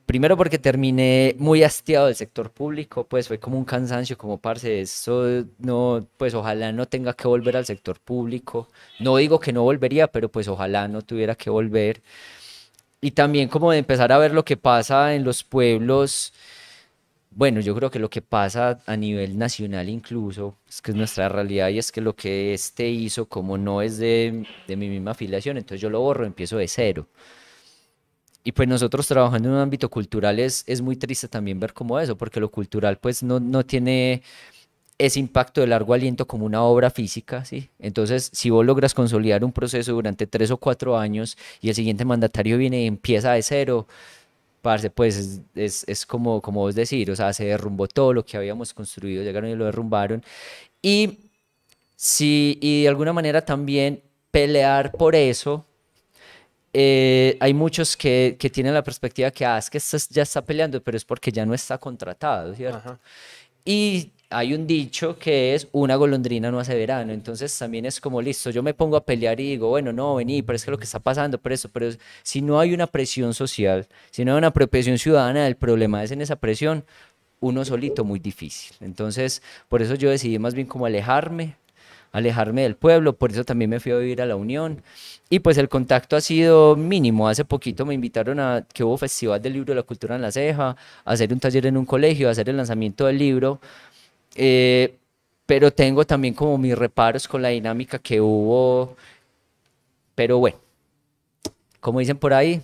Primero 0.07 0.37
porque 0.37 0.59
terminé 0.59 1.35
muy 1.39 1.64
hastiado 1.64 2.07
del 2.07 2.14
sector 2.14 2.53
público, 2.53 3.05
pues 3.09 3.27
fue 3.27 3.41
como 3.41 3.59
un 3.59 3.64
cansancio, 3.64 4.16
como 4.16 4.39
parce, 4.39 4.81
eso 4.81 5.45
no, 5.59 6.07
pues 6.16 6.33
ojalá 6.33 6.70
no 6.70 6.87
tenga 6.87 7.12
que 7.12 7.27
volver 7.27 7.57
al 7.57 7.66
sector 7.66 7.99
público. 7.99 8.68
No 9.01 9.16
digo 9.16 9.41
que 9.41 9.53
no 9.53 9.64
volvería, 9.64 10.07
pero 10.07 10.29
pues 10.29 10.47
ojalá 10.47 10.87
no 10.87 11.03
tuviera 11.03 11.35
que 11.35 11.51
volver 11.51 12.03
y 13.07 13.12
también 13.12 13.48
como 13.48 13.70
de 13.70 13.78
empezar 13.78 14.11
a 14.11 14.18
ver 14.18 14.32
lo 14.34 14.44
que 14.44 14.57
pasa 14.57 15.14
en 15.14 15.22
los 15.22 15.44
pueblos. 15.44 16.32
Bueno, 17.30 17.61
yo 17.61 17.72
creo 17.76 17.88
que 17.88 18.00
lo 18.00 18.11
que 18.11 18.20
pasa 18.20 18.80
a 18.84 18.96
nivel 18.96 19.38
nacional 19.38 19.88
incluso, 19.88 20.57
es 20.68 20.82
que 20.82 20.90
es 20.90 20.96
nuestra 20.96 21.28
realidad 21.28 21.68
y 21.68 21.78
es 21.78 21.92
que 21.92 22.00
lo 22.00 22.16
que 22.16 22.52
este 22.52 22.88
hizo, 22.88 23.26
como 23.28 23.59
no 23.59 23.80
es 23.80 23.98
de, 23.98 24.44
de 24.66 24.76
mi 24.76 24.88
misma 24.88 25.12
afiliación, 25.12 25.57
entonces 25.57 25.80
yo 25.80 25.88
lo 25.88 26.00
borro, 26.00 26.26
empiezo 26.26 26.57
de 26.57 26.66
cero. 26.66 27.07
Y 28.42 28.50
pues 28.50 28.68
nosotros 28.68 29.07
trabajando 29.07 29.50
en 29.50 29.54
un 29.54 29.61
ámbito 29.61 29.88
cultural 29.88 30.40
es, 30.40 30.64
es 30.66 30.82
muy 30.82 30.96
triste 30.96 31.28
también 31.28 31.61
ver 31.61 31.72
como 31.74 32.00
eso, 32.00 32.16
porque 32.16 32.40
lo 32.40 32.50
cultural 32.50 32.98
pues 32.98 33.22
no, 33.22 33.38
no 33.38 33.64
tiene 33.64 34.24
ese 34.99 35.20
impacto 35.20 35.61
de 35.61 35.66
largo 35.66 35.92
aliento 35.94 36.26
como 36.26 36.47
una 36.47 36.62
obra 36.62 36.90
física, 36.90 37.44
¿sí? 37.44 37.68
Entonces, 37.78 38.30
si 38.32 38.51
vos 38.51 38.64
logras 38.64 38.94
consolidar 38.94 39.44
un 39.44 39.53
proceso 39.53 39.92
durante 39.92 40.26
tres 40.26 40.51
o 40.51 40.57
cuatro 40.57 40.99
años 40.99 41.36
y 41.61 41.68
el 41.68 41.74
siguiente 41.74 42.05
mandatario 42.05 42.57
viene 42.57 42.82
y 42.82 42.86
empieza 42.86 43.32
de 43.32 43.42
cero, 43.42 43.86
parce, 44.62 44.90
pues 44.90 45.40
es, 45.55 45.84
es, 45.86 46.07
como, 46.07 46.40
como 46.40 46.61
vos 46.61 46.74
decir, 46.74 47.11
o 47.11 47.16
sea, 47.16 47.32
se 47.32 47.44
derrumbó 47.44 47.86
todo 47.88 48.12
lo 48.12 48.24
que 48.24 48.36
habíamos 48.36 48.72
construido, 48.72 49.22
llegaron 49.22 49.51
y 49.51 49.55
lo 49.55 49.66
derrumbaron. 49.66 50.24
Y, 50.80 51.18
si, 51.94 52.59
y 52.61 52.82
de 52.82 52.88
alguna 52.88 53.12
manera 53.12 53.44
también 53.44 54.03
pelear 54.30 54.92
por 54.92 55.14
eso, 55.14 55.64
eh, 56.72 57.36
hay 57.40 57.55
muchos 57.55 57.97
que, 57.97 58.36
que, 58.38 58.51
tienen 58.51 58.74
la 58.74 58.82
perspectiva 58.82 59.30
que, 59.30 59.44
ah, 59.44 59.59
es 59.59 59.70
que 59.70 59.78
ya 60.11 60.22
está 60.22 60.42
peleando, 60.42 60.82
pero 60.82 60.97
es 60.97 61.05
porque 61.05 61.30
ya 61.30 61.47
no 61.47 61.55
está 61.55 61.78
contratado, 61.78 62.55
¿cierto? 62.55 62.78
Ajá. 62.78 62.99
Y 63.64 64.12
hay 64.31 64.55
un 64.55 64.66
dicho 64.66 65.18
que 65.18 65.55
es 65.55 65.68
una 65.72 65.97
golondrina 65.97 66.51
no 66.51 66.59
hace 66.59 66.74
verano, 66.74 67.12
entonces 67.12 67.57
también 67.59 67.87
es 67.87 68.01
como 68.01 68.20
listo, 68.20 68.51
yo 68.51 68.62
me 68.62 68.74
pongo 68.74 68.97
a 68.97 69.05
pelear 69.05 69.39
y 69.41 69.51
digo, 69.51 69.68
bueno, 69.68 69.93
no, 69.93 70.16
vení, 70.16 70.43
pero 70.43 70.57
es 70.57 70.64
que 70.64 70.70
lo 70.70 70.79
que 70.79 70.85
está 70.85 71.01
pasando, 71.01 71.39
por 71.39 71.53
eso, 71.53 71.68
pero 71.68 71.91
si 72.22 72.43
no 72.43 72.59
hay 72.59 72.74
una 72.74 72.87
presión 72.87 73.35
social, 73.35 73.87
si 74.11 74.24
no 74.24 74.33
hay 74.33 74.39
una 74.39 74.49
apropiación 74.49 74.99
ciudadana, 74.99 75.47
el 75.47 75.57
problema 75.57 76.03
es 76.03 76.11
en 76.11 76.20
esa 76.22 76.37
presión, 76.37 76.85
uno 77.41 77.64
solito 77.64 78.05
muy 78.05 78.18
difícil. 78.18 78.77
Entonces, 78.81 79.43
por 79.68 79.83
eso 79.83 79.95
yo 79.95 80.11
decidí 80.11 80.39
más 80.39 80.55
bien 80.55 80.66
como 80.66 80.87
alejarme, 80.87 81.57
alejarme 82.12 82.62
del 82.62 82.77
pueblo, 82.77 83.14
por 83.14 83.31
eso 83.31 83.45
también 83.45 83.70
me 83.70 83.81
fui 83.81 83.93
a 83.93 83.97
vivir 83.99 84.22
a 84.22 84.27
la 84.27 84.37
Unión. 84.37 84.83
Y 85.29 85.41
pues 85.41 85.59
el 85.59 85.68
contacto 85.68 86.16
ha 86.16 86.20
sido 86.20 86.77
mínimo. 86.77 87.29
Hace 87.29 87.45
poquito 87.45 87.85
me 87.85 87.95
invitaron 87.95 88.41
a 88.41 88.64
que 88.72 88.85
hubo 88.85 88.97
Festival 88.97 89.43
del 89.43 89.55
Libro 89.55 89.72
de 89.72 89.77
la 89.77 89.83
Cultura 89.83 90.16
en 90.16 90.22
La 90.22 90.33
Ceja, 90.33 90.70
a 90.70 90.77
hacer 91.05 91.33
un 91.33 91.41
taller 91.41 91.66
en 91.66 91.77
un 91.77 91.85
colegio, 91.85 92.29
a 92.29 92.31
hacer 92.31 92.49
el 92.49 92.57
lanzamiento 92.57 93.07
del 93.07 93.18
libro. 93.18 93.61
Eh, 94.37 94.95
pero 95.47 95.72
tengo 95.72 96.05
también 96.05 96.34
como 96.34 96.59
mis 96.59 96.76
reparos 96.76 97.26
con 97.26 97.41
la 97.43 97.49
dinámica 97.49 97.99
que 97.99 98.20
hubo. 98.20 98.97
Pero 100.14 100.39
bueno, 100.39 100.59
como 101.80 102.01
dicen 102.01 102.18
por 102.18 102.34
ahí, 102.34 102.62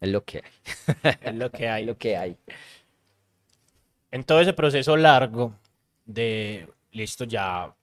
es 0.00 0.08
lo 0.08 0.24
que 0.24 0.38
hay. 0.38 1.14
Es 1.22 1.34
lo 1.34 1.50
que 1.50 1.68
hay. 1.68 1.84
lo 1.84 1.96
que 1.96 2.16
hay. 2.16 2.36
En 4.10 4.24
todo 4.24 4.40
ese 4.40 4.52
proceso 4.52 4.96
largo 4.96 5.54
de, 6.04 6.68
listo, 6.90 7.24
ya 7.24 7.74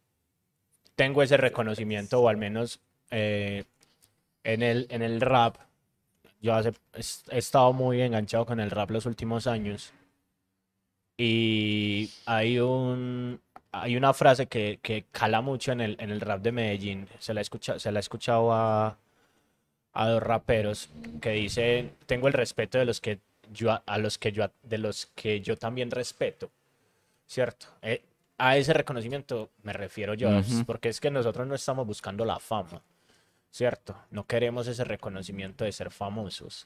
tengo 0.95 1.23
ese 1.23 1.37
reconocimiento, 1.37 2.19
o 2.19 2.29
al 2.29 2.37
menos 2.37 2.79
eh, 3.09 3.63
en, 4.43 4.61
el, 4.61 4.87
en 4.89 5.01
el 5.01 5.21
rap, 5.21 5.57
yo 6.41 6.53
hace, 6.53 6.73
he 7.31 7.37
estado 7.37 7.73
muy 7.73 8.01
enganchado 8.01 8.45
con 8.45 8.59
el 8.59 8.69
rap 8.69 8.91
los 8.91 9.05
últimos 9.05 9.47
años. 9.47 9.93
Y 11.21 12.09
hay 12.25 12.59
un 12.59 13.41
hay 13.73 13.97
una 13.97 14.13
frase 14.13 14.47
que, 14.47 14.79
que 14.81 15.03
cala 15.11 15.41
mucho 15.41 15.73
en 15.73 15.81
el, 15.81 15.97
en 15.99 16.11
el 16.11 16.21
rap 16.21 16.41
de 16.41 16.53
Medellín. 16.53 17.07
Se 17.19 17.33
la, 17.33 17.41
escucha, 17.41 17.77
se 17.77 17.91
la 17.91 17.99
he 17.99 18.01
escuchado 18.01 18.53
a, 18.53 18.97
a 19.93 20.07
dos 20.07 20.23
raperos 20.23 20.89
que 21.21 21.31
dice 21.31 21.91
tengo 22.05 22.27
el 22.27 22.33
respeto 22.33 22.77
de 22.77 22.85
los 22.85 23.01
que 23.01 23.19
yo 23.51 23.81
a 23.85 23.97
los 23.97 24.17
que 24.17 24.31
yo 24.31 24.49
de 24.63 24.77
los 24.77 25.07
que 25.13 25.41
yo 25.41 25.57
también 25.57 25.91
respeto. 25.91 26.49
¿Cierto? 27.27 27.67
Eh, 27.81 28.01
a 28.37 28.55
ese 28.55 28.71
reconocimiento 28.73 29.49
me 29.63 29.73
refiero 29.73 30.13
yo, 30.13 30.29
uh 30.29 30.39
-huh. 30.39 30.65
porque 30.65 30.87
es 30.87 31.01
que 31.01 31.11
nosotros 31.11 31.45
no 31.45 31.53
estamos 31.53 31.85
buscando 31.85 32.23
la 32.23 32.39
fama, 32.39 32.81
¿cierto? 33.51 33.93
No 34.09 34.23
queremos 34.25 34.67
ese 34.67 34.85
reconocimiento 34.85 35.65
de 35.65 35.73
ser 35.73 35.91
famosos. 35.91 36.65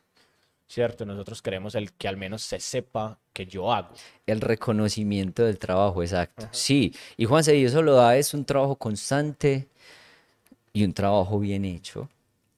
¿Cierto? 0.67 1.05
Nosotros 1.05 1.41
queremos 1.41 1.75
el 1.75 1.93
que 1.93 2.07
al 2.07 2.17
menos 2.17 2.41
se 2.43 2.59
sepa 2.59 3.19
que 3.31 3.45
yo 3.45 3.71
hago. 3.71 3.89
El 4.25 4.41
reconocimiento 4.41 5.43
del 5.43 5.59
trabajo, 5.59 6.01
exacto. 6.01 6.45
Ajá. 6.45 6.53
Sí, 6.53 6.93
y 7.17 7.25
Juan 7.25 7.43
y 7.47 7.63
eso 7.63 7.81
lo 7.81 7.95
da, 7.95 8.17
es 8.17 8.33
un 8.33 8.45
trabajo 8.45 8.75
constante 8.75 9.67
y 10.73 10.83
un 10.83 10.93
trabajo 10.93 11.39
bien 11.39 11.65
hecho. 11.65 12.09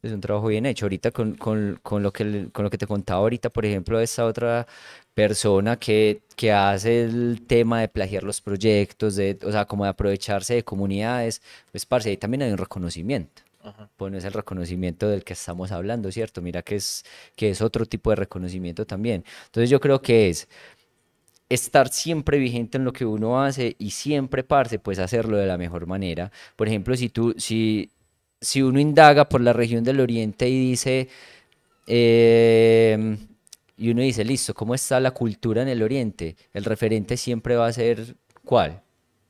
Es 0.01 0.11
un 0.11 0.21
trabajo 0.21 0.47
bien 0.47 0.65
hecho. 0.65 0.85
Ahorita 0.85 1.11
con, 1.11 1.35
con, 1.35 1.79
con, 1.81 2.03
lo, 2.03 2.13
que, 2.13 2.49
con 2.51 2.63
lo 2.63 2.69
que 2.69 2.77
te 2.77 2.85
contaba 2.85 3.21
ahorita, 3.21 3.49
por 3.49 3.65
ejemplo, 3.65 3.99
esta 3.99 4.25
otra 4.25 4.67
persona 5.15 5.77
que, 5.77 6.21
que 6.35 6.51
hace 6.51 7.03
el 7.03 7.41
tema 7.47 7.81
de 7.81 7.87
plagiar 7.87 8.23
los 8.23 8.39
proyectos, 8.39 9.15
de, 9.15 9.39
o 9.43 9.51
sea, 9.51 9.65
como 9.65 9.83
de 9.83 9.89
aprovecharse 9.89 10.53
de 10.53 10.63
comunidades, 10.63 11.41
pues, 11.71 11.85
parce, 11.85 12.09
ahí 12.09 12.17
también 12.17 12.43
hay 12.43 12.51
un 12.51 12.57
reconocimiento. 12.57 13.41
Ajá. 13.65 13.89
Pues 13.97 14.11
no 14.11 14.17
es 14.17 14.25
el 14.25 14.33
reconocimiento 14.33 15.09
del 15.09 15.23
que 15.23 15.33
estamos 15.33 15.71
hablando, 15.71 16.11
¿cierto? 16.11 16.41
Mira 16.41 16.61
que 16.61 16.75
es, 16.75 17.03
que 17.35 17.49
es 17.49 17.61
otro 17.61 17.85
tipo 17.85 18.11
de 18.11 18.17
reconocimiento 18.17 18.85
también. 18.85 19.23
Entonces 19.47 19.69
yo 19.69 19.79
creo 19.79 20.01
que 20.01 20.29
es 20.29 20.47
estar 21.49 21.89
siempre 21.89 22.37
vigente 22.39 22.77
en 22.77 22.85
lo 22.85 22.93
que 22.93 23.05
uno 23.05 23.41
hace 23.41 23.75
y 23.79 23.91
siempre, 23.91 24.43
parce, 24.43 24.79
pues 24.79 24.99
hacerlo 24.99 25.37
de 25.37 25.47
la 25.47 25.57
mejor 25.57 25.87
manera. 25.87 26.31
Por 26.55 26.67
ejemplo, 26.67 26.95
si 26.95 27.09
tú, 27.09 27.33
si, 27.37 27.91
si 28.41 28.61
uno 28.61 28.79
indaga 28.79 29.29
por 29.29 29.41
la 29.41 29.53
región 29.53 29.83
del 29.83 29.99
Oriente 29.99 30.49
y 30.49 30.69
dice, 30.71 31.09
eh, 31.87 33.17
y 33.77 33.91
uno 33.91 34.01
dice, 34.01 34.23
listo, 34.25 34.53
¿cómo 34.53 34.75
está 34.75 34.99
la 34.99 35.11
cultura 35.11 35.61
en 35.61 35.69
el 35.69 35.83
Oriente? 35.83 36.35
El 36.53 36.65
referente 36.65 37.17
siempre 37.17 37.55
va 37.55 37.67
a 37.67 37.73
ser, 37.73 38.15
¿cuál? 38.43 38.81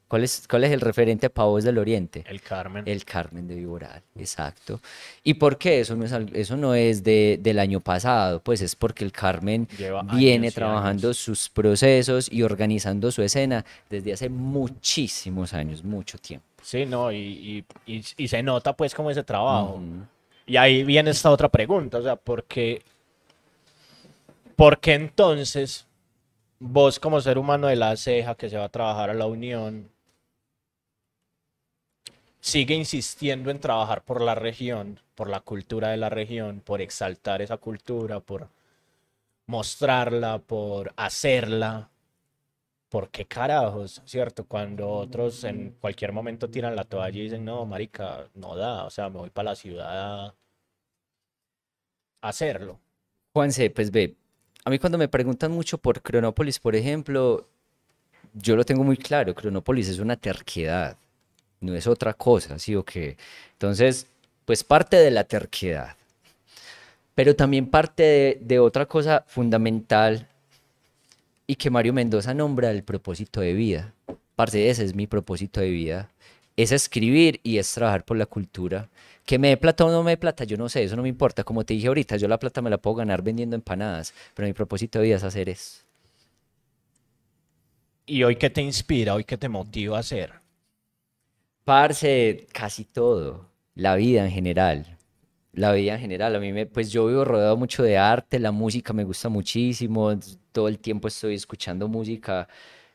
¿Cuál 0.08 0.24
es, 0.24 0.48
¿Cuál 0.48 0.64
es 0.66 0.72
el 0.72 0.82
referente 0.82 1.30
para 1.32 1.48
vos 1.48 1.64
del 1.64 1.80
Oriente? 1.80 2.24
El 2.28 2.40
Carmen. 2.42 2.84
El 2.86 3.04
Carmen 3.04 3.48
de 3.48 3.56
Viboral, 3.56 4.04
exacto. 4.16 4.80
¿Y 5.24 5.34
por 5.34 5.58
qué? 5.58 5.80
Eso 5.80 5.96
no 5.96 6.06
es, 6.06 6.14
eso 6.34 6.56
no 6.58 6.76
es 6.76 7.04
de, 7.04 7.40
del 7.42 7.58
año 7.58 7.80
pasado, 7.80 8.40
pues 8.40 8.62
es 8.62 8.76
porque 8.76 9.04
el 9.04 9.12
Carmen 9.12 9.68
Lleva 9.78 10.04
viene 10.04 10.52
trabajando 10.52 11.14
sus 11.14 11.50
procesos 11.50 12.32
y 12.32 12.44
organizando 12.44 13.12
su 13.12 13.24
escena 13.24 13.66
desde 13.90 14.14
hace 14.14 14.30
muchísimos 14.30 15.54
años, 15.54 15.84
mucho 15.84 16.20
tiempo. 16.20 16.46
Sí, 16.62 16.86
no, 16.86 17.12
y, 17.12 17.18
y, 17.18 17.94
y, 17.94 18.04
y 18.18 18.28
se 18.28 18.44
nota 18.44 18.74
pues 18.74 18.94
como 18.94 19.10
ese 19.10 19.24
trabajo. 19.24 19.82
Y 20.46 20.58
ahí 20.58 20.84
viene 20.84 21.10
esta 21.10 21.32
otra 21.32 21.50
pregunta, 21.50 21.98
o 21.98 22.04
sea, 22.04 22.16
¿por 22.16 22.44
qué, 22.44 22.84
por 24.56 24.80
qué 24.80 24.94
entonces 24.94 25.88
vos 26.60 27.00
como 27.00 27.20
ser 27.22 27.38
humano 27.40 27.68
de 27.68 27.76
la 27.76 27.98
ceja 27.98 28.36
que 28.36 28.50
se 28.50 28.58
va 28.58 28.66
a 28.66 28.70
trabajar 28.70 29.10
a 29.10 29.14
la 29.14 29.26
unión, 29.26 29.90
sigue 32.46 32.76
insistiendo 32.76 33.50
en 33.50 33.60
trabajar 33.60 34.04
por 34.04 34.22
la 34.22 34.36
región, 34.36 35.00
por 35.16 35.32
la 35.32 35.40
cultura 35.40 35.90
de 35.90 35.98
la 35.98 36.10
región, 36.10 36.62
por 36.64 36.80
exaltar 36.80 37.42
esa 37.42 37.58
cultura, 37.58 38.20
por 38.20 38.50
mostrarla, 39.48 40.38
por 40.38 40.94
hacerla? 40.96 41.90
¿Por 42.88 43.10
qué 43.10 43.26
carajos, 43.26 44.04
cierto? 44.06 44.46
Cuando 44.46 44.88
otros 44.88 45.44
en 45.44 45.76
cualquier 45.82 46.12
momento 46.12 46.48
tiran 46.48 46.76
la 46.76 46.84
toalla 46.84 47.18
y 47.18 47.24
dicen, 47.24 47.44
no, 47.44 47.66
marica, 47.66 48.30
no 48.36 48.56
da, 48.56 48.86
o 48.86 48.92
sea, 48.92 49.10
me 49.10 49.18
voy 49.18 49.32
para 49.32 49.50
la 49.50 49.56
ciudad 49.56 50.28
a 50.28 50.36
hacerlo. 52.22 52.80
Juanse, 53.34 53.72
pues 53.72 53.90
ve, 53.90 54.16
a 54.64 54.70
mí 54.70 54.78
cuando 54.78 55.00
me 55.00 55.08
preguntan 55.08 55.52
mucho 55.52 55.80
por 55.80 56.00
Cronópolis, 56.00 56.60
por 56.60 56.76
ejemplo, 56.76 57.50
yo 58.36 58.56
lo 58.56 58.64
tengo 58.64 58.84
muy 58.84 58.98
claro, 58.98 59.34
Cronópolis 59.34 59.90
es 59.90 59.98
una 59.98 60.16
terquedad, 60.16 60.96
no 61.62 61.76
es 61.76 61.88
otra 61.88 62.14
cosa, 62.14 62.60
¿sí 62.60 62.76
o 62.76 62.84
qué? 62.84 63.18
Entonces, 63.54 64.08
pues 64.46 64.64
parte 64.64 64.98
de 64.98 65.12
la 65.12 65.24
terquedad, 65.24 65.96
pero 67.16 67.36
también 67.36 67.68
parte 67.68 68.38
de, 68.42 68.60
otra 68.60 68.86
cosa 68.86 69.24
fundamental 69.28 70.28
y 71.48 71.56
que 71.56 71.70
Mario 71.70 71.94
Mendoza 71.94 72.34
nombra 72.34 72.72
el 72.72 72.84
propósito 72.84 73.40
de 73.40 73.54
vida. 73.54 73.94
Parce, 74.36 74.70
ese 74.70 74.84
es 74.84 74.94
mi 74.94 75.08
propósito 75.08 75.62
de 75.62 75.70
vida. 75.70 76.10
Es 76.58 76.74
escribir 76.74 77.40
y 77.42 77.58
es 77.58 77.74
trabajar 77.74 78.04
por 78.04 78.18
la 78.18 78.26
cultura. 78.26 78.90
Que 79.26 79.40
me 79.40 79.48
dé 79.48 79.58
plata 79.58 79.86
o 79.86 79.92
no 79.92 80.04
me 80.04 80.12
dé 80.12 80.18
plata, 80.18 80.44
yo 80.44 80.58
no 80.58 80.68
sé, 80.68 80.84
eso 80.84 80.98
no 80.98 81.04
me 81.04 81.10
importa. 81.10 81.44
Como 81.46 81.64
te 81.64 81.74
dije 81.74 81.88
ahorita, 81.88 82.18
yo 82.18 82.28
la 82.28 82.38
plata 82.38 82.62
me 82.62 82.70
la 82.70 82.78
puedo 82.78 82.98
ganar 82.98 83.22
vendiendo 83.22 83.56
empanadas, 83.56 84.14
pero 84.34 84.48
mi 84.48 84.54
propósito 84.54 85.00
de 85.00 85.06
vida 85.06 85.16
es 85.16 85.24
hacer 85.24 85.48
eso. 85.50 85.82
¿Y 88.06 88.24
hoy 88.24 88.36
qué 88.36 88.50
te 88.50 88.62
inspira? 88.62 89.16
¿Hoy 89.16 89.24
qué 89.24 89.38
te 89.38 89.50
motiva 89.50 89.98
a 89.98 90.02
hacer? 90.02 90.45
Parce, 91.66 92.46
casi 92.54 92.86
todo. 92.86 93.50
La 93.74 93.96
vida 93.96 94.24
en 94.24 94.32
general. 94.32 94.98
La 95.54 95.72
vida 95.74 95.96
en 95.96 96.00
general. 96.00 96.36
A 96.36 96.40
mí 96.40 96.54
me, 96.54 96.68
pues 96.68 96.92
yo 96.92 97.08
vivo 97.08 97.26
rodeado 97.26 97.58
mucho 97.58 97.82
de 97.84 97.98
arte, 97.98 98.40
la 98.40 98.52
música 98.52 98.94
me 98.94 99.04
gusta 99.04 99.30
muchísimo. 99.30 100.12
Todo 100.52 100.68
el 100.68 100.80
tiempo 100.80 101.08
estoy 101.08 101.34
escuchando 101.36 101.88
música. 101.88 102.48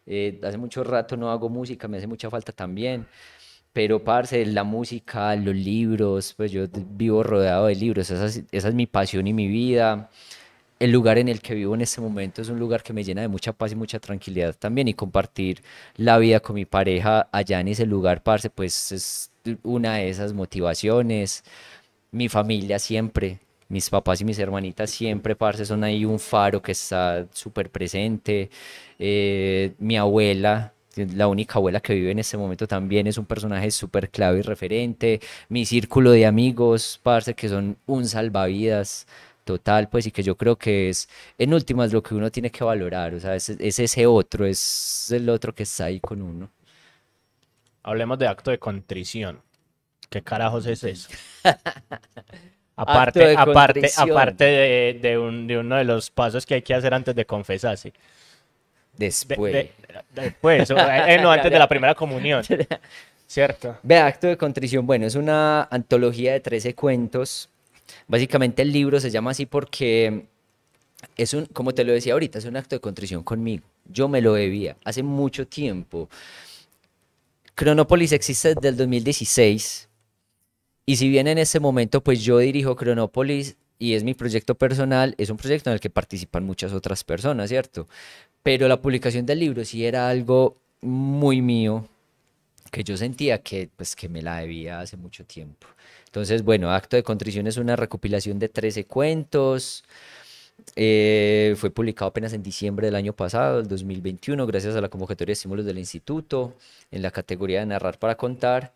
Eh, 0.07 0.41
hace 0.45 0.57
mucho 0.59 0.85
rato 0.85 1.17
no 1.17 1.31
hago 1.31 1.49
música, 1.49 1.89
me 1.89 1.99
hace 1.99 2.07
mucha 2.07 2.31
falta 2.31 2.53
también. 2.53 3.07
Pero, 3.73 4.05
parce, 4.05 4.47
la 4.47 4.65
música, 4.65 5.35
los 5.37 5.55
libros, 5.55 6.35
pues 6.37 6.53
yo 6.53 6.67
vivo 6.73 7.23
rodeado 7.25 7.67
de 7.67 7.75
libros. 7.77 8.11
Esa 8.11 8.27
es, 8.27 8.45
esa 8.53 8.69
es 8.69 8.75
mi 8.75 8.87
pasión 8.87 9.27
y 9.27 9.33
mi 9.35 9.49
vida 9.49 10.11
el 10.81 10.91
lugar 10.93 11.19
en 11.19 11.29
el 11.29 11.41
que 11.43 11.55
vivo 11.55 11.75
en 11.75 11.83
este 11.83 12.01
momento 12.01 12.41
es 12.41 12.49
un 12.49 12.59
lugar 12.59 12.83
que 12.83 12.95
me 12.95 13.05
llena 13.05 13.21
de 13.21 13.29
mucha 13.29 13.53
paz 13.53 13.71
y 13.73 13.77
mucha 13.77 14.01
tranquilidad 14.01 14.57
también 14.59 14.89
y 14.89 14.95
compartir 14.95 15.63
la 15.97 16.19
vida 16.19 16.41
con 16.41 16.57
mi 16.57 16.65
pareja 16.65 17.29
allá 17.33 17.61
en 17.61 17.69
ese 17.69 17.85
lugar, 17.87 18.23
parce, 18.23 18.49
pues 18.49 18.91
es 18.93 19.31
una 19.63 19.97
de 19.97 20.09
esas 20.09 20.33
motivaciones. 20.33 21.45
Mi 22.13 22.29
familia 22.31 22.79
siempre, 22.79 23.41
mis 23.69 23.91
papás 23.91 24.23
y 24.23 24.25
mis 24.25 24.39
hermanitas 24.39 24.91
siempre, 24.91 25.37
parce, 25.37 25.67
son 25.67 25.85
ahí 25.85 26.05
un 26.07 26.19
faro 26.19 26.63
que 26.63 26.73
está 26.73 27.27
súper 27.33 27.71
presente. 27.71 28.51
Eh, 28.99 29.75
mi 29.79 29.99
abuela, 29.99 30.73
la 30.97 31.29
única 31.29 31.55
abuela 31.59 31.81
que 31.81 31.95
vive 31.95 32.11
en 32.11 32.19
este 32.21 32.37
momento 32.39 32.67
también 32.67 33.07
es 33.07 33.19
un 33.19 33.27
personaje 33.27 33.71
súper 33.71 34.09
clave 34.11 34.39
y 34.41 34.43
referente. 34.43 35.21
Mi 35.51 35.67
círculo 35.67 36.11
de 36.13 36.27
amigos, 36.27 37.01
parce, 37.03 37.35
que 37.35 37.49
son 37.51 37.77
un 37.87 38.07
salvavidas 38.07 39.07
total, 39.45 39.89
pues, 39.89 40.07
y 40.07 40.11
que 40.11 40.23
yo 40.23 40.37
creo 40.37 40.57
que 40.57 40.89
es, 40.89 41.09
en 41.39 41.53
últimas, 41.55 41.93
lo 41.93 42.03
que 42.03 42.15
uno 42.15 42.31
tiene 42.31 42.51
que 42.51 42.65
valorar, 42.65 43.15
o 43.15 43.21
sea, 43.21 43.35
es, 43.35 43.49
ese 43.49 44.07
otro, 44.07 44.47
es 44.47 45.11
el 45.13 45.29
otro 45.29 45.55
que 45.55 45.65
está 45.65 45.87
ahí 45.87 46.01
con 46.01 46.23
uno. 46.23 46.51
Hablemos 47.83 48.19
de 48.19 48.29
acto 48.29 48.51
de 48.51 48.59
contrición. 48.59 49.41
¿Qué 50.09 50.23
carajos 50.23 50.67
es 50.67 50.85
eso? 50.85 51.09
aparte, 52.77 53.37
aparte, 53.37 53.91
aparte 53.97 54.45
de, 55.01 55.19
uno 55.19 55.77
de 55.77 55.85
los 55.85 56.11
pasos 56.11 56.47
que 56.47 56.55
hay 56.55 56.63
que 56.63 56.75
hacer 56.75 56.95
antes 56.95 57.15
de 57.15 57.25
confesarse. 57.25 57.93
Después. 58.97 59.71
después, 60.15 60.71
eh, 60.71 61.19
no, 61.23 61.31
antes 61.33 61.51
de 61.51 61.59
la 61.59 61.69
primera 61.69 61.95
comunión. 61.95 62.43
¿Cierto? 63.27 63.79
Ve, 63.85 63.99
acto 63.99 64.27
de 64.27 64.37
contrición. 64.37 64.87
Bueno, 64.87 65.07
es 65.07 65.15
una 65.15 65.63
antología 65.71 66.33
de 66.33 66.41
13 66.41 66.75
cuentos 66.75 67.50
Básicamente 68.07 68.63
el 68.63 68.73
libro 68.73 69.01
se 69.01 69.11
llama 69.11 69.31
así 69.33 69.47
porque 69.47 70.27
es 71.17 71.35
un, 71.35 71.47
como 71.47 71.73
te 71.73 71.85
lo 71.85 71.93
decía 71.93 72.13
ahorita, 72.13 72.39
es 72.39 72.45
un 72.45 72.57
acto 72.57 72.77
de 72.77 72.81
contrición 72.81 73.23
conmigo. 73.23 73.65
Yo 73.87 74.09
me 74.09 74.21
lo 74.21 74.35
debía 74.35 74.77
hace 74.85 75.03
mucho 75.03 75.47
tiempo. 75.47 76.09
Cronópolis 77.55 78.13
existe 78.13 78.55
desde 78.55 78.69
el 78.69 78.77
2016 78.77 79.89
y 80.87 80.97
si 80.97 81.09
bien 81.09 81.27
en 81.27 81.39
ese 81.39 81.61
momento 81.61 82.03
pues 82.03 82.23
yo 82.23 82.39
dirijo 82.39 82.77
Cronópolis 82.77 83.57
y 83.79 83.95
es 83.95 84.05
mi 84.05 84.15
proyecto 84.15 84.55
personal, 84.55 85.15
es 85.19 85.31
un 85.31 85.37
proyecto 85.37 85.71
en 85.71 85.75
el 85.75 85.81
que 85.81 85.91
participan 85.91 86.45
muchas 86.45 86.73
otras 86.73 87.03
personas, 87.03 87.49
¿cierto? 87.49 87.89
Pero 88.43 88.69
la 88.69 88.81
publicación 88.81 89.25
del 89.27 89.41
libro 89.41 89.65
sí 89.65 89.85
era 89.85 90.09
algo 90.09 90.57
muy 90.83 91.41
mío, 91.41 91.89
que 92.71 92.85
yo 92.85 92.97
sentía 92.97 93.43
que, 93.43 93.69
pues, 93.75 93.97
que 93.97 94.09
me 94.09 94.23
la 94.23 94.39
debía 94.39 94.81
hace 94.81 94.97
mucho 94.97 95.25
tiempo. 95.25 95.67
Entonces, 96.11 96.43
bueno, 96.43 96.73
Acto 96.73 96.97
de 96.97 97.05
Contrición 97.05 97.47
es 97.47 97.57
una 97.57 97.77
recopilación 97.77 98.41
de 98.41 98.49
13 98.49 98.85
cuentos. 98.85 99.85
Eh, 100.75 101.55
fue 101.57 101.71
publicado 101.71 102.09
apenas 102.09 102.33
en 102.33 102.43
diciembre 102.43 102.89
del 102.89 102.97
año 102.97 103.13
pasado, 103.13 103.61
el 103.61 103.69
2021, 103.69 104.45
gracias 104.45 104.75
a 104.75 104.81
la 104.81 104.89
convocatoria 104.89 105.31
de 105.31 105.35
estímulos 105.35 105.65
del 105.65 105.79
instituto, 105.79 106.55
en 106.91 107.03
la 107.03 107.13
categoría 107.13 107.61
de 107.61 107.67
narrar 107.67 107.97
para 107.97 108.17
contar. 108.17 108.73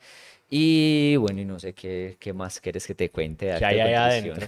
Y 0.49 1.17
bueno, 1.17 1.41
y 1.41 1.45
no 1.45 1.59
sé 1.59 1.73
qué, 1.73 2.17
qué 2.21 2.33
más 2.33 2.61
quieres 2.61 2.87
que 2.87 2.95
te 2.95 3.11
cuente. 3.11 3.47
De 3.47 3.59
¿Qué 3.59 3.65
hay 3.65 3.81
ahí 3.81 3.95
adentro? 3.95 4.47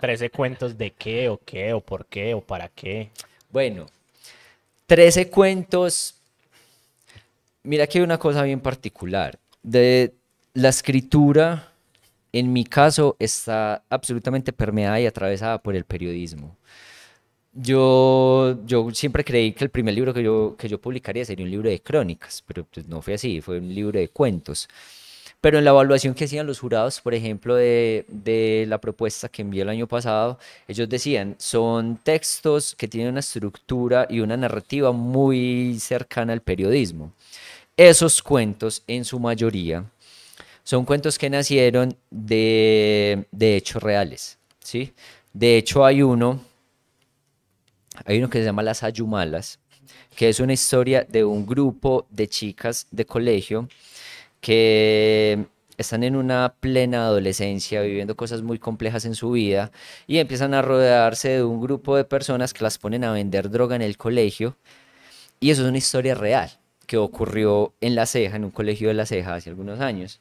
13 0.00 0.30
cuentos 0.30 0.78
de 0.78 0.92
qué, 0.92 1.28
o 1.28 1.40
qué, 1.44 1.72
o 1.72 1.80
por 1.80 2.06
qué, 2.06 2.34
o 2.34 2.40
para 2.40 2.68
qué. 2.68 3.10
Bueno, 3.50 3.86
13 4.86 5.28
cuentos. 5.28 6.14
Mira 7.64 7.88
que 7.88 7.98
hay 7.98 8.04
una 8.04 8.18
cosa 8.18 8.44
bien 8.44 8.60
particular. 8.60 9.36
De 9.64 10.12
la 10.54 10.68
escritura 10.68 11.72
en 12.38 12.52
mi 12.52 12.64
caso 12.64 13.16
está 13.18 13.82
absolutamente 13.88 14.52
permeada 14.52 15.00
y 15.00 15.06
atravesada 15.06 15.62
por 15.62 15.74
el 15.74 15.84
periodismo. 15.84 16.56
Yo, 17.52 18.58
yo 18.66 18.90
siempre 18.92 19.24
creí 19.24 19.52
que 19.52 19.64
el 19.64 19.70
primer 19.70 19.94
libro 19.94 20.12
que 20.12 20.22
yo, 20.22 20.54
que 20.58 20.68
yo 20.68 20.78
publicaría 20.78 21.24
sería 21.24 21.44
un 21.44 21.50
libro 21.50 21.70
de 21.70 21.80
crónicas, 21.80 22.44
pero 22.46 22.64
pues 22.64 22.86
no 22.86 23.00
fue 23.00 23.14
así, 23.14 23.40
fue 23.40 23.58
un 23.58 23.74
libro 23.74 23.98
de 23.98 24.08
cuentos. 24.08 24.68
Pero 25.40 25.58
en 25.58 25.64
la 25.64 25.70
evaluación 25.70 26.14
que 26.14 26.24
hacían 26.24 26.46
los 26.46 26.60
jurados, 26.60 27.00
por 27.00 27.14
ejemplo, 27.14 27.54
de, 27.54 28.04
de, 28.08 28.66
la 28.68 28.78
propuesta 28.80 29.28
que 29.28 29.42
envié 29.42 29.62
el 29.62 29.68
año 29.68 29.86
pasado, 29.86 30.38
ellos 30.68 30.88
decían, 30.88 31.36
son 31.38 31.96
textos 32.02 32.74
que 32.74 32.88
tienen 32.88 33.10
una 33.10 33.20
estructura 33.20 34.06
y 34.10 34.20
una 34.20 34.36
narrativa 34.36 34.92
muy 34.92 35.78
cercana 35.80 36.32
al 36.32 36.42
periodismo. 36.42 37.12
Esos 37.76 38.22
cuentos, 38.22 38.82
en 38.86 39.04
su 39.04 39.20
mayoría, 39.20 39.84
son 40.66 40.84
cuentos 40.84 41.16
que 41.16 41.30
nacieron 41.30 41.96
de, 42.10 43.24
hechos 43.38 43.80
reales, 43.80 44.36
¿sí? 44.58 44.92
De 45.32 45.56
hecho 45.56 45.84
hay 45.84 46.02
uno, 46.02 46.40
hay 48.04 48.18
uno 48.18 48.28
que 48.28 48.40
se 48.40 48.46
llama 48.46 48.64
Las 48.64 48.82
Ayumalas, 48.82 49.60
que 50.16 50.28
es 50.28 50.40
una 50.40 50.54
historia 50.54 51.06
de 51.08 51.24
un 51.24 51.46
grupo 51.46 52.08
de 52.10 52.26
chicas 52.26 52.88
de 52.90 53.06
colegio 53.06 53.68
que 54.40 55.46
están 55.76 56.02
en 56.02 56.16
una 56.16 56.56
plena 56.58 57.06
adolescencia, 57.06 57.82
viviendo 57.82 58.16
cosas 58.16 58.42
muy 58.42 58.58
complejas 58.58 59.04
en 59.04 59.14
su 59.14 59.30
vida 59.30 59.70
y 60.08 60.18
empiezan 60.18 60.52
a 60.52 60.62
rodearse 60.62 61.28
de 61.28 61.44
un 61.44 61.60
grupo 61.60 61.96
de 61.96 62.02
personas 62.02 62.52
que 62.52 62.64
las 62.64 62.78
ponen 62.78 63.04
a 63.04 63.12
vender 63.12 63.50
droga 63.50 63.76
en 63.76 63.82
el 63.82 63.96
colegio. 63.96 64.56
Y 65.38 65.50
eso 65.50 65.62
es 65.62 65.68
una 65.68 65.78
historia 65.78 66.16
real 66.16 66.50
que 66.88 66.96
ocurrió 66.96 67.72
en 67.80 67.94
La 67.94 68.06
Ceja, 68.06 68.34
en 68.34 68.44
un 68.44 68.50
colegio 68.50 68.88
de 68.88 68.94
La 68.94 69.06
Ceja 69.06 69.36
hace 69.36 69.50
algunos 69.50 69.78
años 69.78 70.18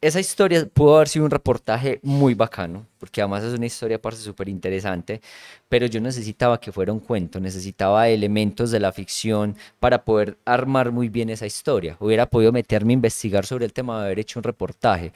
esa 0.00 0.18
historia 0.18 0.66
pudo 0.66 0.96
haber 0.96 1.08
sido 1.08 1.26
un 1.26 1.30
reportaje 1.30 2.00
muy 2.02 2.34
bacano, 2.34 2.86
porque 2.98 3.20
además 3.20 3.44
es 3.44 3.52
una 3.52 3.66
historia 3.66 3.98
aparte 3.98 4.20
súper 4.20 4.48
interesante, 4.48 5.20
pero 5.68 5.86
yo 5.86 6.00
necesitaba 6.00 6.58
que 6.58 6.72
fuera 6.72 6.92
un 6.92 7.00
cuento, 7.00 7.38
necesitaba 7.38 8.08
elementos 8.08 8.70
de 8.70 8.80
la 8.80 8.92
ficción 8.92 9.56
para 9.78 10.02
poder 10.04 10.38
armar 10.46 10.90
muy 10.90 11.08
bien 11.10 11.28
esa 11.28 11.46
historia. 11.46 11.96
Hubiera 12.00 12.26
podido 12.26 12.50
meterme 12.50 12.92
a 12.92 12.94
investigar 12.94 13.44
sobre 13.44 13.66
el 13.66 13.72
tema 13.74 13.98
de 13.98 14.06
haber 14.06 14.18
hecho 14.20 14.38
un 14.38 14.44
reportaje, 14.44 15.12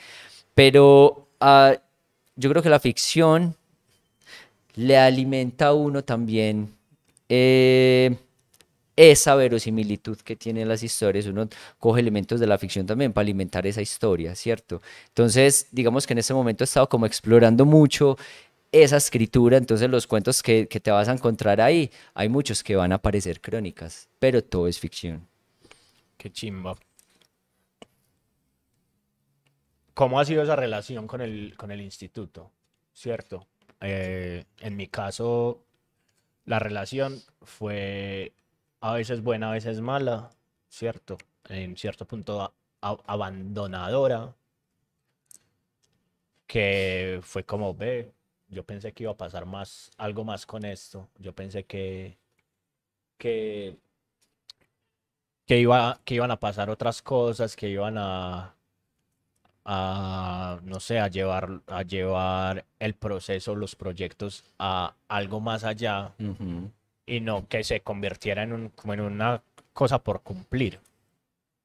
pero 0.55 1.29
ah, 1.41 1.75
yo 2.37 2.51
creo 2.51 2.63
que 2.63 2.69
la 2.69 2.81
ficción 2.81 3.57
le 4.75 4.99
alimenta 4.99 5.69
a 5.69 5.75
uno 5.75 6.03
también. 6.05 6.75
Eh, 7.29 8.15
esa 8.97 9.35
verosimilitud 9.35 10.19
que 10.19 10.37
tienen 10.37 10.69
las 10.69 10.83
historias, 10.83 11.27
uno 11.27 11.49
coge 11.79 12.01
elementos 12.01 12.41
de 12.41 12.47
la 12.47 12.59
ficción 12.59 12.87
también 12.87 13.13
para 13.13 13.25
alimentar 13.25 13.67
esa 13.67 13.83
historia, 13.83 14.35
¿cierto? 14.35 14.81
Entonces, 15.09 15.69
digamos 15.73 16.07
que 16.07 16.13
en 16.13 16.19
ese 16.19 16.35
momento 16.35 16.65
he 16.65 16.67
estado 16.67 16.89
como 16.89 17.07
explorando 17.07 17.65
mucho 17.65 18.17
esa 18.73 18.97
escritura, 18.97 19.57
entonces 19.57 19.89
los 19.89 20.07
cuentos 20.07 20.43
que, 20.43 20.67
te 20.67 20.91
vas 20.91 21.09
a 21.09 21.13
encontrar 21.13 21.61
ahí, 21.61 21.91
hay 22.13 22.29
muchos 22.29 22.63
que 22.63 22.75
van 22.77 22.93
a 22.93 22.99
parecer 22.99 23.41
crónicas, 23.41 24.09
pero 24.19 24.43
todo 24.43 24.67
es 24.67 24.79
ficción. 24.79 25.27
Qué 26.17 26.31
chimba. 26.31 26.77
¿Cómo 29.95 30.19
ha 30.19 30.25
sido 30.25 30.43
esa 30.43 30.57
relación 30.57 31.07
con 31.07 31.21
el, 31.21 31.55
con 31.57 31.71
el 31.71 31.81
instituto? 31.81 32.51
¿Cierto? 32.93 33.47
Eh, 33.81 34.45
en 34.61 34.77
mi 34.77 34.89
caso, 34.89 35.65
la 36.45 36.59
relación 36.59 37.23
fue 37.43 38.33
a 38.85 38.93
veces 38.93 39.23
buena, 39.23 39.49
a 39.49 39.53
veces 39.53 39.81
mala, 39.81 40.29
¿cierto? 40.69 41.17
En 41.49 41.75
cierto 41.75 42.05
punto 42.05 42.53
abandonadora, 42.83 44.35
que 46.47 47.19
fue 47.23 47.45
como, 47.45 47.75
ve, 47.75 48.13
yo 48.49 48.63
pensé 48.63 48.93
que 48.93 49.05
iba 49.05 49.13
a 49.13 49.17
pasar 49.17 49.47
más, 49.47 49.91
algo 49.97 50.23
más 50.23 50.45
con 50.45 50.67
esto, 50.67 51.09
yo 51.19 51.33
pensé 51.35 51.65
que, 51.65 52.19
que, 53.17 53.79
que, 55.47 55.59
iba, 55.59 55.99
que 56.05 56.17
iban 56.17 56.31
a 56.31 56.39
pasar 56.39 56.69
otras 56.69 57.01
cosas, 57.01 57.57
que 57.57 57.71
iban 57.71 57.97
a, 57.97 58.55
a, 59.65 60.61
no 60.63 60.79
sé, 60.79 60.99
a 61.01 61.09
llevar, 61.09 61.63
a 61.69 61.85
llevar 61.85 62.67
el 62.79 62.93
proceso, 62.93 63.55
los 63.55 63.77
proyectos 63.77 64.45
a 64.59 64.95
algo 65.09 65.41
más 65.41 65.65
allá 65.65 66.13
y 67.07 67.21
no 67.21 67.47
que 67.49 67.65
se 67.65 67.81
convirtiera 67.81 68.43
en, 68.43 68.53
un, 68.53 68.69
como 68.71 68.95
en 68.95 69.01
una 69.01 69.43
cosa 69.73 69.99
por 69.99 70.23
cumplir. 70.23 70.81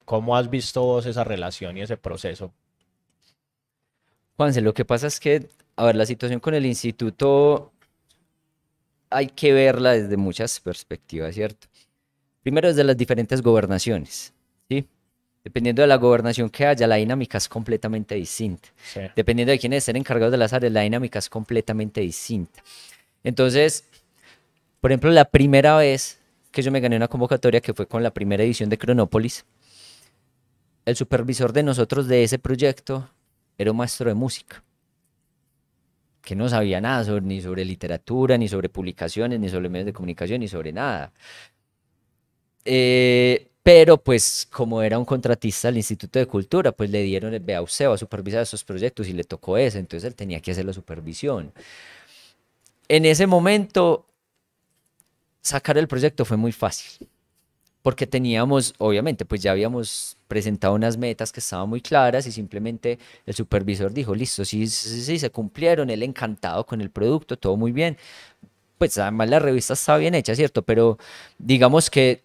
¿Cómo 0.06 0.36
has 0.36 0.50
visto 0.50 0.84
vos 0.84 1.06
esa 1.06 1.24
relación 1.24 1.78
y 1.78 1.82
ese 1.82 1.98
proceso? 1.98 2.52
Juanse, 4.36 4.62
lo 4.62 4.74
que 4.74 4.86
pasa 4.86 5.08
es 5.08 5.20
que, 5.20 5.48
a 5.76 5.86
ver, 5.86 5.96
la 5.96 6.06
situación 6.06 6.40
con 6.40 6.54
el 6.54 6.66
instituto 6.66 7.72
hay 9.10 9.28
que 9.28 9.54
verla 9.54 9.92
desde 9.92 10.18
muchas 10.18 10.60
perspectivas, 10.60 11.36
¿cierto? 11.36 11.68
Primero 12.42 12.70
desde 12.70 12.84
las 12.84 12.98
diferentes 12.98 13.42
gobernaciones, 13.42 14.34
¿sí? 14.70 14.88
Dependiendo 15.44 15.82
de 15.82 15.88
la 15.88 15.96
gobernación 15.96 16.50
que 16.50 16.66
haya, 16.66 16.88
la 16.88 16.96
dinámica 16.96 17.38
es 17.38 17.48
completamente 17.48 18.16
distinta. 18.16 18.70
Sí. 18.84 19.02
Dependiendo 19.16 19.52
de 19.52 19.60
quiénes 19.60 19.80
estén 19.80 19.96
encargados 19.96 20.32
de 20.32 20.38
las 20.38 20.54
áreas, 20.54 20.72
la 20.74 20.82
dinámica 20.82 21.20
es 21.20 21.30
completamente 21.30 22.02
distinta. 22.02 22.62
Entonces, 23.24 23.86
por 24.82 24.92
ejemplo, 24.92 25.12
la 25.12 25.26
primera 25.26 25.78
vez 25.78 26.20
que 26.52 26.62
yo 26.62 26.72
me 26.72 26.80
gané 26.80 26.96
una 26.96 27.08
convocatoria, 27.08 27.62
que 27.62 27.74
fue 27.74 27.88
con 27.88 28.02
la 28.04 28.12
primera 28.12 28.44
edición 28.44 28.70
de 28.70 28.78
Cronópolis, 28.78 29.46
el 30.86 30.96
supervisor 30.96 31.54
de 31.54 31.64
nosotros 31.64 32.08
de 32.08 32.24
ese 32.24 32.40
proyecto 32.40 33.10
era 33.58 33.72
un 33.72 33.78
maestro 33.78 34.10
de 34.10 34.16
música, 34.16 34.64
que 36.22 36.36
no 36.36 36.50
sabía 36.50 36.82
nada 36.82 37.04
sobre- 37.04 37.26
ni 37.26 37.42
sobre 37.42 37.66
literatura, 37.66 38.38
ni 38.38 38.48
sobre 38.48 38.70
publicaciones, 38.70 39.40
ni 39.40 39.50
sobre 39.50 39.70
medios 39.70 39.86
de 39.88 39.94
comunicación, 39.94 40.40
ni 40.40 40.48
sobre 40.48 40.72
nada. 40.72 41.12
Eh, 42.66 43.48
pero 43.64 43.98
pues 43.98 44.48
como 44.52 44.82
era 44.82 44.98
un 44.98 45.06
contratista 45.06 45.68
del 45.68 45.78
Instituto 45.78 46.20
de 46.20 46.26
Cultura, 46.26 46.72
pues 46.72 46.90
le 46.90 47.04
dieron 47.04 47.34
el 47.34 47.40
vea 47.40 47.62
usted 47.62 47.88
va 47.88 47.94
a 47.96 47.98
supervisar 47.98 48.42
esos 48.42 48.64
proyectos 48.64 49.08
y 49.08 49.14
le 49.14 49.24
tocó 49.24 49.58
ese, 49.58 49.80
entonces 49.80 50.08
él 50.08 50.16
tenía 50.16 50.40
que 50.40 50.52
hacer 50.52 50.66
la 50.66 50.74
supervisión. 50.74 51.52
En 52.88 53.06
ese 53.06 53.28
momento, 53.28 54.09
sacar 55.42 55.78
el 55.78 55.88
proyecto 55.88 56.26
fue 56.26 56.38
muy 56.38 56.52
fácil, 56.52 57.08
porque 57.82 58.06
teníamos, 58.06 58.74
obviamente, 58.78 59.26
pues 59.26 59.42
ya 59.42 59.52
habíamos 59.52 60.18
presentado 60.28 60.74
unas 60.74 60.98
metas 60.98 61.32
que 61.32 61.40
estaban 61.40 61.70
muy 61.70 61.82
claras 61.82 62.28
y 62.28 62.32
simplemente 62.32 63.00
el 63.26 63.34
supervisor 63.34 63.92
dijo, 63.94 64.14
listo, 64.14 64.46
sí, 64.46 64.68
sí, 64.68 65.02
sí, 65.02 65.20
se 65.20 65.30
cumplieron, 65.30 65.90
él 65.90 66.04
encantado 66.04 66.66
con 66.66 66.82
el 66.82 66.90
producto, 66.90 67.38
todo 67.38 67.58
muy 67.58 67.72
bien. 67.72 67.98
Pues 68.78 68.98
además 68.98 69.30
la 69.30 69.40
revista 69.40 69.74
estaba 69.74 69.98
bien 69.98 70.16
hecha, 70.16 70.36
¿cierto? 70.36 70.62
Pero 70.62 70.98
digamos 71.38 71.90
que 71.90 72.24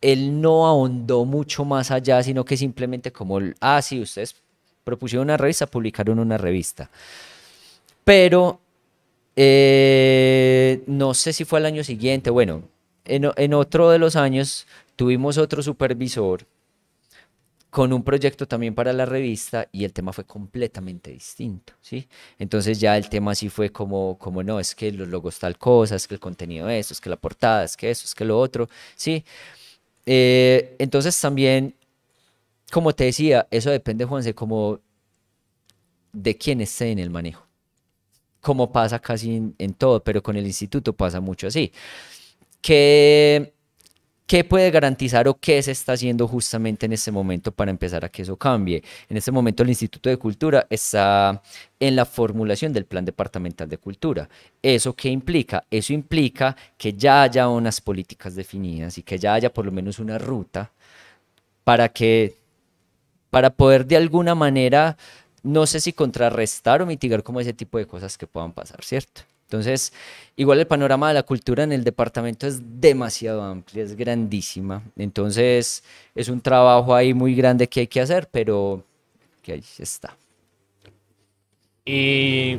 él 0.00 0.40
no 0.40 0.66
ahondó 0.66 1.24
mucho 1.24 1.64
más 1.64 1.90
allá, 1.90 2.22
sino 2.22 2.44
que 2.44 2.56
simplemente 2.56 3.12
como, 3.12 3.40
ah, 3.60 3.80
sí, 3.82 4.00
ustedes 4.00 4.36
propusieron 4.84 5.26
una 5.26 5.36
revista, 5.36 5.66
publicaron 5.66 6.18
una 6.18 6.38
revista. 6.38 6.90
Pero 8.04 8.60
eh, 9.36 10.82
no 10.86 11.12
sé 11.12 11.34
si 11.34 11.44
fue 11.44 11.58
al 11.58 11.66
año 11.66 11.84
siguiente, 11.84 12.30
bueno, 12.30 12.64
en, 13.04 13.54
otro 13.54 13.90
de 13.90 13.98
los 13.98 14.16
años 14.16 14.66
tuvimos 14.96 15.38
otro 15.38 15.62
supervisor 15.62 16.46
con 17.70 17.92
un 17.92 18.02
proyecto 18.02 18.48
también 18.48 18.74
para 18.74 18.92
la 18.94 19.04
revista 19.04 19.68
y 19.70 19.84
el 19.84 19.92
tema 19.92 20.12
fue 20.14 20.24
completamente 20.24 21.10
distinto, 21.10 21.74
¿sí? 21.82 22.08
Entonces 22.38 22.80
ya 22.80 22.96
el 22.96 23.10
tema 23.10 23.34
sí 23.34 23.50
fue 23.50 23.70
como, 23.70 24.16
como 24.18 24.42
no, 24.42 24.58
es 24.58 24.74
que 24.74 24.90
los 24.90 25.08
logos 25.08 25.38
tal 25.38 25.58
cosa, 25.58 25.96
es 25.96 26.08
que 26.08 26.14
el 26.14 26.20
contenido 26.20 26.70
esto, 26.70 26.94
es 26.94 27.00
que 27.00 27.10
la 27.10 27.16
portada, 27.16 27.64
es 27.64 27.76
que 27.76 27.90
eso, 27.90 28.06
es 28.06 28.14
que 28.14 28.24
lo 28.24 28.38
otro, 28.38 28.68
¿sí? 28.94 29.24
Eh, 30.06 30.76
entonces 30.78 31.20
también, 31.20 31.74
como 32.72 32.94
te 32.94 33.04
decía, 33.04 33.46
eso 33.50 33.70
depende, 33.70 34.06
Juanse, 34.06 34.34
como 34.34 34.80
de 36.12 36.36
quién 36.38 36.62
esté 36.62 36.90
en 36.90 36.98
el 36.98 37.10
manejo. 37.10 37.45
Como 38.40 38.70
pasa 38.72 38.98
casi 38.98 39.52
en, 39.58 39.74
todo, 39.74 40.02
pero 40.02 40.22
con 40.22 40.36
el 40.36 40.46
instituto 40.46 40.92
pasa 40.92 41.20
mucho 41.20 41.46
así. 41.46 41.72
¿Qué, 42.60 43.54
qué 44.26 44.44
puede 44.44 44.70
garantizar 44.70 45.28
o 45.28 45.38
qué 45.38 45.62
se 45.62 45.72
está 45.72 45.92
haciendo 45.92 46.28
justamente 46.28 46.86
en 46.86 46.92
este 46.92 47.10
momento 47.10 47.52
para 47.52 47.70
empezar 47.70 48.04
a 48.04 48.08
que 48.08 48.22
eso 48.22 48.36
cambie? 48.36 48.82
En 49.08 49.16
este 49.16 49.32
momento 49.32 49.62
el 49.62 49.68
Instituto 49.70 50.08
de 50.08 50.16
Cultura 50.16 50.66
está 50.70 51.42
en 51.80 51.96
la 51.96 52.04
formulación 52.04 52.72
del 52.72 52.86
Plan 52.86 53.04
Departamental 53.04 53.68
de 53.68 53.78
Cultura. 53.78 54.28
¿Eso 54.62 54.94
qué 54.94 55.08
implica? 55.08 55.64
Eso 55.70 55.92
implica 55.92 56.56
que 56.76 56.92
ya 56.92 57.22
haya 57.22 57.48
unas 57.48 57.80
políticas 57.80 58.34
definidas 58.34 58.98
y 58.98 59.02
que 59.02 59.18
ya 59.18 59.34
haya 59.34 59.52
por 59.52 59.64
lo 59.64 59.72
menos 59.72 59.98
una 59.98 60.18
ruta 60.18 60.70
para 61.66 61.88
que, 61.88 62.36
para 63.28 63.50
poder 63.50 63.86
de 63.86 63.96
alguna 63.96 64.36
manera, 64.36 64.96
no 65.46 65.64
sé 65.66 65.80
si 65.80 65.92
contrarrestar 65.92 66.82
o 66.82 66.86
mitigar 66.86 67.22
como 67.22 67.40
ese 67.40 67.52
tipo 67.52 67.78
de 67.78 67.86
cosas 67.86 68.18
que 68.18 68.26
puedan 68.26 68.52
pasar, 68.52 68.82
¿cierto? 68.82 69.22
Entonces, 69.44 69.92
igual 70.34 70.58
el 70.58 70.66
panorama 70.66 71.06
de 71.06 71.14
la 71.14 71.22
cultura 71.22 71.62
en 71.62 71.70
el 71.70 71.84
departamento 71.84 72.48
es 72.48 72.60
demasiado 72.80 73.42
amplio, 73.42 73.84
es 73.84 73.94
grandísima. 73.94 74.82
Entonces, 74.96 75.84
es 76.16 76.28
un 76.28 76.40
trabajo 76.40 76.92
ahí 76.92 77.14
muy 77.14 77.36
grande 77.36 77.68
que 77.68 77.80
hay 77.80 77.86
que 77.86 78.00
hacer, 78.00 78.28
pero 78.28 78.82
que 79.40 79.52
ahí 79.52 79.64
está. 79.78 80.16
Y 81.84 82.58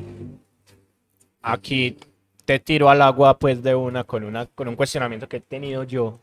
aquí 1.41 1.97
te 2.45 2.59
tiro 2.59 2.89
al 2.89 3.01
agua 3.01 3.37
pues 3.37 3.61
de 3.61 3.75
una 3.75 4.05
con 4.05 4.23
una 4.23 4.45
con 4.45 4.69
un 4.69 4.77
cuestionamiento 4.77 5.27
que 5.27 5.37
he 5.37 5.41
tenido 5.41 5.83
yo 5.83 6.17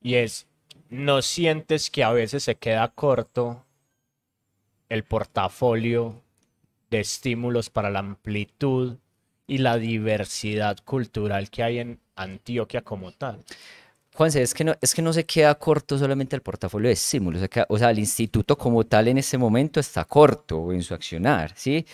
y 0.00 0.14
es 0.14 0.46
¿no 0.90 1.22
sientes 1.22 1.90
que 1.90 2.04
a 2.04 2.12
veces 2.12 2.44
se 2.44 2.54
queda 2.54 2.86
corto 2.94 3.64
el 4.88 5.04
portafolio 5.04 6.22
de 6.90 7.00
estímulos 7.00 7.70
para 7.70 7.90
la 7.90 7.98
amplitud 7.98 8.96
y 9.46 9.58
la 9.58 9.78
diversidad 9.78 10.78
cultural 10.84 11.50
que 11.50 11.62
hay 11.62 11.78
en 11.78 12.00
Antioquia 12.16 12.82
como 12.82 13.12
tal? 13.12 13.44
Juanse, 14.14 14.42
es 14.42 14.52
que 14.52 14.64
no, 14.64 14.74
es 14.80 14.94
que 14.94 15.02
no 15.02 15.12
se 15.12 15.24
queda 15.24 15.54
corto 15.54 15.96
solamente 15.96 16.34
el 16.34 16.42
portafolio 16.42 16.88
de 16.88 16.94
estímulos, 16.94 17.40
se 17.40 17.48
queda- 17.48 17.66
o 17.68 17.78
sea, 17.78 17.90
el 17.90 17.98
instituto 17.98 18.56
como 18.58 18.84
tal 18.84 19.08
en 19.08 19.18
este 19.18 19.38
momento 19.38 19.78
está 19.78 20.04
corto 20.04 20.72
en 20.72 20.82
su 20.82 20.92
accionar, 20.92 21.52
¿sí? 21.54 21.86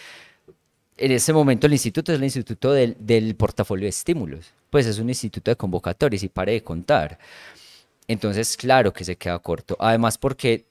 En 0.96 1.12
este 1.12 1.32
momento 1.32 1.66
el 1.66 1.72
instituto 1.72 2.12
es 2.12 2.18
el 2.18 2.24
instituto 2.24 2.72
del, 2.72 2.96
del 2.98 3.34
portafolio 3.34 3.84
de 3.84 3.90
estímulos, 3.90 4.52
pues 4.70 4.86
es 4.86 4.98
un 4.98 5.08
instituto 5.08 5.50
de 5.50 5.56
convocatorias 5.56 6.22
y 6.22 6.28
pare 6.28 6.52
de 6.52 6.62
contar. 6.62 7.18
Entonces, 8.06 8.56
claro 8.56 8.92
que 8.92 9.04
se 9.04 9.16
queda 9.16 9.38
corto. 9.38 9.76
Además, 9.80 10.18
porque, 10.18 10.66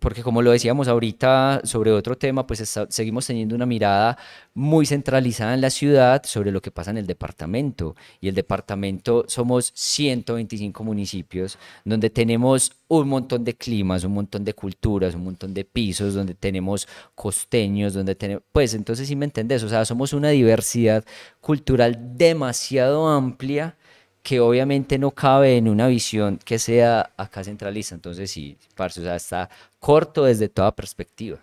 porque 0.00 0.22
como 0.22 0.42
lo 0.42 0.50
decíamos 0.50 0.88
ahorita 0.88 1.60
sobre 1.64 1.92
otro 1.92 2.16
tema, 2.16 2.46
pues 2.46 2.78
seguimos 2.88 3.26
teniendo 3.26 3.54
una 3.54 3.66
mirada 3.66 4.18
muy 4.54 4.86
centralizada 4.86 5.54
en 5.54 5.60
la 5.60 5.70
ciudad 5.70 6.22
sobre 6.24 6.50
lo 6.50 6.60
que 6.60 6.70
pasa 6.70 6.90
en 6.90 6.98
el 6.98 7.06
departamento. 7.06 7.94
Y 8.20 8.28
el 8.28 8.34
departamento 8.34 9.24
somos 9.28 9.72
125 9.74 10.82
municipios 10.82 11.58
donde 11.84 12.10
tenemos 12.10 12.72
un 12.88 13.08
montón 13.08 13.44
de 13.44 13.54
climas, 13.54 14.02
un 14.04 14.12
montón 14.12 14.44
de 14.44 14.54
culturas, 14.54 15.14
un 15.14 15.24
montón 15.24 15.54
de 15.54 15.64
pisos, 15.64 16.14
donde 16.14 16.34
tenemos 16.34 16.88
costeños, 17.14 17.94
donde 17.94 18.14
tenemos, 18.16 18.42
pues 18.50 18.74
entonces 18.74 19.06
sí 19.06 19.14
me 19.14 19.26
entendés, 19.26 19.62
o 19.62 19.68
sea, 19.68 19.84
somos 19.84 20.12
una 20.12 20.30
diversidad 20.30 21.04
cultural 21.40 22.16
demasiado 22.16 23.08
amplia 23.08 23.76
que 24.22 24.40
obviamente 24.40 24.98
no 24.98 25.10
cabe 25.12 25.56
en 25.56 25.68
una 25.68 25.88
visión 25.88 26.38
que 26.44 26.58
sea 26.58 27.10
acá 27.16 27.44
centralista. 27.44 27.94
Entonces 27.94 28.30
sí, 28.30 28.56
parce, 28.74 29.00
o 29.00 29.04
sea, 29.04 29.16
está 29.16 29.50
corto 29.78 30.24
desde 30.24 30.48
toda 30.48 30.74
perspectiva. 30.74 31.38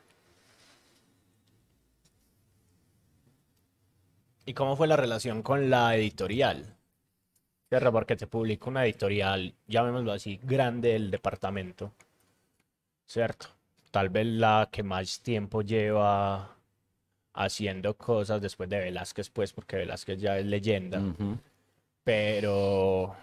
¿Y 4.46 4.54
cómo 4.54 4.78
fue 4.78 4.88
la 4.88 4.96
relación 4.96 5.42
con 5.42 5.70
la 5.70 5.96
editorial? 5.96 6.78
Cierra, 7.70 7.92
porque 7.92 8.16
te 8.16 8.28
publica 8.28 8.70
una 8.70 8.86
editorial, 8.86 9.54
llamémoslo 9.68 10.14
así, 10.14 10.40
grande 10.42 10.94
del 10.94 11.12
departamento, 11.12 11.92
¿cierto? 13.06 13.48
Tal 13.92 14.08
vez 14.08 14.26
la 14.26 14.70
que 14.72 14.84
más 14.84 15.20
tiempo 15.20 15.64
lleva 15.64 16.56
haciendo 17.34 17.98
cosas 17.98 18.42
después 18.42 18.70
de 18.70 18.80
Velázquez, 18.80 19.30
pues, 19.30 19.52
porque 19.52 19.76
Velázquez 19.76 20.18
ya 20.22 20.40
es 20.40 20.46
leyenda. 20.46 21.00
Ujú. 21.00 21.38
Pero, 22.08 23.14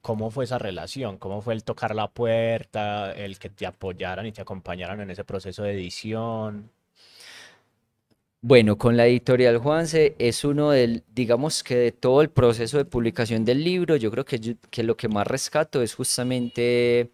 ¿cómo 0.00 0.30
fue 0.30 0.44
esa 0.44 0.56
relación? 0.56 1.18
¿Cómo 1.18 1.42
fue 1.42 1.52
el 1.52 1.64
tocar 1.64 1.96
la 1.96 2.06
puerta, 2.06 3.10
el 3.10 3.40
que 3.40 3.50
te 3.50 3.66
apoyaran 3.66 4.24
y 4.24 4.30
te 4.30 4.42
acompañaran 4.42 5.00
en 5.00 5.10
ese 5.10 5.24
proceso 5.24 5.64
de 5.64 5.72
edición? 5.72 6.70
Bueno, 8.40 8.78
con 8.78 8.96
la 8.96 9.04
editorial 9.08 9.58
Juanse 9.58 10.14
es 10.20 10.44
uno 10.44 10.70
del, 10.70 11.02
digamos 11.12 11.64
que 11.64 11.74
de 11.74 11.90
todo 11.90 12.22
el 12.22 12.30
proceso 12.30 12.78
de 12.78 12.84
publicación 12.84 13.44
del 13.44 13.64
libro, 13.64 13.96
yo 13.96 14.12
creo 14.12 14.24
que, 14.24 14.56
que 14.70 14.84
lo 14.84 14.96
que 14.96 15.08
más 15.08 15.26
rescato 15.26 15.82
es 15.82 15.92
justamente 15.92 17.10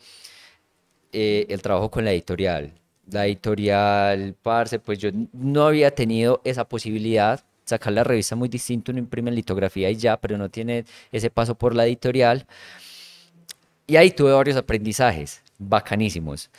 eh, 1.14 1.46
el 1.48 1.62
trabajo 1.62 1.90
con 1.90 2.04
la 2.04 2.12
editorial. 2.12 2.74
La 3.10 3.24
editorial, 3.26 4.34
parce, 4.42 4.78
pues 4.80 4.98
yo 4.98 5.08
no 5.32 5.66
había 5.66 5.94
tenido 5.94 6.42
esa 6.44 6.68
posibilidad. 6.68 7.42
Sacar 7.70 7.92
la 7.92 8.04
revista 8.04 8.36
muy 8.36 8.48
distinto, 8.48 8.92
uno 8.92 8.98
imprime 8.98 9.30
en 9.30 9.36
litografía 9.36 9.90
y 9.90 9.96
ya, 9.96 10.16
pero 10.16 10.36
no 10.38 10.48
tiene 10.48 10.84
ese 11.10 11.30
paso 11.30 11.54
por 11.54 11.74
la 11.74 11.86
editorial. 11.86 12.46
Y 13.86 13.96
ahí 13.96 14.10
tuve 14.10 14.32
varios 14.32 14.56
aprendizajes 14.56 15.42
bacanísimos. 15.58 16.50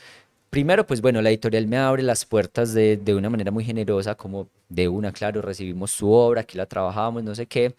Primero, 0.50 0.86
pues 0.86 1.00
bueno, 1.00 1.22
la 1.22 1.30
editorial 1.30 1.66
me 1.66 1.78
abre 1.78 2.02
las 2.02 2.26
puertas 2.26 2.74
de, 2.74 2.98
de 2.98 3.14
una 3.14 3.30
manera 3.30 3.50
muy 3.50 3.64
generosa, 3.64 4.14
como 4.14 4.48
de 4.68 4.86
una, 4.88 5.12
claro, 5.12 5.40
recibimos 5.40 5.90
su 5.92 6.10
obra, 6.10 6.42
aquí 6.42 6.58
la 6.58 6.66
trabajamos, 6.66 7.22
no 7.22 7.34
sé 7.34 7.46
qué. 7.46 7.74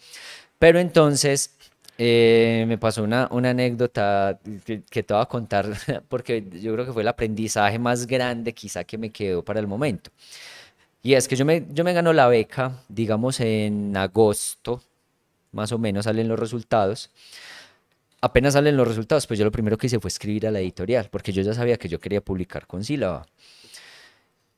Pero 0.58 0.80
entonces 0.80 1.56
eh, 1.98 2.66
me 2.68 2.78
pasó 2.78 3.04
una, 3.04 3.28
una 3.32 3.52
anécdota 3.52 4.40
que, 4.66 4.82
que 4.90 5.04
te 5.04 5.14
voy 5.14 5.22
a 5.22 5.28
contar, 5.28 5.68
porque 6.10 6.44
yo 6.62 6.74
creo 6.74 6.86
que 6.86 6.94
fue 6.94 7.04
el 7.04 7.08
aprendizaje 7.08 7.78
más 7.78 8.08
grande 8.08 8.54
quizá 8.54 8.84
que 8.84 8.98
me 8.98 9.12
quedó 9.12 9.44
para 9.44 9.60
el 9.60 9.68
momento. 9.68 10.10
Y 11.04 11.16
es 11.16 11.28
que 11.28 11.36
yo 11.36 11.44
me, 11.44 11.68
yo 11.70 11.84
me 11.84 11.92
gano 11.92 12.14
la 12.14 12.28
beca, 12.30 12.82
digamos, 12.88 13.42
en 13.42 13.96
agosto, 13.98 14.82
más 15.52 15.72
o 15.74 15.78
menos 15.78 16.06
salen 16.06 16.30
los 16.30 16.40
resultados. 16.40 17.12
apenas 18.22 18.54
salen 18.54 18.78
los 18.78 18.88
resultados, 18.88 19.28
pues 19.28 19.38
yo 19.38 19.46
lo 19.46 19.52
primero 19.52 19.78
que 19.78 19.88
hice 19.88 20.00
fue 20.00 20.08
escribir 20.08 20.48
a 20.48 20.52
la 20.52 20.62
editorial, 20.62 21.10
porque 21.12 21.34
yo 21.34 21.42
ya 21.44 21.54
sabía 21.54 21.78
que 21.78 21.90
yo 21.90 22.00
quería 22.00 22.22
publicar 22.22 22.68
con 22.68 22.84
sílaba. 22.84 23.28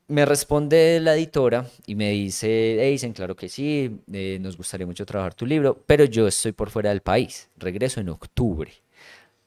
Me 0.08 0.24
responde 0.24 1.00
la 1.00 1.16
editora 1.16 1.66
y 1.84 1.96
me 1.96 2.10
dice, 2.10 2.78
dicen, 2.92 3.12
claro 3.12 3.34
que 3.34 3.48
sí, 3.48 3.98
eh, 4.12 4.38
nos 4.40 4.56
gustaría 4.56 4.86
mucho 4.86 5.04
trabajar 5.04 5.34
tu 5.34 5.46
libro, 5.46 5.82
pero 5.84 6.04
yo 6.04 6.28
estoy 6.28 6.52
por 6.52 6.70
fuera 6.70 6.90
del 6.90 7.00
país, 7.00 7.48
regreso 7.56 8.00
en 8.00 8.10
octubre. 8.10 8.72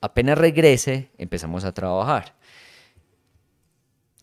Apenas 0.02 0.38
regrese, 0.38 1.12
empezamos 1.18 1.64
a 1.64 1.74
trabajar. 1.74 2.36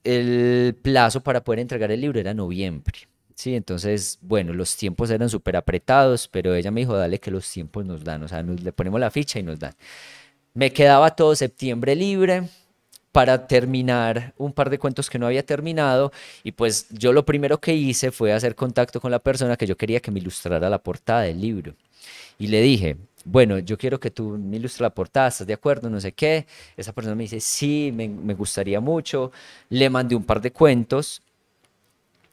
El 0.07 0.77
plazo 0.81 1.21
para 1.21 1.43
poder 1.43 1.61
entregar 1.61 1.91
el 1.91 2.01
libro 2.01 2.21
era 2.21 2.33
noviembre. 2.33 3.09
Sí, 3.35 3.55
entonces, 3.55 4.19
bueno, 4.23 4.55
los 4.55 4.77
tiempos 4.77 5.11
eran 5.11 5.29
súper 5.29 5.57
apretados, 5.57 6.29
pero 6.29 6.55
ella 6.55 6.71
me 6.71 6.81
dijo, 6.81 6.97
dale 6.97 7.19
que 7.19 7.31
los 7.31 7.51
tiempos 7.51 7.85
nos 7.85 8.03
dan, 8.03 8.23
o 8.23 8.29
sea, 8.29 8.43
nos, 8.43 8.63
le 8.63 8.73
ponemos 8.73 8.99
la 8.99 9.11
ficha 9.11 9.39
y 9.39 9.43
nos 9.43 9.59
dan. 9.59 9.75
Me 10.55 10.73
quedaba 10.73 11.15
todo 11.15 11.35
septiembre 11.35 11.95
libre 11.95 12.49
para 13.13 13.47
terminar 13.47 14.33
un 14.39 14.53
par 14.53 14.71
de 14.71 14.79
cuentos 14.79 15.11
que 15.11 15.19
no 15.19 15.27
había 15.27 15.45
terminado 15.45 16.13
y 16.45 16.53
pues 16.53 16.87
yo 16.91 17.13
lo 17.13 17.25
primero 17.27 17.59
que 17.59 17.75
hice 17.75 18.11
fue 18.11 18.33
hacer 18.33 18.55
contacto 18.55 19.01
con 19.01 19.11
la 19.11 19.19
persona 19.19 19.57
que 19.57 19.67
yo 19.67 19.77
quería 19.77 20.01
que 20.01 20.11
me 20.11 20.21
ilustrara 20.21 20.71
la 20.71 20.79
portada 20.79 21.23
del 21.23 21.41
libro. 21.41 21.75
Y 22.39 22.47
le 22.47 22.61
dije, 22.61 22.97
bueno, 23.29 23.59
yo 23.59 23.77
quiero 23.77 23.99
que 23.99 24.13
tú 24.13 24.39
me 24.39 24.57
ilustres 24.57 24.83
la 24.83 24.91
portada, 24.91 25.27
¿estás 25.27 25.49
de 25.49 25.53
acuerdo? 25.53 25.91
No 25.91 26.01
sé 26.01 26.13
qué. 26.13 26.47
Esa 26.77 26.93
persona 26.93 27.17
me 27.17 27.25
dice, 27.25 27.41
sí, 27.41 27.91
me, 27.93 28.35
gustaría 28.35 28.81
mucho. 28.81 29.33
Le 29.69 29.91
mandé 29.91 30.15
un 30.15 30.23
par 30.23 30.41
de 30.41 30.53
cuentos 30.53 31.21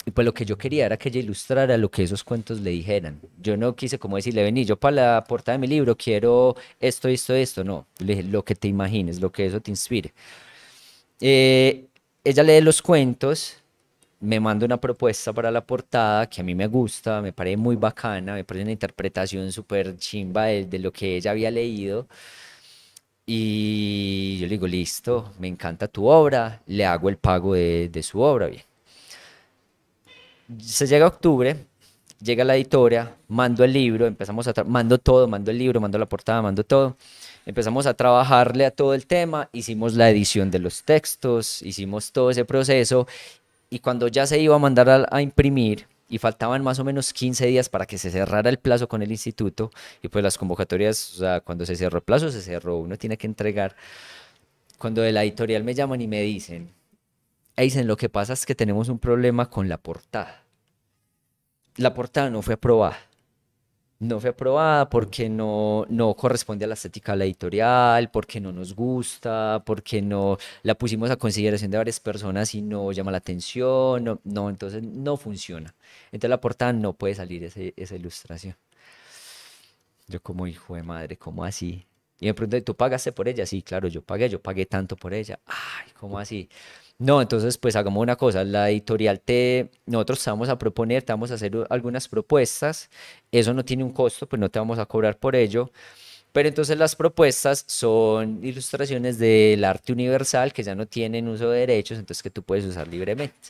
y 0.06 0.12
pues 0.12 0.24
lo 0.24 0.34
que 0.36 0.46
yo 0.46 0.56
quería 0.56 0.86
era 0.86 0.98
que 0.98 1.10
ella 1.10 1.22
ilustrara 1.22 1.78
lo 1.78 1.90
que 1.90 2.04
esos 2.04 2.24
cuentos 2.24 2.60
le 2.60 2.70
dijeran. 2.70 3.20
Yo 3.42 3.58
no 3.58 3.76
quise 3.76 3.98
como 3.98 4.18
decirle, 4.18 4.44
vení, 4.44 4.66
yo 4.66 4.76
para 4.78 4.96
la 4.96 5.24
portada 5.24 5.58
de 5.58 5.62
mi 5.62 5.68
libro 5.68 5.98
quiero 5.98 6.56
esto, 6.80 7.08
esto, 7.08 7.34
esto. 7.34 7.64
No, 7.64 7.88
lo 8.00 8.46
que 8.46 8.54
te 8.54 8.68
imagines, 8.68 9.20
lo 9.20 9.32
que 9.32 9.48
eso 9.48 9.60
te 9.62 9.72
inspire. 9.72 10.14
Eh, 11.20 11.86
ella 12.24 12.44
lee 12.44 12.62
los 12.62 12.84
cuentos, 12.84 13.63
me 14.24 14.40
manda 14.40 14.66
una 14.66 14.78
propuesta 14.80 15.34
para 15.34 15.52
la 15.52 15.66
portada 15.66 16.28
que 16.30 16.42
a 16.42 16.44
mí 16.44 16.56
me 16.56 16.68
gusta, 16.68 17.22
me 17.22 17.34
parece 17.34 17.58
muy 17.58 17.76
bacana, 17.76 18.36
me 18.36 18.44
parece 18.44 18.64
una 18.64 18.72
interpretación 18.72 19.52
súper 19.52 19.98
chimba 19.98 20.46
de, 20.46 20.80
lo 20.80 20.92
que 20.92 21.18
ella 21.18 21.32
había 21.32 21.52
leído. 21.52 22.08
Y 23.26 24.38
yo 24.40 24.48
le 24.48 24.52
digo, 24.52 24.68
listo, 24.68 25.34
me 25.40 25.48
encanta 25.48 25.88
tu 25.88 26.08
obra, 26.08 26.62
le 26.68 26.86
hago 26.86 27.10
el 27.10 27.18
pago 27.18 27.54
de, 27.54 27.90
de 27.90 28.04
su 28.04 28.20
obra, 28.22 28.48
bien 28.48 28.64
se 30.60 30.88
llega 30.88 31.06
a 31.06 31.08
octubre, 31.10 31.66
llega 32.22 32.44
la 32.44 32.56
editora, 32.56 33.16
mando 33.28 33.64
el 33.64 33.74
libro, 33.74 34.06
empezamos 34.06 34.48
a 34.48 34.64
mando 34.66 34.98
todo, 34.98 35.28
mando 35.28 35.52
el 35.52 35.58
libro, 35.58 35.80
mando 35.82 35.98
la 35.98 36.06
portada, 36.06 36.42
mando 36.42 36.64
todo. 36.64 36.98
Empezamos 37.46 37.86
a 37.86 37.94
trabajarle 37.94 38.66
a 38.66 38.72
todo 38.72 38.94
el 38.94 39.06
tema, 39.06 39.50
hicimos 39.52 39.96
la 39.96 40.10
edición 40.10 40.50
de 40.52 40.60
los 40.60 40.84
textos, 40.84 41.62
hicimos 41.62 42.12
todo 42.12 42.32
ese 42.32 42.46
proceso 42.46 43.08
y 43.74 43.80
cuando 43.80 44.08
ya 44.08 44.28
se 44.28 44.40
iba 44.40 44.56
a 44.56 44.60
mandar 44.60 45.08
a, 45.10 45.22
imprimir 45.22 45.88
y 46.08 46.20
faltaban 46.20 46.64
más 46.64 46.80
o 46.80 46.84
menos 46.84 47.12
15 47.12 47.48
días 47.48 47.70
para 47.70 47.86
que 47.86 47.98
se 47.98 48.12
cerrara 48.12 48.50
el 48.50 48.60
plazo 48.60 48.88
con 48.88 49.02
el 49.02 49.12
instituto 49.12 49.72
y 50.02 50.10
pues 50.10 50.24
las 50.24 50.38
convocatorias, 50.38 51.14
o 51.14 51.18
sea, 51.18 51.42
cuando 51.42 51.66
se 51.66 51.76
cerró 51.76 51.98
el 51.98 52.04
plazo 52.04 52.30
se 52.30 52.42
cerró, 52.42 52.78
uno 52.78 52.98
tiene 52.98 53.18
que 53.18 53.28
entregar. 53.28 53.76
Cuando 54.78 55.02
de 55.02 55.12
la 55.12 55.24
editorial 55.24 55.64
me 55.64 55.74
llaman 55.74 56.02
y 56.02 56.08
me 56.08 56.22
dicen, 56.22 56.74
dicen, 57.58 57.88
lo 57.88 57.98
que 57.98 58.10
pasa 58.10 58.34
es 58.34 58.46
que 58.46 58.54
tenemos 58.56 58.90
un 58.90 59.00
problema 59.00 59.50
con 59.50 59.70
la 59.70 59.78
portada 59.78 60.44
la 61.78 61.94
portada 61.94 62.30
no 62.30 62.42
fue 62.42 62.56
aprobada. 62.56 62.98
No 64.04 64.20
fue 64.20 64.32
aprobada 64.32 64.90
porque 64.90 65.30
no, 65.30 65.86
no 65.88 66.14
corresponde 66.14 66.66
a 66.66 66.68
la 66.68 66.74
estética 66.74 67.14
de 67.14 67.20
la 67.20 67.24
editorial, 67.24 68.12
porque 68.12 68.42
no 68.42 68.52
nos 68.52 68.76
gusta, 68.76 69.64
porque 69.66 70.02
no 70.02 70.38
la 70.62 70.76
pusimos 70.76 71.10
a 71.10 71.16
consideración 71.16 71.72
de 71.72 71.78
varias 71.78 72.02
personas 72.02 72.54
y 72.54 72.62
no 72.62 72.92
llama 72.92 73.12
la 73.12 73.20
atención. 73.20 74.04
No, 74.04 74.20
no 74.26 74.50
entonces 74.50 74.84
no 74.84 75.16
funciona. 75.16 75.74
Entonces 76.08 76.30
la 76.30 76.42
portada 76.42 76.74
no 76.74 76.92
puede 76.92 77.16
salir 77.16 77.46
esa 77.46 77.96
ilustración. 77.96 78.58
Yo 80.10 80.22
como 80.22 80.48
hijo 80.48 80.76
de 80.76 80.84
madre, 80.84 81.16
¿cómo 81.16 81.46
así? 81.46 81.86
Y 82.20 82.26
me 82.26 82.34
pregunté, 82.34 82.62
¿tú 82.62 82.76
pagaste 82.76 83.14
por 83.14 83.30
ella? 83.30 83.46
Sí, 83.46 83.62
claro, 83.62 83.88
yo 83.88 84.02
pagué, 84.02 84.30
yo 84.30 84.42
pagué 84.42 84.66
tanto 84.66 84.98
por 84.98 85.14
ella. 85.14 85.40
Ay, 85.46 85.92
¿cómo 85.98 86.20
así? 86.20 86.50
No, 87.04 87.22
entonces 87.22 87.58
pues 87.58 87.76
hagamos 87.76 88.02
una 88.02 88.16
cosa, 88.16 88.46
la 88.46 88.70
editorial 88.70 89.20
te, 89.20 89.70
nosotros 89.86 90.24
te 90.24 90.30
vamos 90.30 90.48
a 90.48 90.58
proponer, 90.58 91.04
te 91.04 91.12
vamos 91.12 91.32
a 91.32 91.34
hacer 91.34 91.52
algunas 91.70 92.08
propuestas, 92.08 92.90
eso 93.30 93.54
no 93.54 93.66
tiene 93.66 93.84
un 93.84 93.92
costo, 93.92 94.26
pues 94.26 94.40
no 94.40 94.50
te 94.50 94.58
vamos 94.58 94.80
a 94.80 94.86
cobrar 94.86 95.18
por 95.18 95.36
ello, 95.36 95.70
pero 96.32 96.48
entonces 96.48 96.78
las 96.78 96.96
propuestas 96.96 97.66
son 97.68 98.40
ilustraciones 98.42 99.20
del 99.20 99.66
arte 99.66 99.92
universal 99.92 100.54
que 100.54 100.64
ya 100.64 100.76
no 100.76 100.86
tienen 100.88 101.28
uso 101.28 101.50
de 101.50 101.60
derechos, 101.60 102.00
entonces 102.00 102.24
que 102.24 102.30
tú 102.30 102.42
puedes 102.42 102.64
usar 102.64 102.88
libremente. 102.88 103.50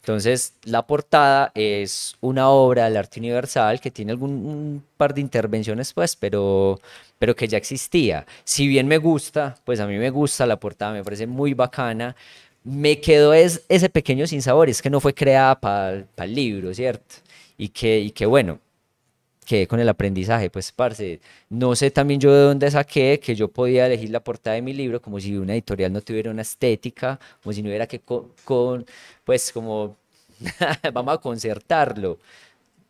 Entonces, 0.00 0.54
la 0.64 0.86
portada 0.86 1.52
es 1.54 2.16
una 2.20 2.50
obra 2.50 2.84
del 2.84 2.96
arte 2.96 3.20
universal 3.20 3.80
que 3.80 3.90
tiene 3.90 4.12
algún 4.12 4.84
par 4.96 5.14
de 5.14 5.20
intervenciones, 5.20 5.92
pues, 5.92 6.16
pero, 6.16 6.80
pero 7.18 7.36
que 7.36 7.48
ya 7.48 7.58
existía. 7.58 8.26
Si 8.44 8.66
bien 8.66 8.88
me 8.88 8.98
gusta, 8.98 9.56
pues 9.64 9.80
a 9.80 9.86
mí 9.86 9.96
me 9.98 10.10
gusta 10.10 10.44
la 10.46 10.58
portada, 10.58 10.92
me 10.92 11.04
parece 11.04 11.28
muy 11.28 11.54
bacana, 11.54 12.16
me 12.64 13.00
quedó 13.00 13.34
es, 13.34 13.62
ese 13.68 13.88
pequeño 13.88 14.26
sinsabor, 14.26 14.68
es 14.68 14.82
que 14.82 14.90
no 14.90 15.00
fue 15.00 15.14
creada 15.14 15.58
para 15.60 16.06
el 16.16 16.34
libro, 16.34 16.72
¿cierto? 16.74 17.16
Y 17.58 17.68
que, 17.68 18.00
y 18.00 18.10
que 18.12 18.26
bueno, 18.26 18.60
quedé 19.44 19.66
con 19.66 19.80
el 19.80 19.88
aprendizaje, 19.88 20.50
pues 20.50 20.72
parce, 20.72 21.20
no 21.48 21.74
sé 21.74 21.90
también 21.90 22.20
yo 22.20 22.32
de 22.32 22.42
dónde 22.42 22.70
saqué 22.70 23.20
que 23.20 23.34
yo 23.34 23.48
podía 23.48 23.86
elegir 23.86 24.10
la 24.10 24.20
portada 24.22 24.54
de 24.56 24.62
mi 24.62 24.72
libro 24.72 25.00
como 25.02 25.20
si 25.20 25.36
una 25.36 25.54
editorial 25.54 25.92
no 25.92 26.00
tuviera 26.00 26.30
una 26.30 26.42
estética, 26.42 27.18
como 27.42 27.52
si 27.52 27.62
no 27.62 27.68
hubiera 27.68 27.86
que 27.86 28.00
con, 28.00 28.86
pues 29.24 29.52
como, 29.52 29.96
vamos 30.92 31.14
a 31.14 31.18
concertarlo. 31.18 32.18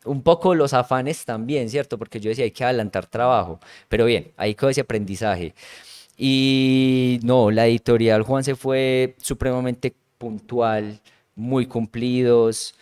Un 0.05 0.23
poco 0.23 0.55
los 0.55 0.75
afanes 0.75 1.25
también, 1.25 1.71
¿cierto? 1.71 1.97
Porque 1.99 2.19
yo 2.21 2.29
decía, 2.31 2.45
hay 2.45 2.51
que 2.51 2.65
adelantar 2.65 3.07
trabajo, 3.07 3.61
pero 3.89 4.05
bien, 4.05 4.33
ahí 4.37 4.55
quedó 4.55 4.71
ese 4.71 4.81
aprendizaje. 4.83 5.55
Y 6.17 7.21
no, 7.23 7.51
la 7.51 7.67
editorial 7.67 8.23
Juan 8.23 8.45
se 8.45 8.55
fue 8.55 9.17
supremamente 9.19 9.95
puntual, 10.19 11.01
muy 11.35 11.67
cumplidos, 11.67 12.75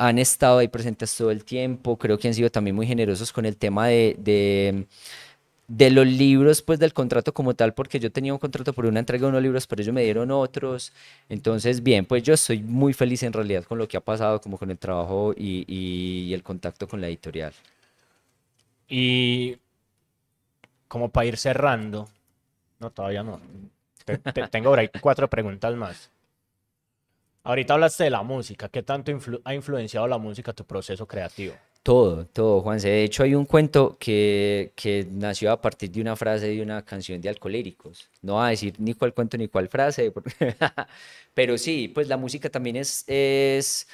han 0.00 0.18
estado 0.18 0.58
ahí 0.58 0.68
presentes 0.68 1.14
todo 1.16 1.30
el 1.30 1.44
tiempo, 1.44 1.98
creo 1.98 2.18
que 2.18 2.28
han 2.28 2.34
sido 2.34 2.50
también 2.50 2.74
muy 2.74 2.86
generosos 2.86 3.32
con 3.32 3.44
el 3.44 3.56
tema 3.56 3.86
de, 3.88 4.16
de, 4.18 4.86
de, 5.68 5.90
los 5.90 6.06
libros, 6.06 6.62
pues 6.62 6.78
del 6.78 6.94
contrato 6.94 7.34
como 7.34 7.54
tal, 7.54 7.74
porque 7.74 8.00
yo 8.00 8.10
tenía 8.10 8.32
un 8.32 8.38
contrato 8.38 8.72
por 8.72 8.86
una 8.86 9.00
entrega 9.00 9.26
de 9.26 9.28
unos 9.30 9.42
libros, 9.42 9.66
pero 9.66 9.82
ellos 9.82 9.94
me 9.94 10.02
dieron 10.02 10.30
otros. 10.30 10.92
Entonces, 11.28 11.82
bien, 11.82 12.06
pues 12.06 12.22
yo 12.22 12.34
estoy 12.34 12.62
muy 12.62 12.94
feliz 12.94 13.22
en 13.24 13.32
realidad 13.34 13.64
con 13.64 13.78
lo 13.78 13.86
que 13.88 13.98
ha 13.98 14.00
pasado, 14.00 14.40
como 14.40 14.56
con 14.58 14.70
el 14.70 14.78
trabajo 14.78 15.34
y, 15.36 15.64
y 15.68 16.32
el 16.32 16.42
contacto 16.42 16.88
con 16.88 17.00
la 17.00 17.08
editorial. 17.08 17.52
Y 18.88 19.58
como 20.88 21.10
para 21.10 21.26
ir 21.26 21.36
cerrando, 21.36 22.08
no, 22.80 22.90
todavía 22.90 23.22
no. 23.22 23.40
tengo 24.50 24.74
ahí 24.74 24.90
cuatro 25.00 25.28
preguntas 25.28 25.74
más. 25.76 26.10
Ahorita 27.42 27.74
hablaste 27.74 28.04
de 28.04 28.10
la 28.10 28.22
música. 28.22 28.68
¿Qué 28.68 28.82
tanto 28.82 29.12
ha 29.44 29.54
influenciado 29.54 30.06
la 30.06 30.18
música 30.18 30.52
tu 30.52 30.64
proceso 30.64 31.06
creativo? 31.06 31.54
Todo, 31.82 32.26
todo, 32.26 32.60
Juanse. 32.60 32.88
De 32.88 33.04
hecho, 33.04 33.22
hay 33.22 33.34
un 33.34 33.46
cuento 33.46 33.96
que, 33.98 34.72
que 34.76 35.06
nació 35.10 35.50
a 35.50 35.60
partir 35.60 35.90
de 35.90 36.02
una 36.02 36.14
frase 36.14 36.48
de 36.48 36.60
una 36.60 36.84
canción 36.84 37.20
de 37.22 37.30
Alcolíricos. 37.30 38.10
No 38.20 38.34
va 38.34 38.48
a 38.48 38.50
decir 38.50 38.74
ni 38.78 38.92
cuál 38.92 39.14
cuento 39.14 39.38
ni 39.38 39.48
cuál 39.48 39.68
frase, 39.68 40.12
pero 41.34 41.56
sí, 41.56 41.88
pues 41.88 42.08
la 42.08 42.18
música 42.18 42.50
también 42.50 42.76
es, 42.76 43.04
es 43.06 43.88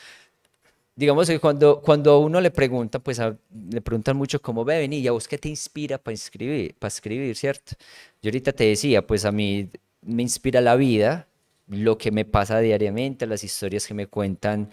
digamos 0.97 1.29
que 1.29 1.39
cuando, 1.39 1.81
cuando 1.83 2.19
uno 2.21 2.41
le 2.41 2.51
pregunta, 2.51 2.99
pues 2.99 3.21
le 3.21 3.81
preguntan 3.83 4.17
mucho 4.17 4.41
cómo 4.41 4.65
beben 4.65 4.95
y 4.95 5.07
a 5.07 5.13
vos 5.13 5.29
qué 5.29 5.39
te 5.39 5.49
inspira 5.49 5.99
para 5.99 6.15
escribir, 6.15 6.75
para 6.79 6.89
escribir, 6.89 7.37
¿cierto? 7.37 7.77
Yo 8.23 8.29
ahorita 8.31 8.53
te 8.53 8.65
decía, 8.65 9.07
pues 9.07 9.27
a 9.27 9.33
mí 9.33 9.71
me 10.03 10.23
inspira 10.23 10.61
la 10.63 10.75
vida, 10.77 11.29
lo 11.69 11.99
que 11.99 12.11
me 12.11 12.25
pasa 12.25 12.61
diariamente, 12.61 13.27
las 13.27 13.45
historias 13.45 13.87
que 13.87 13.95
me 13.95 14.07
cuentan 14.07 14.71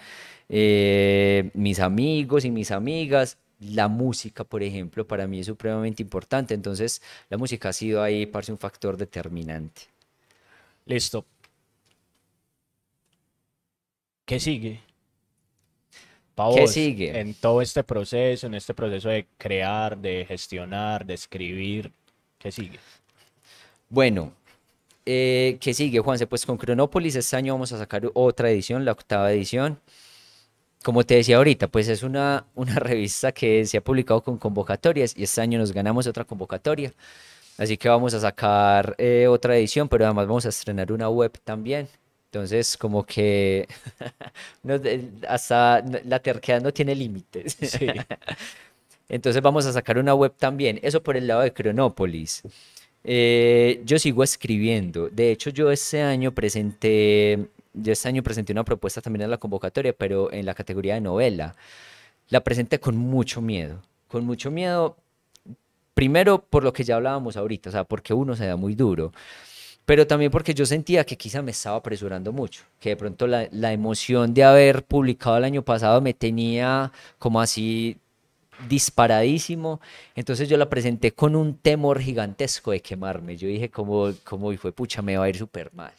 eh, 0.49 1.51
mis 1.53 1.79
amigos 1.79 2.45
y 2.45 2.51
mis 2.51 2.71
amigas. 2.71 3.37
La 3.59 3.87
música, 3.87 4.43
por 4.43 4.61
ejemplo, 4.63 5.07
para 5.07 5.27
mí 5.27 5.39
es 5.39 5.45
supremamente 5.47 6.03
importante. 6.03 6.53
Entonces, 6.53 7.01
la 7.29 7.37
música 7.37 7.69
ha 7.69 7.73
sido 7.73 8.03
ahí, 8.03 8.25
parece 8.25 8.51
un 8.51 8.57
factor 8.59 8.97
determinante. 8.97 9.83
Listo. 10.85 11.25
¿Qué 14.25 14.39
sigue? 14.39 14.92
¿Qué 16.55 16.67
sigue? 16.67 17.19
En 17.19 17.33
todo 17.33 17.61
este 17.61 17.83
proceso, 17.83 18.47
en 18.47 18.55
este 18.55 18.73
proceso 18.73 19.09
de 19.09 19.27
crear, 19.37 19.97
de 19.97 20.25
gestionar, 20.25 21.05
de 21.05 21.13
escribir, 21.13 21.91
¿qué 22.39 22.51
sigue? 22.51 22.79
Bueno, 23.89 24.33
eh, 25.05 25.57
¿qué 25.59 25.73
sigue, 25.73 25.99
Juanse? 25.99 26.25
Pues 26.25 26.45
con 26.45 26.57
Cronópolis 26.57 27.15
este 27.15 27.35
año 27.35 27.53
vamos 27.53 27.71
a 27.71 27.77
sacar 27.77 28.09
otra 28.13 28.49
edición, 28.49 28.83
la 28.85 28.93
octava 28.93 29.31
edición. 29.31 29.79
Como 30.83 31.03
te 31.03 31.15
decía 31.15 31.37
ahorita, 31.37 31.67
pues 31.67 31.87
es 31.87 32.03
una, 32.03 32.45
una 32.55 32.75
revista 32.79 33.31
que 33.31 33.65
se 33.65 33.77
ha 33.77 33.81
publicado 33.81 34.21
con 34.21 34.37
convocatorias 34.37 35.13
y 35.15 35.23
este 35.23 35.41
año 35.41 35.59
nos 35.59 35.71
ganamos 35.71 36.07
otra 36.07 36.25
convocatoria. 36.25 36.93
Así 37.57 37.77
que 37.77 37.87
vamos 37.87 38.13
a 38.15 38.19
sacar 38.19 38.95
eh, 38.97 39.27
otra 39.27 39.55
edición, 39.55 39.87
pero 39.87 40.05
además 40.05 40.25
vamos 40.27 40.45
a 40.47 40.49
estrenar 40.49 40.91
una 40.91 41.09
web 41.09 41.31
también. 41.43 41.87
Entonces, 42.33 42.75
como 42.77 43.05
que 43.05 43.67
no, 44.63 44.79
de- 44.79 45.07
hasta 45.27 45.83
la 46.05 46.17
terquedad 46.19 46.61
no 46.63 46.73
tiene 46.73 46.95
límites. 46.95 47.55
Sí. 47.61 47.85
Entonces 49.07 49.39
vamos 49.39 49.67
a 49.67 49.73
sacar 49.73 49.99
una 49.99 50.15
web 50.15 50.33
también. 50.35 50.79
Eso 50.81 51.03
por 51.03 51.15
el 51.15 51.27
lado 51.27 51.41
de 51.41 51.53
Cronópolis. 51.53 52.41
Eh, 53.03 53.81
yo 53.85 53.99
sigo 53.99 54.23
escribiendo. 54.23 55.09
De 55.09 55.29
hecho, 55.31 55.51
yo 55.51 55.69
este 55.71 56.01
año 56.01 56.31
presenté, 56.31 57.45
yo 57.73 57.91
este 57.93 58.07
año 58.07 58.23
presenté 58.23 58.51
una 58.53 58.63
propuesta 58.63 58.99
también 58.99 59.21
en 59.23 59.29
la 59.29 59.37
convocatoria, 59.37 59.93
pero 59.93 60.33
en 60.33 60.47
la 60.47 60.55
categoría 60.55 60.95
de 60.95 61.01
novela. 61.01 61.55
La 62.29 62.43
presenté 62.43 62.79
con 62.79 62.97
mucho 62.97 63.41
miedo. 63.41 63.79
Con 64.07 64.25
mucho 64.25 64.49
miedo, 64.49 64.97
primero 65.93 66.43
por 66.43 66.63
lo 66.63 66.73
que 66.73 66.83
ya 66.83 66.95
hablábamos 66.95 67.37
ahorita, 67.37 67.69
o 67.69 67.71
sea, 67.71 67.83
porque 67.83 68.13
uno 68.13 68.35
se 68.35 68.45
da 68.47 68.55
muy 68.55 68.73
duro 68.75 69.11
pero 69.85 70.07
también 70.07 70.31
porque 70.31 70.53
yo 70.53 70.65
sentía 70.65 71.05
que 71.05 71.17
quizá 71.17 71.41
me 71.41 71.51
estaba 71.51 71.77
apresurando 71.77 72.31
mucho, 72.31 72.63
que 72.79 72.89
de 72.89 72.97
pronto 72.97 73.27
la, 73.27 73.47
la 73.51 73.73
emoción 73.73 74.33
de 74.33 74.43
haber 74.43 74.83
publicado 74.83 75.37
el 75.37 75.43
año 75.43 75.61
pasado 75.63 76.01
me 76.01 76.13
tenía 76.13 76.91
como 77.19 77.41
así 77.41 77.97
disparadísimo, 78.67 79.81
entonces 80.15 80.47
yo 80.47 80.57
la 80.57 80.69
presenté 80.69 81.11
con 81.11 81.35
un 81.35 81.57
temor 81.57 81.99
gigantesco 81.99 82.71
de 82.71 82.81
quemarme, 82.81 83.35
yo 83.35 83.47
dije 83.47 83.69
como, 83.69 84.13
como 84.23 84.55
fue 84.57 84.71
pucha, 84.71 85.01
me 85.01 85.17
va 85.17 85.25
a 85.25 85.29
ir 85.29 85.37
súper 85.37 85.73
mal. 85.73 85.91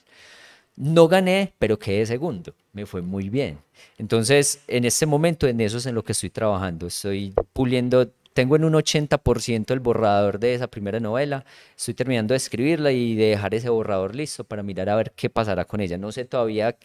No 0.76 1.07
gané, 1.07 1.53
pero 1.59 1.78
quedé 1.78 2.05
segundo, 2.05 2.53
me 2.72 2.85
fue 2.85 3.01
muy 3.01 3.28
bien. 3.28 3.59
Entonces, 3.97 4.61
en 4.66 4.85
este 4.85 5.07
momento, 5.07 5.47
en 5.47 5.61
eso 5.61 5.78
es 5.78 5.87
en 5.87 5.95
lo 5.95 6.03
que 6.03 6.12
estoy 6.12 6.30
trabajando, 6.30 6.89
estoy 6.89 7.32
puliendo 7.53 8.11
tengo 8.35 8.57
en 8.57 8.64
un 8.64 8.74
80% 8.74 9.72
el 9.72 9.80
borrador 9.80 10.39
de 10.39 10.55
esa 10.55 10.66
primera 10.66 11.01
novela. 11.01 11.45
Estoy 11.76 11.95
terminando 11.95 12.35
de 12.35 12.37
escribirla 12.39 12.93
y 12.93 13.14
de 13.14 13.26
dejar 13.30 13.55
ese 13.55 13.70
borrador 13.70 14.14
listo 14.14 14.45
para 14.45 14.62
mirar 14.62 14.91
a 14.91 14.97
ver 14.97 15.12
qué 15.12 15.30
pasará 15.30 15.64
con 15.64 15.80
ella. 15.80 15.97
No 15.97 16.12
sé 16.12 16.24
todavía 16.26 16.76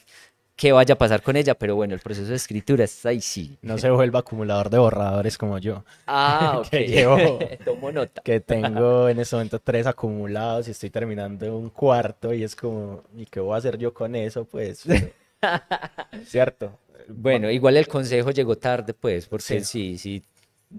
qué 0.55 0.73
vaya 0.73 0.93
a 0.95 0.97
pasar 0.97 1.21
con 1.21 1.37
ella, 1.37 1.55
pero 1.55 1.75
bueno, 1.75 1.93
el 1.93 2.01
proceso 2.01 2.29
de 2.29 2.35
escritura 2.35 2.83
está 2.83 3.09
ahí 3.09 3.21
sí. 3.21 3.57
No 3.61 3.77
se 3.77 3.89
vuelva 3.89 4.19
acumulador 4.19 4.69
de 4.69 4.77
borradores 4.77 5.37
como 5.37 5.57
yo. 5.57 5.83
Ah, 6.05 6.57
ok. 6.59 6.69
Que 6.69 6.87
llevo- 6.87 7.39
Tomo 7.65 7.91
nota. 7.91 8.21
Que 8.21 8.41
tengo 8.41 9.07
en 9.09 9.19
este 9.19 9.35
momento 9.37 9.59
tres 9.59 9.87
acumulados 9.87 10.67
y 10.67 10.71
estoy 10.71 10.89
terminando 10.89 11.57
un 11.57 11.69
cuarto 11.69 12.33
y 12.33 12.43
es 12.43 12.55
como, 12.55 13.03
¿y 13.17 13.25
qué 13.25 13.39
voy 13.39 13.55
a 13.55 13.57
hacer 13.57 13.77
yo 13.77 13.93
con 13.93 14.15
eso? 14.15 14.43
Pues, 14.45 14.83
¿cierto? 16.25 16.77
Bueno, 17.07 17.49
igual 17.49 17.77
el 17.77 17.87
consejo 17.87 18.31
llegó 18.31 18.55
tarde, 18.57 18.93
pues, 18.93 19.25
porque 19.27 19.61
Sí. 19.61 19.63
sí, 19.63 19.97
sí. 19.97 20.23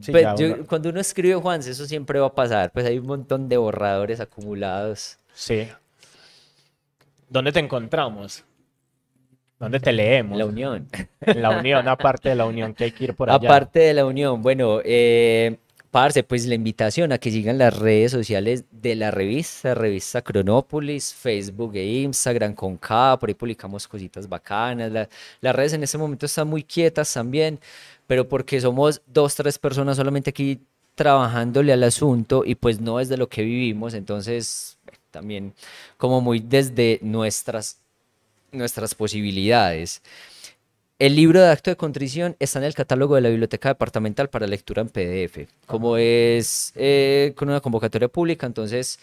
Sí, 0.01 0.13
Pues, 0.13 0.23
ya 0.23 0.35
yo- 0.37 0.55
uno- 0.55 0.67
cuando 0.67 0.89
uno 0.91 1.01
escribe, 1.01 1.35
Juan, 1.35 1.61
eso 1.61 1.85
siempre 1.87 2.21
va 2.21 2.27
a 2.29 2.35
pasar. 2.35 2.71
Pues 2.73 2.87
hay 2.87 2.99
un 2.99 3.07
montón 3.07 3.49
de 3.49 3.57
borradores 3.57 4.21
acumulados. 4.21 5.19
Sí. 5.35 5.67
¿Dónde 7.29 7.53
te 7.53 7.61
encontramos? 7.61 8.45
¿Dónde 9.59 9.79
te 9.81 9.93
leemos? 9.93 10.39
La 10.39 10.47
unión. 10.47 10.89
En 11.21 11.43
la 11.43 11.51
unión, 11.59 11.87
aparte 11.89 12.31
de 12.31 12.35
la 12.35 12.47
unión 12.47 12.73
que 12.75 12.85
hay 12.85 12.93
que 12.93 13.05
ir 13.05 13.15
por 13.15 13.31
allá. 13.31 13.47
Aparte 13.49 13.81
de 13.81 13.95
la 13.95 14.07
unión, 14.07 14.41
bueno, 14.43 14.81
eh, 14.85 15.59
parce, 15.91 16.23
pues 16.23 16.47
la 16.47 16.55
invitación 16.55 17.13
a 17.13 17.19
que 17.19 17.31
sigan 17.31 17.59
las 17.59 17.79
redes 17.79 18.11
sociales 18.13 18.65
de 18.71 18.95
la 18.95 19.11
revista, 19.11 19.75
revista 19.75 20.23
Cronópolis, 20.23 21.13
Facebook 21.13 21.75
e 21.77 21.85
Instagram 22.03 22.55
con 22.55 22.79
K, 22.79 23.19
por 23.19 23.29
ahí 23.29 23.35
publicamos 23.35 23.87
cositas 23.87 24.29
bacanas. 24.29 24.91
la- 24.91 25.09
las 25.43 25.55
redes 25.55 25.75
en 25.75 25.83
este 25.83 25.99
momento 25.99 26.25
están 26.27 26.49
muy 26.49 26.63
quietas 26.63 27.13
también, 27.13 27.61
pero 28.11 28.27
porque 28.29 28.61
somos 28.61 29.03
dos, 29.07 29.37
tres 29.37 29.57
personas 29.57 29.97
solamente 29.97 30.31
aquí 30.31 30.59
trabajándole 30.97 31.73
al 31.73 31.85
asunto 31.85 32.43
y 32.45 32.57
pues 32.57 32.81
no 32.81 32.99
es 32.99 33.09
de 33.09 33.17
lo 33.17 33.29
que 33.29 33.43
vivimos, 33.43 33.95
entonces 33.95 34.79
también 35.13 35.55
como 35.97 36.21
muy 36.21 36.41
desde 36.41 36.99
nuestras, 37.03 37.79
nuestras 38.51 38.97
posibilidades. 38.97 40.03
El 40.99 41.15
libro 41.15 41.41
de 41.41 41.53
acto 41.53 41.71
de 41.71 41.77
contrición 41.77 42.35
está 42.41 42.59
en 42.59 42.65
el 42.65 42.75
catálogo 42.75 43.15
de 43.15 43.21
la 43.21 43.29
Biblioteca 43.29 43.69
Departamental 43.69 44.29
para 44.29 44.49
lectura 44.49 44.83
en 44.83 44.89
PDF. 44.89 45.49
Como 45.67 45.97
es 45.97 46.73
eh, 46.75 47.33
con 47.37 47.49
una 47.49 47.61
convocatoria 47.61 48.09
pública, 48.09 48.45
entonces 48.45 48.99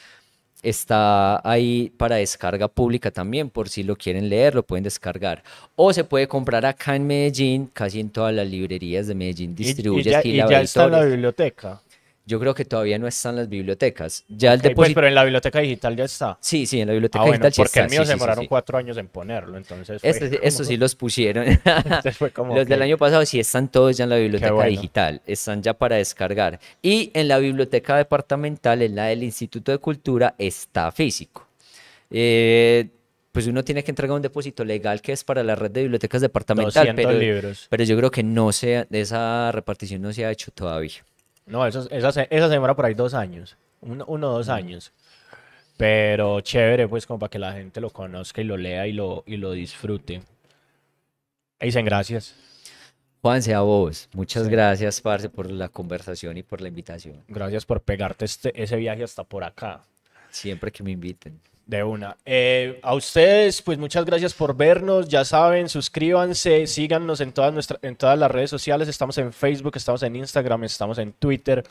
está 0.64 1.40
ahí 1.50 1.92
para 1.98 2.16
descarga 2.18 2.68
pública 2.68 3.12
también, 3.12 3.50
por 3.50 3.70
si 3.70 3.84
lo 3.84 3.96
quieren 3.96 4.30
leer, 4.30 4.56
lo 4.56 4.64
pueden 4.64 4.84
descargar. 4.84 5.44
O 5.76 5.94
se 5.94 6.04
puede 6.04 6.28
comprar 6.28 6.66
acá 6.66 6.96
en 6.96 7.06
Medellín, 7.08 7.70
casi 7.72 8.00
en 8.00 8.10
todas 8.10 8.34
las 8.34 8.48
librerías 8.48 9.08
de 9.08 9.16
Medellín 9.16 9.52
Y- 9.52 9.62
y, 9.62 9.66
distribuye 9.66 10.12
ya, 10.12 10.22
y 10.24 10.36
ya 10.38 10.62
está 10.62 10.86
en 10.86 10.92
la 10.92 11.04
biblioteca. 11.06 11.82
Yo 12.28 12.42
creo 12.42 12.54
que 12.54 12.66
todavía 12.66 13.00
no 13.00 13.08
están 13.08 13.38
las 13.38 13.48
bibliotecas. 13.48 14.26
Ya 14.28 14.52
el 14.52 14.60
Ok, 14.60 14.64
pues, 14.64 14.70
depósito... 14.72 14.96
pero 14.96 15.08
en 15.08 15.16
la 15.16 15.24
biblioteca 15.24 15.60
digital 15.60 15.96
ya 15.96 16.04
está. 16.04 16.38
Sí, 16.42 16.66
sí, 16.66 16.82
en 16.82 16.88
la 16.88 16.92
biblioteca 16.92 17.24
Ah, 17.24 17.26
bueno, 17.28 17.46
digital 17.46 17.66
porque 17.66 17.80
el 17.80 17.86
está, 17.86 17.96
mío 17.96 18.02
sí, 18.02 18.06
se 18.06 18.12
sí, 18.12 18.12
sí, 18.12 18.20
demoraron 18.20 18.44
sí. 18.44 18.48
cuatro 18.50 18.78
años 18.78 18.98
en 18.98 19.08
ponerlo, 19.08 19.56
entonces 19.58 20.02
fue 20.02 20.40
estos 20.44 20.68
sí 20.68 20.76
los 20.78 20.94
pusieron. 20.96 21.48
entonces 21.66 22.18
fue 22.18 22.32
como, 22.32 22.54
Los 22.54 22.68
del 22.68 22.82
año 22.82 22.98
pasado 22.98 23.26
sí 23.26 23.40
están 23.40 23.70
todos 23.70 23.96
ya 23.96 24.04
en 24.04 24.10
la 24.10 24.18
biblioteca 24.18 24.52
bueno. 24.52 24.70
digital, 24.70 25.22
están 25.26 25.64
ya 25.64 25.74
para 25.74 25.96
descargar. 25.96 26.60
Y 26.82 27.12
en 27.14 27.30
la 27.30 27.38
biblioteca 27.40 27.96
departamental, 27.96 28.82
en 28.82 28.96
la 28.96 29.06
del 29.06 29.24
Instituto 29.24 29.72
de 29.72 29.78
Cultura, 29.78 30.36
está 30.38 30.92
físico. 30.92 31.48
Eh, 32.12 32.90
pues 33.32 33.48
uno 33.48 33.64
tiene 33.64 33.84
que 33.84 33.92
entregar 33.92 34.16
un 34.16 34.22
depósito 34.22 34.66
legal 34.66 35.02
que 35.02 35.12
es 35.14 35.24
para 35.24 35.44
la 35.44 35.56
red 35.56 35.72
de 35.72 35.84
bibliotecas 35.84 36.22
departamental, 36.22 36.88
200 36.88 37.06
pero, 37.06 37.20
libros. 37.20 37.68
pero 37.70 37.84
yo 37.86 37.96
creo 37.96 38.12
que 38.12 38.24
no 38.24 38.52
se, 38.52 38.86
esa 38.92 39.52
repartición 39.52 40.02
no 40.02 40.12
se 40.12 40.26
ha 40.26 40.32
hecho 40.32 40.52
todavía. 40.52 41.06
No, 41.48 41.66
eso, 41.66 41.88
esa, 41.90 42.12
se- 42.12 42.28
esa 42.30 42.48
se 42.48 42.54
demora 42.54 42.76
por 42.76 42.86
ahí 42.86 42.94
dos 42.94 43.14
años. 43.14 43.58
Uno, 43.82 44.06
o 44.08 44.18
dos 44.18 44.50
años. 44.50 44.92
Pero 45.78 46.42
chévere, 46.42 46.88
pues, 46.88 47.06
como 47.06 47.20
para 47.20 47.30
que 47.30 47.40
la 47.40 47.54
gente 47.54 47.80
lo 47.82 47.90
conozca 47.90 48.42
y 48.42 48.44
lo 48.44 48.58
lea 48.58 48.88
y 48.88 48.94
lo, 48.94 49.24
y 49.26 49.38
lo 49.38 49.52
disfrute. 49.52 50.22
Dicen 51.60 51.86
gracias. 51.86 52.36
Juanse, 53.22 53.54
a 53.54 53.62
vos, 53.62 54.10
muchas 54.14 54.44
Sí. 54.46 54.50
gracias, 54.52 55.02
Parce, 55.02 55.30
por 55.30 55.50
la 55.50 55.70
conversación 55.70 56.38
y 56.38 56.44
por 56.44 56.62
la 56.62 56.68
invitación. 56.68 57.24
Gracias 57.28 57.66
por 57.66 57.82
pegarte 57.82 58.26
este, 58.26 58.62
ese 58.62 58.76
viaje 58.78 59.04
hasta 59.04 59.24
por 59.24 59.44
acá. 59.44 59.82
Siempre 60.30 60.72
que 60.72 60.84
me 60.84 60.92
inviten. 60.92 61.40
De 61.68 61.84
una. 61.84 62.16
Eh, 62.26 62.80
a 62.82 62.96
ustedes, 62.96 63.62
pues 63.62 63.78
muchas 63.78 64.06
gracias 64.06 64.34
por 64.34 64.56
vernos. 64.56 65.10
Ya 65.10 65.26
saben, 65.26 65.68
suscríbanse, 65.68 66.66
síganos 66.66 67.20
en 67.20 67.34
todas, 67.34 67.54
nuestra- 67.54 67.78
en 67.82 67.98
todas 67.98 68.18
las 68.18 68.32
redes 68.32 68.50
sociales. 68.50 68.88
Estamos 68.88 69.18
en 69.18 69.34
Facebook, 69.34 69.74
estamos 69.76 70.02
en 70.04 70.16
Instagram, 70.16 70.64
estamos 70.64 70.98
en 70.98 71.12
Twitter, 71.12 71.64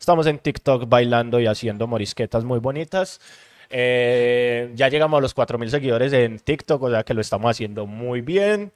estamos 0.00 0.26
en 0.26 0.38
TikTok 0.38 0.88
bailando 0.88 1.38
y 1.38 1.46
haciendo 1.46 1.86
morisquetas 1.86 2.44
muy 2.44 2.60
bonitas. 2.60 3.20
Eh, 3.68 4.70
ya 4.74 4.88
llegamos 4.88 5.18
a 5.18 5.20
los 5.20 5.34
4.000 5.34 5.68
seguidores 5.68 6.14
en 6.14 6.38
TikTok, 6.38 6.82
o 6.84 6.90
sea 6.90 7.02
que 7.04 7.12
lo 7.12 7.20
estamos 7.20 7.50
haciendo 7.50 7.84
muy 7.86 8.22
bien. 8.22 8.72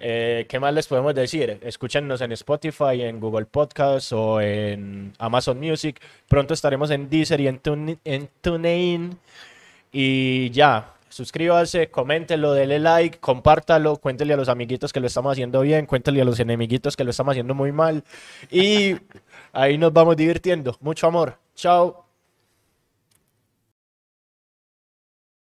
Eh, 0.00 0.46
¿Qué 0.48 0.58
más 0.58 0.72
les 0.72 0.86
podemos 0.86 1.14
decir? 1.14 1.58
Escúchenos 1.62 2.22
en 2.22 2.32
Spotify, 2.32 3.02
en 3.02 3.20
Google 3.20 3.44
Podcasts 3.44 4.10
o 4.12 4.40
en 4.40 5.12
Amazon 5.18 5.60
Music. 5.60 6.00
Pronto 6.28 6.54
estaremos 6.54 6.90
en 6.90 7.10
Deezer 7.10 7.40
y 7.42 7.46
en, 7.48 7.58
Tune- 7.60 7.98
en 8.06 8.28
TuneIn. 8.40 9.18
Y 9.96 10.50
ya, 10.50 10.92
suscríbase, 11.08 11.88
coméntelo, 11.88 12.52
dele 12.52 12.80
like, 12.80 13.20
compártalo, 13.20 13.96
cuéntele 13.98 14.34
a 14.34 14.36
los 14.36 14.48
amiguitos 14.48 14.92
que 14.92 14.98
lo 14.98 15.06
estamos 15.06 15.30
haciendo 15.30 15.60
bien, 15.60 15.86
cuéntele 15.86 16.20
a 16.20 16.24
los 16.24 16.40
enemiguitos 16.40 16.96
que 16.96 17.04
lo 17.04 17.10
estamos 17.10 17.30
haciendo 17.30 17.54
muy 17.54 17.70
mal. 17.70 18.02
Y 18.50 18.96
ahí 19.52 19.78
nos 19.78 19.92
vamos 19.92 20.16
divirtiendo. 20.16 20.76
Mucho 20.80 21.06
amor. 21.06 21.38
Chao. 21.54 22.03